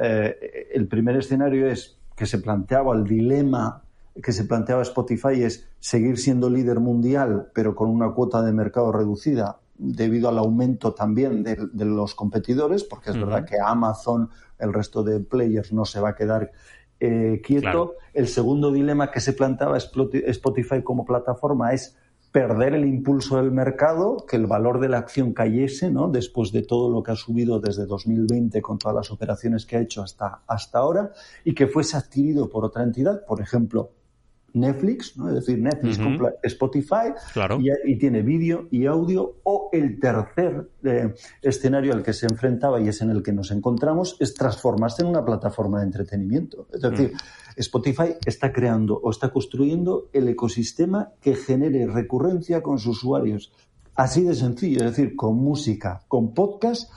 eh, 0.00 0.68
el 0.72 0.86
primer 0.86 1.16
escenario 1.16 1.66
es 1.66 1.96
que 2.14 2.26
se 2.26 2.38
planteaba 2.38 2.94
el 2.94 3.04
dilema 3.04 3.82
que 4.22 4.32
se 4.32 4.44
planteaba 4.44 4.82
Spotify 4.82 5.42
es 5.42 5.68
seguir 5.78 6.18
siendo 6.18 6.50
líder 6.50 6.80
mundial, 6.80 7.50
pero 7.54 7.74
con 7.74 7.88
una 7.88 8.10
cuota 8.10 8.42
de 8.42 8.52
mercado 8.52 8.92
reducida 8.92 9.60
debido 9.78 10.28
al 10.28 10.38
aumento 10.38 10.92
también 10.92 11.44
de, 11.44 11.56
los 11.84 12.14
competidores, 12.14 12.82
porque 12.82 13.10
es 13.10 13.16
verdad 13.16 13.44
que 13.44 13.56
Amazon, 13.64 14.28
el 14.58 14.72
resto 14.72 15.04
de 15.04 15.20
players 15.20 15.72
no 15.72 15.84
se 15.84 16.00
va 16.00 16.10
a 16.10 16.14
quedar 16.16 16.50
eh, 16.98 17.40
quieto. 17.44 17.94
El 18.12 18.26
segundo 18.26 18.72
dilema 18.72 19.10
que 19.10 19.20
se 19.20 19.32
planteaba 19.32 19.78
Spotify 19.78 20.82
como 20.82 21.04
plataforma 21.04 21.72
es 21.72 21.96
perder 22.32 22.74
el 22.74 22.84
impulso 22.84 23.36
del 23.36 23.52
mercado, 23.52 24.26
que 24.28 24.36
el 24.36 24.46
valor 24.46 24.80
de 24.80 24.88
la 24.88 24.98
acción 24.98 25.32
cayese, 25.32 25.90
¿no? 25.90 26.08
Después 26.08 26.52
de 26.52 26.62
todo 26.62 26.90
lo 26.90 27.02
que 27.02 27.12
ha 27.12 27.16
subido 27.16 27.58
desde 27.60 27.86
2020 27.86 28.60
con 28.60 28.78
todas 28.78 28.96
las 28.96 29.10
operaciones 29.10 29.64
que 29.64 29.76
ha 29.76 29.80
hecho 29.80 30.02
hasta, 30.02 30.42
hasta 30.46 30.78
ahora 30.78 31.12
y 31.44 31.54
que 31.54 31.68
fuese 31.68 31.96
adquirido 31.96 32.50
por 32.50 32.64
otra 32.64 32.82
entidad, 32.82 33.24
por 33.24 33.40
ejemplo, 33.40 33.92
Netflix, 34.54 35.16
¿no? 35.16 35.28
es 35.28 35.34
decir, 35.34 35.58
Netflix 35.58 35.98
compra 35.98 36.34
Spotify 36.42 37.12
y, 37.84 37.98
tiene 37.98 38.22
vídeo 38.22 38.68
y 38.70 38.86
audio, 38.86 39.36
o 39.44 39.68
el 39.72 39.98
tercer 40.00 40.70
eh, 40.84 41.14
escenario 41.42 41.92
al 41.92 42.02
que 42.02 42.12
se 42.12 42.26
enfrentaba 42.26 42.80
y 42.80 42.88
es 42.88 43.00
en 43.02 43.10
el 43.10 43.22
que 43.22 43.32
nos 43.32 43.50
encontramos 43.50 44.16
es 44.20 44.34
transformarse 44.34 45.02
en 45.02 45.08
una 45.08 45.24
plataforma 45.24 45.80
de 45.80 45.86
entretenimiento. 45.86 46.66
Es 46.72 46.80
decir, 46.80 47.12
mm. 47.12 47.60
Spotify 47.60 48.14
está 48.24 48.52
creando 48.52 48.96
o 48.96 49.10
está 49.10 49.30
construyendo 49.30 50.08
el 50.12 50.28
ecosistema 50.28 51.10
que 51.20 51.34
genere 51.34 51.86
recurrencia 51.86 52.62
con 52.62 52.78
sus 52.78 52.98
usuarios. 52.98 53.52
Así 53.94 54.22
de 54.22 54.34
sencillo, 54.34 54.84
es 54.84 54.96
decir, 54.96 55.16
con 55.16 55.36
música, 55.36 56.02
con 56.08 56.32
podcast 56.32 56.90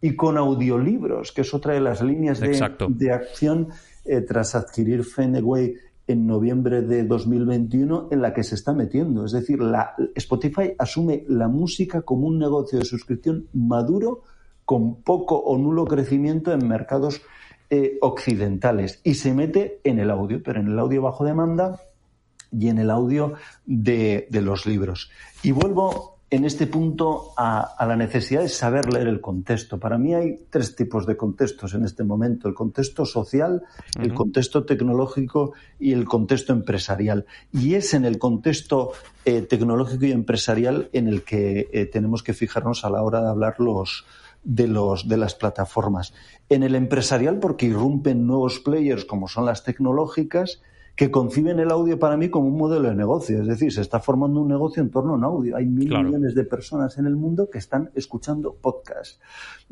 y 0.00 0.14
con 0.14 0.36
audiolibros, 0.36 1.32
que 1.32 1.42
es 1.42 1.54
otra 1.54 1.74
de 1.74 1.80
las 1.80 2.02
líneas 2.02 2.40
de, 2.40 3.12
acción 3.12 3.68
eh, 4.04 4.20
tras 4.20 4.54
adquirir 4.54 5.04
Fenway 5.04 5.74
en 6.08 6.26
noviembre 6.26 6.82
de 6.82 7.04
2021 7.04 8.08
en 8.10 8.22
la 8.22 8.32
que 8.32 8.42
se 8.42 8.54
está 8.54 8.72
metiendo. 8.72 9.24
Es 9.24 9.32
decir, 9.32 9.60
la, 9.60 9.94
Spotify 10.14 10.72
asume 10.78 11.24
la 11.28 11.48
música 11.48 12.02
como 12.02 12.26
un 12.26 12.38
negocio 12.38 12.78
de 12.78 12.84
suscripción 12.84 13.46
maduro 13.52 14.22
con 14.64 15.02
poco 15.02 15.36
o 15.36 15.56
nulo 15.56 15.84
crecimiento 15.84 16.52
en 16.52 16.66
mercados 16.66 17.22
eh, 17.70 17.98
occidentales 18.00 19.00
y 19.04 19.14
se 19.14 19.34
mete 19.34 19.80
en 19.84 19.98
el 19.98 20.10
audio, 20.10 20.42
pero 20.42 20.60
en 20.60 20.68
el 20.68 20.78
audio 20.78 21.02
bajo 21.02 21.24
demanda 21.24 21.80
y 22.50 22.68
en 22.68 22.78
el 22.78 22.90
audio 22.90 23.34
de, 23.66 24.26
de 24.30 24.42
los 24.42 24.66
libros. 24.66 25.10
Y 25.42 25.52
vuelvo 25.52 26.17
en 26.30 26.44
este 26.44 26.66
punto 26.66 27.32
a, 27.36 27.74
la 27.86 27.96
necesidad 27.96 28.42
de 28.42 28.50
saber 28.50 28.92
leer 28.92 29.08
el 29.08 29.20
contexto. 29.20 29.78
Para 29.78 29.96
mí 29.96 30.14
hay 30.14 30.40
tres 30.50 30.76
tipos 30.76 31.06
de 31.06 31.16
contextos 31.16 31.72
en 31.74 31.84
este 31.84 32.04
momento. 32.04 32.48
El 32.48 32.54
contexto 32.54 33.06
social, 33.06 33.62
el 33.98 34.12
contexto 34.12 34.64
tecnológico 34.64 35.52
y 35.78 35.92
el 35.92 36.04
contexto 36.04 36.52
empresarial. 36.52 37.24
Y 37.52 37.74
es 37.74 37.94
en 37.94 38.04
el 38.04 38.18
contexto 38.18 38.92
eh, 39.24 39.40
tecnológico 39.40 40.04
y 40.04 40.12
empresarial 40.12 40.90
en 40.92 41.08
el 41.08 41.22
que 41.22 41.68
eh, 41.72 41.86
tenemos 41.86 42.22
que 42.22 42.34
fijarnos 42.34 42.84
a 42.84 42.90
la 42.90 43.02
hora 43.02 43.22
de 43.22 43.28
hablar 43.28 43.54
los, 43.58 44.04
de, 44.44 44.68
los, 44.68 45.08
de 45.08 45.16
las 45.16 45.34
plataformas. 45.34 46.12
En 46.50 46.62
el 46.62 46.74
empresarial 46.74 47.38
porque 47.38 47.66
irrumpen 47.66 48.26
nuevos 48.26 48.58
players 48.58 49.06
como 49.06 49.28
son 49.28 49.46
las 49.46 49.64
tecnológicas 49.64 50.60
que 50.98 51.12
conciben 51.12 51.60
el 51.60 51.70
audio 51.70 51.96
para 51.96 52.16
mí 52.16 52.28
como 52.28 52.48
un 52.48 52.58
modelo 52.58 52.88
de 52.88 52.94
negocio. 52.96 53.40
Es 53.40 53.46
decir, 53.46 53.72
se 53.72 53.82
está 53.82 54.00
formando 54.00 54.40
un 54.40 54.48
negocio 54.48 54.82
en 54.82 54.90
torno 54.90 55.12
a 55.12 55.16
un 55.16 55.22
audio. 55.22 55.56
Hay 55.56 55.64
mil 55.64 55.90
millones 55.90 56.34
de 56.34 56.42
personas 56.42 56.98
en 56.98 57.06
el 57.06 57.14
mundo 57.14 57.48
que 57.48 57.58
están 57.58 57.92
escuchando 57.94 58.56
podcasts. 58.60 59.20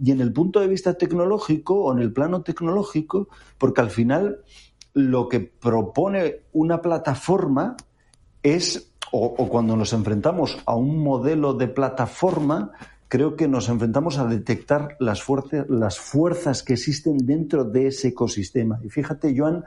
Y 0.01 0.12
en 0.12 0.20
el 0.20 0.33
punto 0.33 0.61
de 0.61 0.68
vista 0.68 0.95
tecnológico 0.95 1.83
o 1.83 1.93
en 1.93 1.99
el 1.99 2.12
plano 2.12 2.43
tecnológico, 2.43 3.29
porque 3.59 3.81
al 3.81 3.91
final 3.91 4.45
lo 4.95 5.29
que 5.29 5.41
propone 5.41 6.43
una 6.53 6.81
plataforma 6.81 7.77
es, 8.45 8.93
o, 9.11 9.35
cuando 9.49 9.77
nos 9.77 9.93
enfrentamos 9.95 10.57
a 10.64 10.77
un 10.77 11.03
modelo 11.03 11.55
de 11.55 11.66
plataforma, 11.66 12.70
creo 13.09 13.35
que 13.35 13.49
nos 13.49 13.68
enfrentamos 13.68 14.18
a 14.18 14.27
detectar 14.27 14.97
las 15.01 15.24
fuerzas, 15.24 15.66
las 15.68 15.99
fuerzas 15.99 16.62
que 16.62 16.74
existen 16.74 17.18
dentro 17.18 17.64
de 17.64 17.89
ese 17.89 18.09
ecosistema. 18.09 18.79
Y 18.85 18.91
fíjate, 18.91 19.37
Joan, 19.37 19.64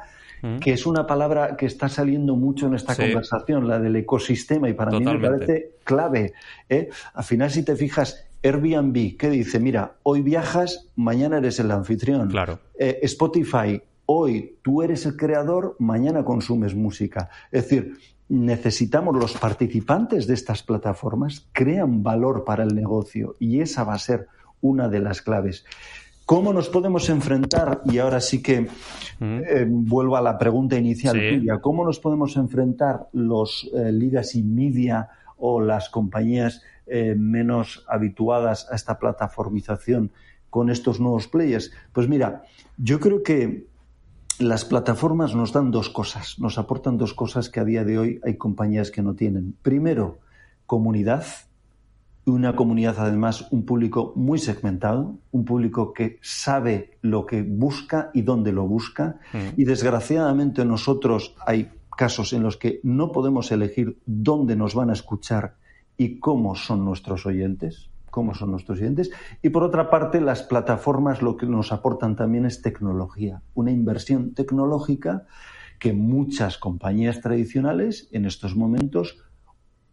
que 0.61 0.73
es 0.73 0.85
una 0.85 1.05
palabra 1.05 1.55
que 1.57 1.65
está 1.65 1.89
saliendo 1.89 2.35
mucho 2.35 2.67
en 2.67 2.75
esta 2.75 2.95
conversación, 2.95 3.67
la 3.67 3.79
del 3.79 3.95
ecosistema, 3.95 4.69
y 4.69 4.73
para 4.73 4.91
mí 4.91 5.03
me 5.03 5.19
parece 5.19 5.71
clave. 5.83 6.33
¿eh? 6.69 6.89
Al 7.13 7.23
final, 7.23 7.51
si 7.51 7.63
te 7.63 7.75
fijas, 7.75 8.25
Airbnb, 8.43 9.17
¿qué 9.17 9.29
dice? 9.29 9.59
Mira, 9.59 9.95
hoy 10.03 10.21
viajas, 10.21 10.87
mañana 10.95 11.37
eres 11.37 11.59
el 11.59 11.71
anfitrión. 11.71 12.29
Claro. 12.29 12.59
Eh, 12.77 12.99
Spotify, 13.03 13.81
hoy 14.05 14.57
tú 14.61 14.81
eres 14.81 15.05
el 15.05 15.17
creador, 15.17 15.75
mañana 15.79 16.23
consumes 16.23 16.73
música. 16.73 17.29
Es 17.51 17.63
decir, 17.63 17.97
necesitamos 18.29 19.15
los 19.15 19.33
participantes 19.33 20.27
de 20.27 20.35
estas 20.35 20.63
plataformas 20.63 21.47
crean 21.51 22.03
valor 22.03 22.45
para 22.45 22.63
el 22.63 22.75
negocio 22.75 23.35
y 23.39 23.59
esa 23.59 23.83
va 23.83 23.95
a 23.95 23.99
ser 23.99 24.27
una 24.61 24.87
de 24.87 24.99
las 24.99 25.21
claves. 25.21 25.65
¿Cómo 26.29 26.53
nos 26.53 26.69
podemos 26.69 27.09
enfrentar? 27.09 27.81
Y 27.85 27.97
ahora 27.97 28.21
sí 28.21 28.43
que 28.43 28.67
eh, 29.19 29.65
vuelvo 29.67 30.15
a 30.15 30.21
la 30.21 30.37
pregunta 30.37 30.77
inicial 30.77 31.15
tuya. 31.15 31.59
¿Cómo 31.59 31.83
nos 31.83 31.99
podemos 31.99 32.37
enfrentar 32.37 33.07
los 33.13 33.67
eh, 33.73 33.91
ligas 33.91 34.35
y 34.35 34.43
media 34.43 35.09
o 35.37 35.59
las 35.59 35.89
compañías 35.89 36.61
eh, 36.85 37.15
menos 37.17 37.83
habituadas 37.89 38.71
a 38.71 38.75
esta 38.75 38.99
plataformización 38.99 40.11
con 40.51 40.69
estos 40.69 40.99
nuevos 40.99 41.27
players? 41.27 41.71
Pues 41.93 42.07
mira, 42.07 42.43
yo 42.77 42.99
creo 42.99 43.23
que 43.23 43.65
las 44.37 44.65
plataformas 44.65 45.33
nos 45.33 45.51
dan 45.51 45.71
dos 45.71 45.89
cosas, 45.89 46.37
nos 46.37 46.59
aportan 46.59 46.99
dos 46.99 47.15
cosas 47.15 47.49
que 47.49 47.59
a 47.59 47.65
día 47.65 47.83
de 47.83 47.97
hoy 47.97 48.21
hay 48.23 48.37
compañías 48.37 48.91
que 48.91 49.01
no 49.01 49.15
tienen. 49.15 49.55
Primero, 49.63 50.19
comunidad 50.67 51.25
una 52.29 52.55
comunidad 52.55 52.95
además, 52.97 53.47
un 53.51 53.65
público 53.65 54.13
muy 54.15 54.39
segmentado, 54.39 55.17
un 55.31 55.45
público 55.45 55.93
que 55.93 56.19
sabe 56.21 56.97
lo 57.01 57.25
que 57.25 57.41
busca 57.41 58.11
y 58.13 58.21
dónde 58.21 58.51
lo 58.51 58.65
busca. 58.65 59.19
Mm. 59.33 59.59
Y 59.59 59.65
desgraciadamente 59.65 60.65
nosotros 60.65 61.35
hay 61.45 61.69
casos 61.97 62.31
en 62.33 62.43
los 62.43 62.57
que 62.57 62.79
no 62.83 63.11
podemos 63.11 63.51
elegir 63.51 63.99
dónde 64.05 64.55
nos 64.55 64.73
van 64.73 64.89
a 64.89 64.93
escuchar 64.93 65.55
y 65.97 66.19
cómo 66.19 66.55
son 66.55 66.85
nuestros 66.85 67.25
oyentes, 67.25 67.89
cómo 68.09 68.33
son 68.33 68.51
nuestros 68.51 68.79
oyentes. 68.79 69.11
Y 69.41 69.49
por 69.49 69.63
otra 69.63 69.89
parte, 69.89 70.21
las 70.21 70.43
plataformas 70.43 71.21
lo 71.21 71.35
que 71.35 71.45
nos 71.45 71.73
aportan 71.73 72.15
también 72.15 72.45
es 72.45 72.61
tecnología, 72.61 73.41
una 73.53 73.71
inversión 73.71 74.33
tecnológica 74.33 75.25
que 75.77 75.93
muchas 75.93 76.57
compañías 76.57 77.21
tradicionales 77.21 78.07
en 78.11 78.25
estos 78.25 78.55
momentos 78.55 79.17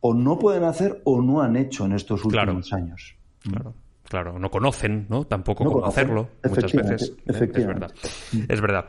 o 0.01 0.14
no 0.14 0.38
pueden 0.38 0.64
hacer 0.64 1.01
o 1.05 1.20
no 1.20 1.40
han 1.40 1.57
hecho 1.57 1.84
en 1.86 1.92
estos 1.92 2.24
últimos 2.24 2.72
años. 2.72 3.16
Claro. 3.42 3.74
Claro, 4.09 4.38
no 4.38 4.51
conocen, 4.51 5.07
¿no? 5.09 5.24
Tampoco 5.24 5.64
cómo 5.64 5.84
hacerlo 5.84 6.28
muchas 6.49 6.72
veces. 6.72 7.12
Es 7.26 7.66
verdad. 7.66 7.90
Es 8.49 8.61
verdad. 8.61 8.86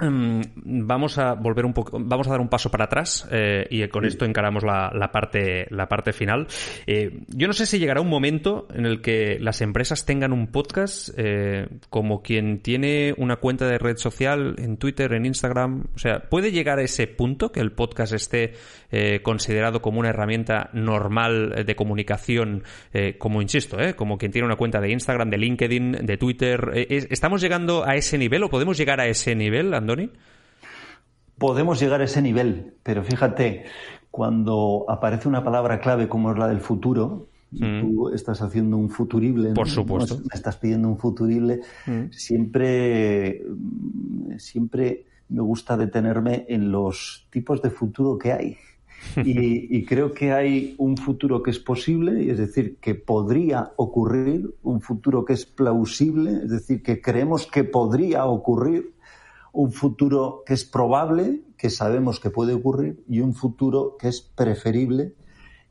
Em, 0.00 0.40
vamos 0.56 1.18
a 1.18 1.34
volver 1.34 1.66
un 1.66 1.74
poco, 1.74 1.98
vamos 2.00 2.26
a 2.26 2.30
dar 2.30 2.40
un 2.40 2.48
paso 2.48 2.70
para 2.70 2.84
atrás 2.84 3.28
eh, 3.30 3.66
y 3.70 3.86
con 3.88 4.04
esto 4.06 4.24
encaramos 4.24 4.64
la, 4.64 5.10
parte, 5.12 5.66
la 5.70 5.88
parte 5.88 6.12
final. 6.12 6.46
Eh, 6.86 7.20
yo 7.28 7.46
no 7.46 7.52
sé 7.52 7.66
si 7.66 7.78
llegará 7.78 8.00
un 8.00 8.08
momento 8.08 8.66
en 8.74 8.86
el 8.86 9.02
que 9.02 9.38
las 9.40 9.60
empresas 9.60 10.06
tengan 10.06 10.32
un 10.32 10.46
podcast 10.46 11.10
eh, 11.16 11.68
como 11.90 12.22
quien 12.22 12.60
tiene 12.60 13.14
una 13.18 13.36
cuenta 13.36 13.66
de 13.66 13.78
red 13.78 13.98
social 13.98 14.54
en 14.58 14.78
Twitter, 14.78 15.12
en 15.12 15.26
Instagram. 15.26 15.84
O 15.94 15.98
sea, 15.98 16.20
¿puede 16.30 16.50
llegar 16.50 16.78
a 16.78 16.82
ese 16.82 17.06
punto 17.06 17.52
que 17.52 17.60
el 17.60 17.72
podcast 17.72 18.14
esté 18.14 18.54
considerado 19.22 19.80
como 19.80 20.00
una 20.00 20.08
herramienta 20.08 20.68
normal 20.72 21.64
de 21.64 21.76
comunicación, 21.76 22.64
como 23.18 23.40
insisto, 23.40 23.76
como 23.94 24.18
quien 24.18 24.32
tiene 24.32 24.46
una 24.46 24.56
cuenta 24.56 24.80
de 24.80 24.90
Instagram, 24.90 25.30
de 25.30 25.38
LinkedIn, 25.38 25.92
de 26.02 26.16
Twitter? 26.16 26.72
¿Estamos 26.74 27.40
llegando 27.40 27.86
a 27.86 27.94
ese 27.94 28.18
nivel 28.18 28.42
o 28.42 28.50
podemos 28.50 28.76
llegar 28.76 29.00
a 29.00 29.06
ese 29.06 29.36
nivel, 29.36 29.74
Podemos 31.38 31.80
llegar 31.80 32.00
a 32.00 32.04
ese 32.04 32.20
nivel, 32.20 32.74
pero 32.82 33.02
fíjate, 33.02 33.64
cuando 34.10 34.84
aparece 34.88 35.28
una 35.28 35.44
palabra 35.44 35.80
clave 35.80 36.08
como 36.08 36.32
es 36.32 36.38
la 36.38 36.48
del 36.48 36.60
futuro, 36.60 37.28
mm. 37.52 37.80
tú 37.80 38.08
estás 38.10 38.42
haciendo 38.42 38.76
un 38.76 38.90
futurible, 38.90 39.52
por 39.52 39.68
supuesto, 39.68 40.18
me 40.18 40.34
estás 40.34 40.56
pidiendo 40.56 40.88
un 40.88 40.98
futurible, 40.98 41.60
mm. 41.86 42.10
siempre, 42.10 43.42
siempre 44.38 45.06
me 45.28 45.42
gusta 45.42 45.76
detenerme 45.76 46.44
en 46.48 46.72
los 46.72 47.28
tipos 47.30 47.62
de 47.62 47.70
futuro 47.70 48.18
que 48.18 48.32
hay. 48.32 48.56
Y, 49.24 49.78
y, 49.78 49.86
creo 49.86 50.12
que 50.12 50.32
hay 50.32 50.74
un 50.76 50.98
futuro 50.98 51.42
que 51.42 51.50
es 51.50 51.58
posible, 51.58 52.30
es 52.30 52.36
decir, 52.36 52.76
que 52.82 52.94
podría 52.94 53.72
ocurrir, 53.76 54.54
un 54.62 54.82
futuro 54.82 55.24
que 55.24 55.32
es 55.32 55.46
plausible, 55.46 56.42
es 56.44 56.50
decir, 56.50 56.82
que 56.82 57.00
creemos 57.00 57.46
que 57.46 57.64
podría 57.64 58.26
ocurrir, 58.26 58.92
un 59.52 59.72
futuro 59.72 60.42
que 60.46 60.54
es 60.54 60.64
probable, 60.64 61.42
que 61.56 61.70
sabemos 61.70 62.20
que 62.20 62.30
puede 62.30 62.54
ocurrir, 62.54 63.02
y 63.08 63.20
un 63.20 63.34
futuro 63.34 63.96
que 63.98 64.08
es 64.08 64.20
preferible 64.20 65.14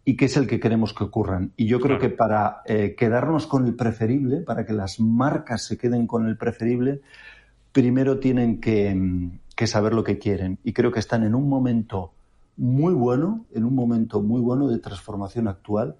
y 0.05 0.15
que 0.15 0.25
es 0.25 0.37
el 0.37 0.47
que 0.47 0.59
queremos 0.59 0.93
que 0.93 1.03
ocurran. 1.03 1.53
Y 1.55 1.67
yo 1.67 1.79
creo 1.79 1.99
que 1.99 2.09
para 2.09 2.61
eh, 2.65 2.95
quedarnos 2.97 3.47
con 3.47 3.65
el 3.65 3.75
preferible, 3.75 4.41
para 4.41 4.65
que 4.65 4.73
las 4.73 4.99
marcas 4.99 5.63
se 5.65 5.77
queden 5.77 6.07
con 6.07 6.27
el 6.27 6.37
preferible, 6.37 7.01
primero 7.71 8.19
tienen 8.19 8.59
que, 8.59 9.67
saber 9.67 9.93
lo 9.93 10.03
que 10.03 10.17
quieren. 10.17 10.57
Y 10.63 10.73
creo 10.73 10.91
que 10.91 10.99
están 10.99 11.23
en 11.23 11.35
un 11.35 11.47
momento 11.47 12.13
muy 12.57 12.93
bueno, 12.93 13.45
en 13.53 13.65
un 13.65 13.75
momento 13.75 14.21
muy 14.21 14.41
bueno 14.41 14.67
de 14.67 14.79
transformación 14.79 15.47
actual, 15.47 15.95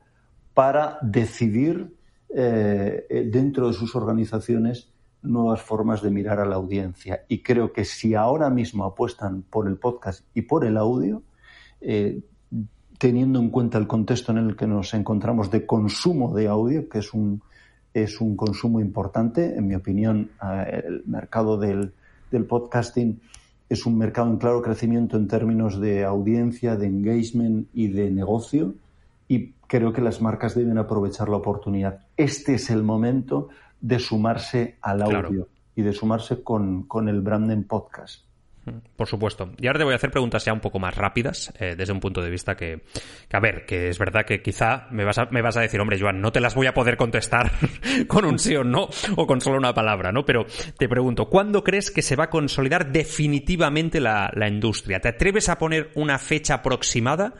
para 0.53 0.97
decidir 1.01 1.93
eh, 2.29 3.05
eh, 3.09 3.29
dentro 3.31 3.67
de 3.67 3.73
sus 3.73 3.95
organizaciones 3.95 4.89
nuevas 5.21 5.61
formas 5.61 6.01
de 6.01 6.09
mirar 6.09 6.39
a 6.39 6.45
la 6.45 6.55
audiencia. 6.55 7.25
Y 7.27 7.41
creo 7.41 7.73
que 7.73 7.85
si 7.85 8.15
ahora 8.15 8.49
mismo 8.49 8.85
apuestan 8.85 9.41
por 9.43 9.67
el 9.67 9.77
podcast 9.77 10.25
y 10.33 10.43
por 10.43 10.65
el 10.65 10.77
audio, 10.77 11.23
eh, 11.81 12.21
teniendo 12.97 13.39
en 13.39 13.49
cuenta 13.49 13.77
el 13.77 13.87
contexto 13.87 14.31
en 14.31 14.39
el 14.39 14.55
que 14.55 14.67
nos 14.67 14.93
encontramos 14.93 15.49
de 15.51 15.65
consumo 15.65 16.33
de 16.35 16.47
audio, 16.47 16.89
que 16.89 16.99
es 16.99 17.13
un, 17.13 17.41
es 17.93 18.19
un 18.21 18.35
consumo 18.35 18.79
importante, 18.79 19.55
en 19.55 19.67
mi 19.67 19.75
opinión, 19.75 20.31
eh, 20.43 20.83
el 20.85 21.03
mercado 21.05 21.57
del, 21.57 21.93
del 22.31 22.45
podcasting 22.45 23.19
es 23.69 23.85
un 23.85 23.97
mercado 23.97 24.29
en 24.31 24.37
claro 24.37 24.61
crecimiento 24.63 25.15
en 25.15 25.27
términos 25.27 25.79
de 25.79 26.03
audiencia, 26.03 26.75
de 26.75 26.87
engagement 26.87 27.67
y 27.71 27.87
de 27.87 28.09
negocio. 28.09 28.73
Y 29.27 29.51
creo 29.67 29.93
que 29.93 30.01
las 30.01 30.21
marcas 30.21 30.55
deben 30.55 30.79
aprovechar 30.79 31.29
la 31.29 31.37
oportunidad. 31.37 31.99
Este 32.17 32.55
es 32.55 32.71
el 32.71 32.81
momento 32.81 33.49
de 33.81 33.99
sumarse 33.99 34.77
al 34.81 35.01
audio 35.01 35.47
y 35.75 35.81
de 35.81 35.93
sumarse 35.93 36.43
con, 36.43 36.85
el 37.07 37.21
Brandon 37.21 37.63
Podcast. 37.63 38.25
Por 38.95 39.07
supuesto. 39.07 39.51
Y 39.57 39.65
ahora 39.65 39.79
te 39.79 39.85
voy 39.85 39.93
a 39.93 39.95
hacer 39.95 40.11
preguntas 40.11 40.45
ya 40.45 40.53
un 40.53 40.59
poco 40.59 40.77
más 40.77 40.95
rápidas, 40.95 41.51
eh, 41.59 41.75
desde 41.75 41.93
un 41.93 41.99
punto 41.99 42.21
de 42.21 42.29
vista 42.29 42.55
que, 42.55 42.83
a 43.31 43.39
ver, 43.39 43.65
que 43.65 43.89
es 43.89 43.97
verdad 43.97 44.25
que 44.25 44.41
quizá 44.41 44.87
me 44.91 45.05
vas, 45.05 45.17
a, 45.17 45.25
me 45.31 45.41
vas 45.41 45.57
a 45.57 45.61
decir, 45.61 45.79
hombre, 45.79 45.99
Joan, 45.99 46.21
no 46.21 46.31
te 46.31 46.39
las 46.39 46.53
voy 46.53 46.67
a 46.67 46.73
poder 46.73 46.97
contestar 46.97 47.51
con 48.07 48.25
un 48.25 48.37
sí 48.37 48.55
o 48.55 48.63
no, 48.63 48.89
o 49.15 49.25
con 49.25 49.41
solo 49.41 49.57
una 49.57 49.73
palabra, 49.73 50.11
¿no? 50.11 50.25
Pero 50.25 50.45
te 50.77 50.87
pregunto, 50.87 51.29
¿cuándo 51.29 51.63
crees 51.63 51.89
que 51.89 52.01
se 52.01 52.15
va 52.15 52.25
a 52.25 52.29
consolidar 52.29 52.91
definitivamente 52.91 53.99
la, 53.99 54.29
la 54.35 54.47
industria? 54.47 54.99
¿Te 54.99 55.07
atreves 55.07 55.49
a 55.49 55.57
poner 55.57 55.91
una 55.95 56.19
fecha 56.19 56.55
aproximada? 56.55 57.33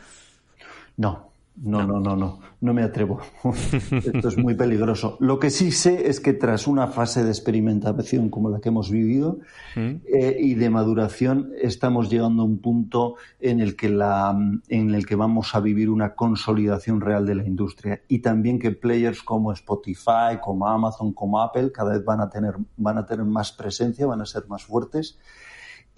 No, 0.98 1.29
no, 1.62 1.86
no, 1.86 2.00
no, 2.00 2.16
no, 2.16 2.40
no 2.62 2.74
me 2.74 2.84
atrevo. 2.84 3.20
Esto 3.92 4.28
es 4.28 4.38
muy 4.38 4.56
peligroso. 4.56 5.18
Lo 5.20 5.40
que 5.40 5.50
sí 5.50 5.72
sé 5.72 6.08
es 6.08 6.20
que 6.20 6.34
tras 6.34 6.68
una 6.68 6.88
fase 6.88 7.24
de 7.24 7.30
experimentación 7.30 8.30
como 8.30 8.50
la 8.50 8.60
que 8.60 8.70
hemos 8.70 8.90
vivido 8.90 9.40
mm. 9.76 9.96
eh, 10.06 10.38
y 10.40 10.56
de 10.56 10.70
maduración, 10.70 11.52
estamos 11.62 12.10
llegando 12.10 12.44
a 12.44 12.46
un 12.46 12.60
punto 12.60 13.16
en 13.40 13.60
el, 13.60 13.76
que 13.76 13.90
la, 13.90 14.38
en 14.70 14.96
el 14.96 15.06
que 15.06 15.16
vamos 15.16 15.54
a 15.54 15.60
vivir 15.60 15.90
una 15.90 16.16
consolidación 16.16 17.02
real 17.02 17.26
de 17.26 17.36
la 17.36 17.46
industria 17.46 18.02
y 18.08 18.20
también 18.20 18.60
que 18.60 18.72
players 18.72 19.22
como 19.22 19.52
Spotify, 19.52 20.40
como 20.42 20.68
Amazon, 20.68 21.14
como 21.14 21.42
Apple 21.42 21.72
cada 21.72 21.92
vez 21.92 22.06
van 22.06 22.22
a 22.22 22.30
tener, 22.30 22.56
van 22.78 22.98
a 22.98 23.06
tener 23.06 23.26
más 23.26 23.52
presencia, 23.52 24.06
van 24.06 24.22
a 24.22 24.26
ser 24.26 24.48
más 24.48 24.64
fuertes 24.64 25.18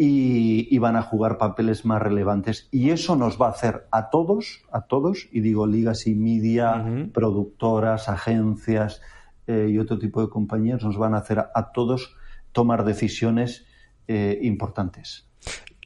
y, 0.03 0.77
van 0.79 0.95
a 0.95 1.03
jugar 1.03 1.37
papeles 1.37 1.85
más 1.85 2.01
relevantes. 2.01 2.67
Y 2.71 2.89
eso 2.89 3.15
nos 3.15 3.39
va 3.39 3.47
a 3.47 3.51
hacer 3.51 3.87
a 3.91 4.09
todos, 4.09 4.63
a 4.71 4.87
todos, 4.87 5.29
y 5.31 5.41
digo 5.41 5.67
ligas 5.67 6.07
y 6.07 6.15
media, 6.15 6.83
productoras, 7.13 8.09
agencias 8.09 8.99
eh, 9.45 9.67
y 9.69 9.77
otro 9.77 9.99
tipo 9.99 10.21
de 10.21 10.29
compañías, 10.29 10.83
nos 10.83 10.97
van 10.97 11.13
a 11.13 11.19
hacer 11.19 11.37
a, 11.39 11.71
todos 11.71 12.15
tomar 12.51 12.83
decisiones 12.83 13.67
eh, 14.07 14.39
importantes. 14.41 15.29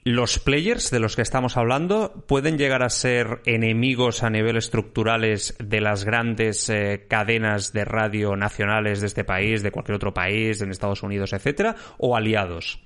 ¿Los 0.06 0.40
players 0.40 0.92
de 0.92 1.00
los 1.00 1.18
que 1.18 1.22
estamos 1.22 1.58
hablando 1.58 2.24
pueden 2.26 2.58
llegar 2.58 2.84
a 2.84 2.90
ser 2.90 3.42
enemigos 3.46 4.24
a 4.24 4.30
nivel 4.30 4.56
estructurales 4.56 5.58
de 5.60 5.82
las 5.82 6.06
grandes 6.06 6.70
eh, 6.70 7.06
cadenas 7.10 7.74
de 7.74 7.84
radio 7.84 8.38
nacionales 8.38 9.02
de 9.02 9.08
este 9.08 9.26
país, 9.26 9.62
de 9.62 9.72
cualquier 9.72 9.98
otro 9.98 10.14
país, 10.14 10.62
en 10.62 10.72
Estados 10.72 11.04
Unidos, 11.04 11.34
etcétera, 11.34 11.76
o 11.98 12.16
aliados? 12.16 12.80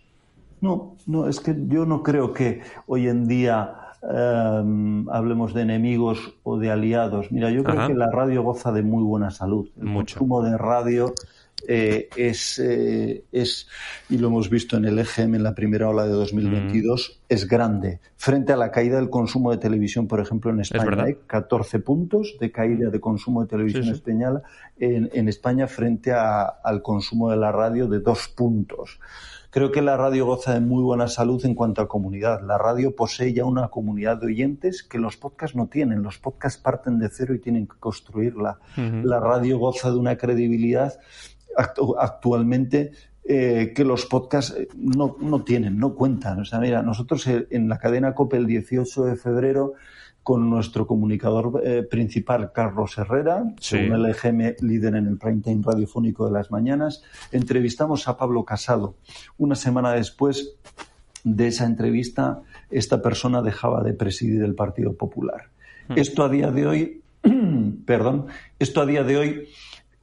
No, 0.62 0.96
no, 1.08 1.28
es 1.28 1.40
que 1.40 1.56
yo 1.68 1.86
no 1.86 2.04
creo 2.04 2.34
que 2.34 2.62
hoy 2.88 3.08
en 3.08 3.28
día 3.28 3.76
em, 4.04 5.08
hablemos 5.10 5.54
de 5.54 5.62
enemigos 5.62 6.36
o 6.44 6.58
de 6.58 6.72
aliados. 6.72 7.32
Mira, 7.32 7.50
yo 7.50 7.64
creo 7.64 7.88
que 7.88 7.94
la 7.94 8.12
radio 8.12 8.44
goza 8.44 8.72
de 8.72 8.84
muy 8.84 9.04
buena 9.04 9.32
salud. 9.32 9.70
El 9.80 9.94
consumo 9.94 10.42
de 10.44 10.58
radio 10.58 11.14
eh, 11.68 12.10
es, 12.16 12.60
eh, 12.60 13.26
es, 13.32 13.68
y 14.10 14.18
lo 14.18 14.28
hemos 14.28 14.50
visto 14.50 14.78
en 14.78 14.86
el 14.86 15.00
EGM 15.00 15.36
en 15.36 15.44
la 15.44 15.54
primera 15.54 15.90
ola 15.90 16.06
de 16.06 16.12
2022, 16.12 17.20
mm. 17.22 17.34
es 17.34 17.48
grande. 17.48 18.00
Frente 18.16 18.54
a 18.54 18.58
la 18.58 18.72
caída 18.72 18.98
del 18.98 19.10
consumo 19.10 19.52
de 19.52 19.58
televisión, 19.58 20.08
por 20.08 20.20
ejemplo, 20.20 20.52
en 20.52 20.62
España 20.62 21.04
hay 21.04 21.16
14 21.28 21.80
puntos 21.80 22.36
de 22.40 22.52
caída 22.52 22.90
de 22.90 23.00
consumo 23.00 23.42
de 23.42 23.48
televisión 23.48 23.88
española 23.90 24.42
en, 24.78 25.10
en, 25.14 25.28
España 25.28 25.68
frente 25.68 26.12
a, 26.12 26.44
al 26.44 26.82
consumo 26.82 27.30
de 27.30 27.38
la 27.38 27.52
radio 27.52 27.88
de 27.88 28.00
dos 28.00 28.30
puntos. 28.30 29.00
Creo 29.52 29.72
que 29.72 29.82
la 29.82 29.98
radio 29.98 30.28
goza 30.28 30.54
de 30.54 30.60
muy 30.60 30.84
buena 30.84 31.08
salud 31.08 31.44
en 31.44 31.56
cuanto 31.56 31.82
a 31.82 31.88
comunidad. 31.88 32.42
La 32.46 32.60
radio 32.60 32.96
posee 32.96 33.34
ya 33.34 33.46
una 33.46 33.70
comunidad 33.70 34.18
de 34.18 34.28
oyentes 34.28 34.84
que 34.84 35.00
los 35.00 35.18
podcasts 35.18 35.56
no 35.56 35.68
tienen. 35.68 36.04
Los 36.04 36.20
podcasts 36.20 36.62
parten 36.62 37.00
de 37.00 37.10
cero 37.10 37.34
y 37.34 37.40
tienen 37.40 37.66
que 37.66 37.78
construirla. 37.80 38.60
La 38.76 39.20
radio 39.20 39.58
goza 39.58 39.90
de 39.90 39.98
una 39.98 40.18
credibilidad 40.18 41.00
actualmente 41.98 42.92
eh, 43.32 43.74
que 43.76 43.84
los 43.84 44.06
podcasts 44.06 44.56
eh, 44.58 44.68
no, 44.76 45.16
no, 45.20 45.44
tienen, 45.44 45.78
no 45.78 45.94
cuentan. 45.94 46.40
O 46.40 46.46
sea, 46.46 46.60
mira, 46.60 46.82
nosotros 46.82 47.28
eh, 47.28 47.48
en 47.52 47.70
la 47.70 47.78
cadena 47.78 48.16
COPE 48.16 48.38
el 48.38 48.48
18 48.48 49.06
de 49.06 49.16
febrero 49.16 49.74
con 50.24 50.50
nuestro 50.50 50.86
comunicador 50.86 51.62
eh, 51.64 51.84
principal, 51.84 52.52
Carlos 52.54 52.98
Herrera, 52.98 53.44
según 53.60 53.94
el 53.96 54.12
EGM, 54.12 54.56
líder 54.62 54.96
en 54.96 55.08
el 55.08 55.18
prime 55.18 55.42
time 55.42 55.62
radiofónico 55.66 56.26
de 56.26 56.32
las 56.32 56.52
mañanas. 56.52 57.04
Entrevistamos 57.32 58.08
a 58.08 58.18
Pablo 58.18 58.44
Casado. 58.46 58.96
Una 59.38 59.56
semana 59.56 59.94
después 59.94 60.56
de 61.24 61.48
esa 61.48 61.66
entrevista, 61.66 62.42
esta 62.70 63.02
persona 63.02 63.42
dejaba 63.42 63.84
de 63.84 63.94
presidir 63.94 64.44
el 64.44 64.56
Partido 64.56 64.94
Popular. 64.96 65.50
Hmm. 65.88 65.94
Esto 65.98 66.24
a 66.24 66.30
día 66.30 66.52
de 66.52 66.68
hoy, 66.68 67.02
perdón, 67.86 68.28
esto 68.60 68.82
a 68.82 68.86
día 68.86 69.04
de 69.04 69.18
hoy, 69.18 69.48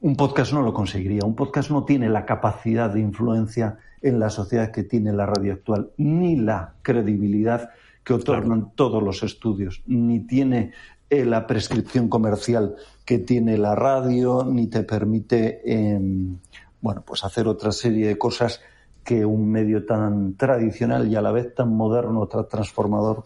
un 0.01 0.15
podcast 0.15 0.53
no 0.53 0.61
lo 0.61 0.73
conseguiría. 0.73 1.21
Un 1.25 1.35
podcast 1.35 1.71
no 1.71 1.85
tiene 1.85 2.09
la 2.09 2.25
capacidad 2.25 2.89
de 2.89 2.99
influencia 2.99 3.77
en 4.01 4.19
la 4.19 4.29
sociedad 4.29 4.71
que 4.71 4.83
tiene 4.83 5.11
la 5.11 5.25
radio 5.25 5.53
actual, 5.53 5.91
ni 5.97 6.35
la 6.35 6.75
credibilidad 6.83 7.69
que 8.07 8.13
otorgan 8.13 8.71
todos 8.73 9.03
los 9.03 9.21
estudios, 9.21 9.83
ni 9.85 10.21
tiene 10.21 10.71
eh, 11.09 11.25
la 11.25 11.45
prescripción 11.45 12.07
comercial 12.07 12.77
que 13.03 13.19
tiene 13.19 13.57
la 13.57 13.75
radio, 13.75 14.45
ni 14.49 14.67
te 14.67 14.83
permite 14.83 15.59
em, 15.65 16.37
bueno, 16.79 17.03
pues 17.05 17.25
hacer 17.25 17.49
otra 17.49 17.73
serie 17.73 18.07
de 18.07 18.17
cosas 18.17 18.61
que 19.03 19.25
un 19.25 19.51
medio 19.51 19.85
tan 19.85 20.35
tradicional 20.35 21.09
y 21.09 21.17
a 21.17 21.21
la 21.21 21.33
vez 21.33 21.53
tan 21.53 21.75
moderno, 21.75 22.27
tan 22.27 22.47
transformador, 22.47 23.25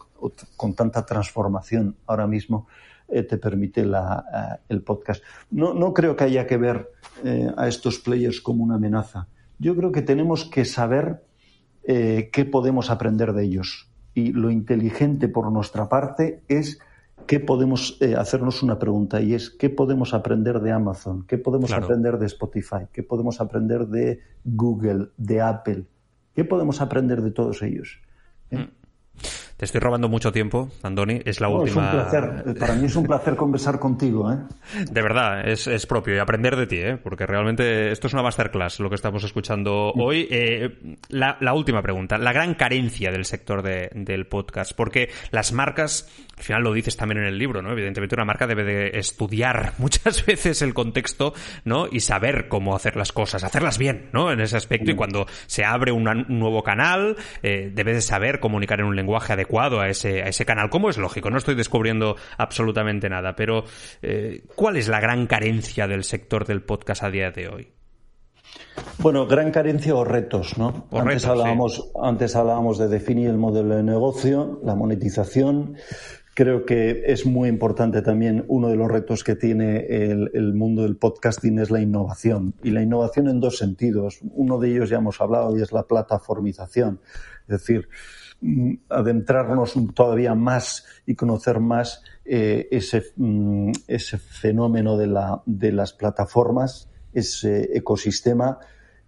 con 0.57 0.73
tanta 0.73 1.05
transformación 1.05 1.97
ahora 2.07 2.25
mismo, 2.25 2.65
eh, 3.07 3.21
te 3.21 3.37
permite 3.37 3.85
la, 3.85 4.25
eh, 4.33 4.63
el 4.69 4.81
podcast. 4.81 5.23
No, 5.51 5.75
no, 5.75 5.93
creo 5.93 6.15
que 6.15 6.23
haya 6.23 6.47
que 6.47 6.57
ver 6.57 6.91
a 7.55 7.67
estos 7.67 7.99
players 7.99 8.41
como 8.41 8.63
una 8.63 8.77
amenaza. 8.77 9.27
Yo 9.59 9.75
creo 9.75 9.91
que 9.91 10.01
tenemos 10.01 10.45
que 10.45 10.65
saber 10.65 11.23
qué 11.83 12.49
podemos 12.51 12.89
aprender 12.89 13.33
de 13.33 13.43
ellos 13.43 13.90
y 14.13 14.33
lo 14.33 14.51
inteligente 14.51 15.27
por 15.27 15.51
nuestra 15.51 15.89
parte 15.89 16.43
es 16.47 16.79
que 17.27 17.39
podemos 17.39 17.97
eh, 18.01 18.15
hacernos 18.15 18.63
una 18.63 18.79
pregunta 18.79 19.21
y 19.21 19.33
es 19.33 19.49
qué 19.49 19.69
podemos 19.69 20.13
aprender 20.13 20.59
de 20.59 20.71
Amazon, 20.71 21.25
qué 21.27 21.37
podemos 21.37 21.71
aprender 21.71 22.17
de 22.17 22.25
Spotify, 22.25 22.87
qué 22.91 23.03
podemos 23.03 23.39
aprender 23.39 23.87
de 23.87 24.19
Google, 24.43 25.09
de 25.17 25.41
Apple, 25.41 25.85
qué 26.35 26.43
podemos 26.43 26.81
aprender 26.81 27.21
de 27.21 27.31
todos 27.31 27.61
ellos. 27.61 28.01
¿Eh? 28.49 28.57
Mm. 28.57 28.69
Te 29.61 29.65
estoy 29.65 29.79
robando 29.79 30.09
mucho 30.09 30.31
tiempo, 30.31 30.71
Andoni. 30.81 31.21
Es 31.23 31.39
la 31.39 31.47
última. 31.47 31.69
Es 31.69 31.93
un 31.93 32.01
placer. 32.01 32.57
Para 32.59 32.73
mí 32.73 32.87
es 32.87 32.95
un 32.95 33.03
placer 33.05 33.35
conversar 33.35 33.77
contigo. 33.77 34.33
¿eh? 34.33 34.37
De 34.91 35.01
verdad, 35.03 35.47
es, 35.47 35.85
propio 35.85 36.15
y 36.15 36.17
aprender 36.17 36.55
de 36.55 36.65
ti, 36.65 36.77
¿eh? 36.77 36.97
porque 36.97 37.27
realmente 37.27 37.91
esto 37.91 38.07
es 38.07 38.13
una 38.13 38.23
masterclass 38.23 38.79
lo 38.79 38.89
que 38.89 38.95
estamos 38.95 39.23
escuchando 39.23 39.91
hoy. 39.91 40.27
Eh, 40.31 40.97
la, 41.09 41.53
última 41.53 41.83
pregunta, 41.83 42.17
la 42.17 42.33
gran 42.33 42.55
carencia 42.55 43.11
del 43.11 43.23
sector 43.23 43.61
del 43.61 44.25
podcast, 44.25 44.71
porque 44.73 45.11
las 45.29 45.53
marcas, 45.53 46.09
al 46.37 46.43
final 46.43 46.63
lo 46.63 46.73
dices 46.73 46.97
también 46.97 47.19
en 47.19 47.27
el 47.27 47.37
libro, 47.37 47.61
¿no? 47.61 47.71
Evidentemente 47.71 48.15
una 48.15 48.25
marca 48.25 48.47
debe 48.47 48.63
de 48.63 48.97
estudiar 48.97 49.73
muchas 49.77 50.25
veces 50.25 50.63
el 50.63 50.73
contexto, 50.73 51.35
¿no? 51.65 51.85
Y 51.85 51.99
saber 51.99 52.47
cómo 52.47 52.75
hacer 52.75 52.95
las 52.95 53.11
cosas, 53.11 53.43
hacerlas 53.43 53.77
bien, 53.77 54.09
¿no? 54.11 54.31
En 54.31 54.41
ese 54.41 54.57
aspecto. 54.57 54.89
Y 54.89 54.95
cuando 54.95 55.27
se 55.45 55.63
abre 55.63 55.91
un 55.91 56.25
nuevo 56.29 56.63
canal, 56.63 57.15
eh, 57.43 57.69
debe 57.71 57.93
de 57.93 58.01
saber 58.01 58.39
comunicar 58.39 58.79
en 58.79 58.87
un 58.87 58.95
lenguaje 58.95 59.33
adecuado 59.33 59.50
a 59.59 59.89
ese, 59.89 60.23
a 60.23 60.27
ese 60.27 60.45
canal, 60.45 60.69
como 60.69 60.89
es 60.89 60.97
lógico, 60.97 61.29
no 61.29 61.37
estoy 61.37 61.55
descubriendo 61.55 62.15
absolutamente 62.37 63.09
nada, 63.09 63.35
pero 63.35 63.63
eh, 64.01 64.43
¿cuál 64.55 64.77
es 64.77 64.87
la 64.87 64.99
gran 64.99 65.27
carencia 65.27 65.87
del 65.87 66.03
sector 66.03 66.45
del 66.45 66.61
podcast 66.61 67.03
a 67.03 67.11
día 67.11 67.31
de 67.31 67.47
hoy? 67.47 67.71
Bueno, 68.99 69.25
gran 69.27 69.51
carencia 69.51 69.95
o 69.95 70.03
retos, 70.03 70.57
¿no? 70.57 70.87
antes, 70.91 71.25
hablábamos, 71.25 71.91
antes 72.01 72.35
hablábamos 72.35 72.77
de 72.77 72.87
definir 72.87 73.29
el 73.29 73.37
modelo 73.37 73.75
de 73.75 73.83
negocio, 73.83 74.59
la 74.63 74.75
monetización. 74.75 75.75
Creo 76.33 76.65
que 76.65 77.03
es 77.07 77.25
muy 77.25 77.49
importante 77.49 78.01
también 78.01 78.45
uno 78.47 78.69
de 78.69 78.75
los 78.75 78.89
retos 78.89 79.23
que 79.23 79.35
tiene 79.35 79.85
el, 79.87 80.31
el, 80.33 80.53
mundo 80.53 80.83
del 80.83 80.95
podcasting 80.95 81.59
es 81.59 81.71
la 81.71 81.81
innovación. 81.81 82.53
Y 82.63 82.71
la 82.71 82.81
innovación 82.81 83.27
en 83.27 83.39
dos 83.41 83.57
sentidos. 83.57 84.19
Uno 84.21 84.57
de 84.59 84.71
ellos 84.71 84.89
ya 84.89 84.97
hemos 84.97 85.19
hablado 85.19 85.57
y 85.57 85.61
es 85.61 85.71
la 85.73 85.83
plataformización. 85.83 87.01
Es 87.47 87.59
decir, 87.59 87.89
adentrarnos 88.89 89.75
todavía 89.93 90.33
más 90.33 90.85
y 91.05 91.15
conocer 91.15 91.59
más 91.59 92.03
eh, 92.25 92.67
ese, 92.71 93.03
mm, 93.15 93.71
ese, 93.87 94.17
fenómeno 94.17 94.97
de, 94.97 95.07
la, 95.07 95.43
de 95.45 95.71
las 95.71 95.93
plataformas, 95.93 96.89
ese 97.13 97.77
ecosistema. 97.77 98.59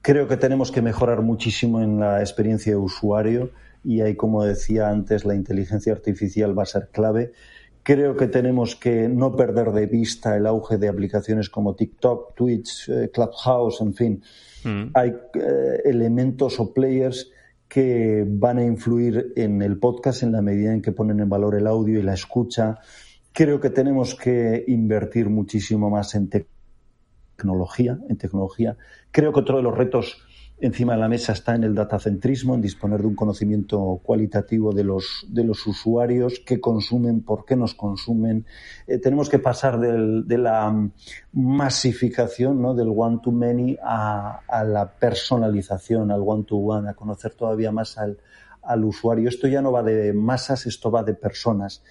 Creo 0.01 0.27
que 0.27 0.37
tenemos 0.37 0.71
que 0.71 0.81
mejorar 0.81 1.21
muchísimo 1.21 1.81
en 1.81 1.99
la 1.99 2.19
experiencia 2.19 2.73
de 2.73 2.77
usuario 2.77 3.51
y 3.83 4.01
ahí, 4.01 4.15
como 4.15 4.43
decía 4.43 4.89
antes, 4.89 5.25
la 5.25 5.35
inteligencia 5.35 5.93
artificial 5.93 6.57
va 6.57 6.63
a 6.63 6.67
ser 6.67 6.89
clave. 6.91 7.33
Creo 7.81 8.15
que 8.15 8.27
tenemos 8.27 8.75
que 8.77 9.09
no 9.09 9.35
perder 9.35 9.71
de 9.71 9.87
vista 9.87 10.37
el 10.37 10.45
auge 10.45 10.77
de 10.77 10.87
aplicaciones 10.87 11.49
como 11.49 11.75
TikTok, 11.75 12.33
Twitch, 12.33 12.87
eh, 12.89 13.09
Clubhouse, 13.13 13.81
en 13.81 13.93
fin. 13.93 14.23
Mm. 14.63 14.83
Hay 14.93 15.09
eh, 15.33 15.81
elementos 15.83 16.59
o 16.59 16.73
players 16.73 17.29
que 17.67 18.25
van 18.27 18.57
a 18.57 18.65
influir 18.65 19.33
en 19.35 19.61
el 19.61 19.79
podcast 19.79 20.23
en 20.23 20.31
la 20.31 20.41
medida 20.41 20.73
en 20.73 20.81
que 20.81 20.91
ponen 20.91 21.19
en 21.19 21.29
valor 21.29 21.55
el 21.55 21.67
audio 21.67 21.99
y 21.99 22.03
la 22.03 22.13
escucha. 22.13 22.79
Creo 23.31 23.59
que 23.59 23.69
tenemos 23.69 24.15
que 24.15 24.63
invertir 24.67 25.29
muchísimo 25.29 25.89
más 25.89 26.13
en 26.15 26.29
tecnología, 27.35 27.97
en 28.09 28.17
tecnología. 28.17 28.77
Creo 29.11 29.33
que 29.33 29.39
otro 29.39 29.57
de 29.57 29.63
los 29.63 29.77
retos 29.77 30.23
encima 30.59 30.93
de 30.93 30.99
la 30.99 31.09
mesa 31.09 31.33
está 31.33 31.55
en 31.55 31.63
el 31.63 31.75
datacentrismo, 31.75 32.55
en 32.55 32.61
disponer 32.61 33.01
de 33.01 33.07
un 33.07 33.15
conocimiento 33.15 33.99
cualitativo 34.03 34.71
de 34.73 34.83
los, 34.83 35.25
de 35.29 35.43
los 35.43 35.65
usuarios, 35.67 36.41
qué 36.45 36.61
consumen, 36.61 37.21
por 37.21 37.45
qué 37.45 37.55
nos 37.55 37.73
consumen. 37.73 38.45
Eh, 38.87 38.97
tenemos 38.99 39.29
que 39.29 39.39
pasar 39.39 39.79
de 39.79 40.37
la 40.37 40.89
masificación, 41.33 42.61
¿no? 42.61 42.73
del 42.73 42.93
one-to-many 42.95 43.77
a, 43.83 44.39
a, 44.47 44.63
la 44.63 44.93
personalización, 44.93 46.11
al 46.11 46.21
one-to-one, 46.25 46.89
a 46.89 46.93
conocer 46.93 47.33
todavía 47.33 47.71
más 47.71 47.97
al, 47.97 48.17
al 48.61 48.83
usuario. 48.85 49.29
Esto 49.29 49.47
ya 49.47 49.61
no 49.61 49.71
va 49.71 49.83
de 49.83 50.13
masas, 50.13 50.65
esto 50.65 50.91
va 50.91 51.03
de 51.03 51.13
personas 51.13 51.83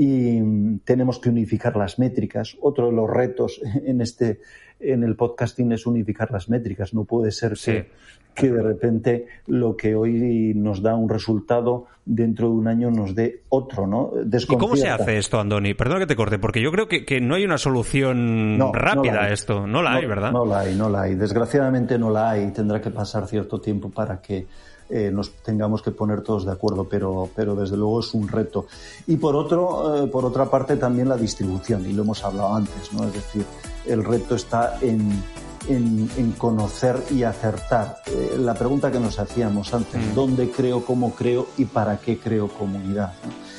y 0.00 0.78
tenemos 0.84 1.18
que 1.18 1.28
unificar 1.28 1.76
las 1.76 1.98
métricas. 1.98 2.56
Otro 2.62 2.86
de 2.86 2.92
los 2.92 3.10
retos 3.10 3.60
en 3.84 4.00
este 4.00 4.40
en 4.80 5.02
el 5.02 5.16
podcasting 5.16 5.72
es 5.72 5.86
unificar 5.86 6.30
las 6.30 6.48
métricas. 6.48 6.94
No 6.94 7.04
puede 7.04 7.32
ser 7.32 7.54
que, 7.54 7.90
que 8.32 8.48
de 8.48 8.62
repente 8.62 9.26
lo 9.48 9.76
que 9.76 9.96
hoy 9.96 10.52
nos 10.54 10.82
da 10.82 10.94
un 10.94 11.08
resultado 11.08 11.86
dentro 12.04 12.46
de 12.48 12.54
un 12.54 12.68
año 12.68 12.88
nos 12.92 13.12
dé 13.12 13.42
otro, 13.48 13.88
¿no? 13.88 14.12
¿Y 14.48 14.56
cómo 14.56 14.76
se 14.76 14.88
hace 14.88 15.18
esto, 15.18 15.40
Andoni? 15.40 15.74
Perdona 15.74 15.98
que 15.98 16.06
te 16.06 16.14
corte, 16.14 16.38
porque 16.38 16.62
yo 16.62 16.70
creo 16.70 16.86
que, 16.86 17.04
que 17.04 17.20
no 17.20 17.34
hay 17.34 17.44
una 17.44 17.58
solución 17.58 18.60
rápida 18.72 19.24
a 19.24 19.32
esto. 19.32 19.66
No 19.66 19.82
la 19.82 19.94
hay, 19.94 20.06
¿verdad? 20.06 20.30
No 20.30 20.46
la 20.46 20.60
hay, 20.60 20.76
no 20.76 20.88
la 20.88 21.02
hay. 21.02 21.16
Desgraciadamente 21.16 21.98
no 21.98 22.10
la 22.10 22.30
hay. 22.30 22.52
Tendrá 22.52 22.80
que 22.80 22.90
pasar 22.90 23.26
cierto 23.26 23.60
tiempo 23.60 23.90
para 23.90 24.20
que 24.20 24.46
eh, 24.90 25.10
nos 25.12 25.30
tengamos 25.42 25.82
que 25.82 25.90
poner 25.90 26.22
todos 26.22 26.46
de 26.46 26.52
acuerdo, 26.52 26.84
pero, 26.84 27.28
pero 27.34 27.54
desde 27.54 27.76
luego 27.76 28.00
es 28.00 28.14
un 28.14 28.26
reto. 28.26 28.66
Y 29.06 29.16
por 29.16 29.36
otro, 29.36 30.04
eh, 30.04 30.06
por 30.08 30.24
otra 30.24 30.50
parte 30.50 30.76
también 30.76 31.08
la 31.08 31.16
distribución, 31.16 31.84
y 31.88 31.92
lo 31.92 32.02
hemos 32.02 32.24
hablado 32.24 32.54
antes, 32.54 32.92
¿no? 32.92 33.04
Es 33.04 33.12
decir, 33.12 33.44
el 33.86 34.04
reto 34.04 34.34
está 34.34 34.78
en, 34.80 35.22
en, 35.68 36.32
conocer 36.38 37.02
y 37.10 37.22
acertar. 37.22 37.98
Eh, 38.06 38.36
la 38.38 38.54
pregunta 38.54 38.90
que 38.90 39.00
nos 39.00 39.18
hacíamos 39.18 39.72
antes, 39.74 40.00
mm. 40.00 40.14
¿dónde 40.14 40.50
creo, 40.50 40.84
cómo 40.84 41.14
creo 41.14 41.48
y 41.58 41.64
para 41.66 41.98
qué 41.98 42.18
creo 42.18 42.48
comunidad? 42.48 43.12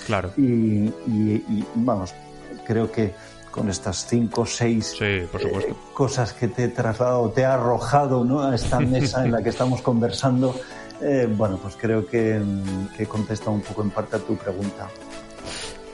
Claro. 0.08 0.32
Y, 0.38 0.88
y, 1.08 1.66
vamos, 1.76 2.14
creo 2.66 2.92
que 2.92 3.14
con 3.52 3.70
estas 3.70 4.06
cinco 4.08 4.42
o 4.42 4.46
seis 4.46 4.96
cosas 5.94 6.34
que 6.34 6.48
te 6.48 6.66
he 6.66 6.68
trasladado, 6.70 7.30
te 7.30 7.42
he 7.42 7.46
arrojado 7.46 8.24
¿no? 8.24 8.42
a 8.42 8.56
esta 8.56 8.80
mesa 8.80 9.26
en 9.26 9.32
la 9.32 9.44
que 9.44 9.50
estamos 9.50 9.82
conversando, 9.82 10.56
eh, 11.02 11.28
bueno, 11.30 11.58
pues 11.62 11.76
creo 11.76 12.06
que, 12.06 12.42
que 12.98 13.06
contesta 13.06 13.50
un 13.50 13.62
poco 13.62 13.84
en 13.84 13.92
parte 13.92 14.16
a 14.16 14.20
tu 14.20 14.36
pregunta. 14.36 14.88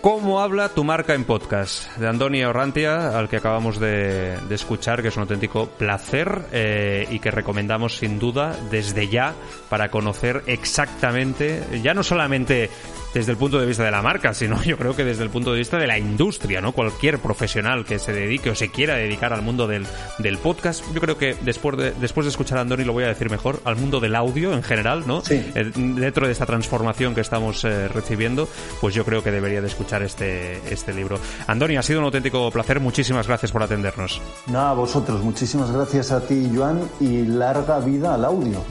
¿Cómo 0.05 0.39
habla 0.39 0.69
tu 0.69 0.83
marca 0.83 1.15
en 1.15 1.23
podcast? 1.23 1.97
De 1.97 2.07
Antonio 2.07 2.51
Orrantia, 2.51 3.17
al 3.17 3.27
que 3.27 3.37
acabamos 3.37 3.79
de, 3.79 4.37
escuchar, 4.51 5.01
que 5.01 5.07
es 5.07 5.15
un 5.17 5.21
auténtico 5.23 5.65
placer 5.65 6.43
eh, 6.51 7.07
y 7.09 7.17
que 7.17 7.31
recomendamos 7.31 7.97
sin 7.97 8.19
duda 8.19 8.55
desde 8.69 9.07
ya 9.07 9.33
para 9.67 9.89
conocer 9.89 10.43
exactamente, 10.45 11.63
ya 11.81 11.95
no 11.95 12.03
solamente 12.03 12.69
desde 13.15 13.31
el 13.31 13.37
punto 13.37 13.57
de 13.59 13.65
vista 13.65 13.81
de 13.83 13.91
la 13.91 14.01
marca, 14.01 14.33
sino 14.33 14.61
yo 14.63 14.77
creo 14.77 14.93
que 14.93 15.05
desde 15.05 15.23
el 15.23 15.29
punto 15.29 15.53
de 15.53 15.59
vista 15.59 15.77
de 15.77 15.87
la 15.87 15.97
industria, 15.97 16.59
¿no? 16.59 16.73
Cualquier 16.73 17.17
profesional 17.19 17.85
que 17.85 17.97
se 17.97 18.11
dedique 18.11 18.49
o 18.49 18.55
se 18.55 18.69
quiera 18.69 18.95
dedicar 18.95 19.31
al 19.31 19.41
mundo 19.41 19.67
del, 19.67 19.87
del 20.19 20.37
podcast, 20.37 20.83
yo 20.93 20.99
creo 20.99 21.17
que 21.17 21.35
después 21.41 21.77
de, 21.77 21.93
después 21.93 22.25
de 22.25 22.29
escuchar 22.31 22.57
a 22.57 22.61
Andoni 22.61 22.83
lo 22.83 22.91
voy 22.91 23.05
a 23.05 23.07
decir 23.07 23.31
mejor, 23.31 23.61
al 23.63 23.77
mundo 23.77 24.01
del 24.01 24.15
audio 24.15 24.53
en 24.53 24.63
general, 24.63 25.05
¿no? 25.07 25.21
Sí. 25.21 25.35
Eh, 25.55 25.71
dentro 25.73 26.25
de 26.25 26.33
esta 26.33 26.45
transformación 26.45 27.15
que 27.15 27.21
estamos 27.21 27.63
eh, 27.63 27.87
recibiendo, 27.87 28.49
pues 28.81 28.93
yo 28.93 29.05
creo 29.05 29.23
que 29.23 29.31
debería 29.31 29.61
de 29.61 29.67
escuchar 29.67 30.03
este, 30.03 30.59
este 30.69 30.93
libro. 30.93 31.17
Andoni, 31.47 31.77
ha 31.77 31.83
sido 31.83 31.99
un 31.99 32.05
auténtico 32.05 32.51
placer, 32.51 32.81
muchísimas 32.81 33.27
gracias 33.27 33.49
por 33.53 33.63
atendernos. 33.63 34.21
Nada, 34.47 34.71
a 34.71 34.73
vosotros, 34.73 35.23
muchísimas 35.23 35.71
gracias 35.71 36.11
a 36.11 36.19
ti, 36.19 36.51
Joan, 36.53 36.81
y 36.99 37.23
larga 37.23 37.79
vida 37.79 38.13
al 38.13 38.25
audio. 38.25 38.61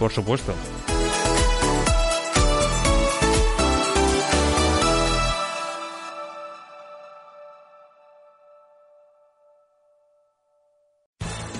Por 0.00 0.10
supuesto. 0.10 0.54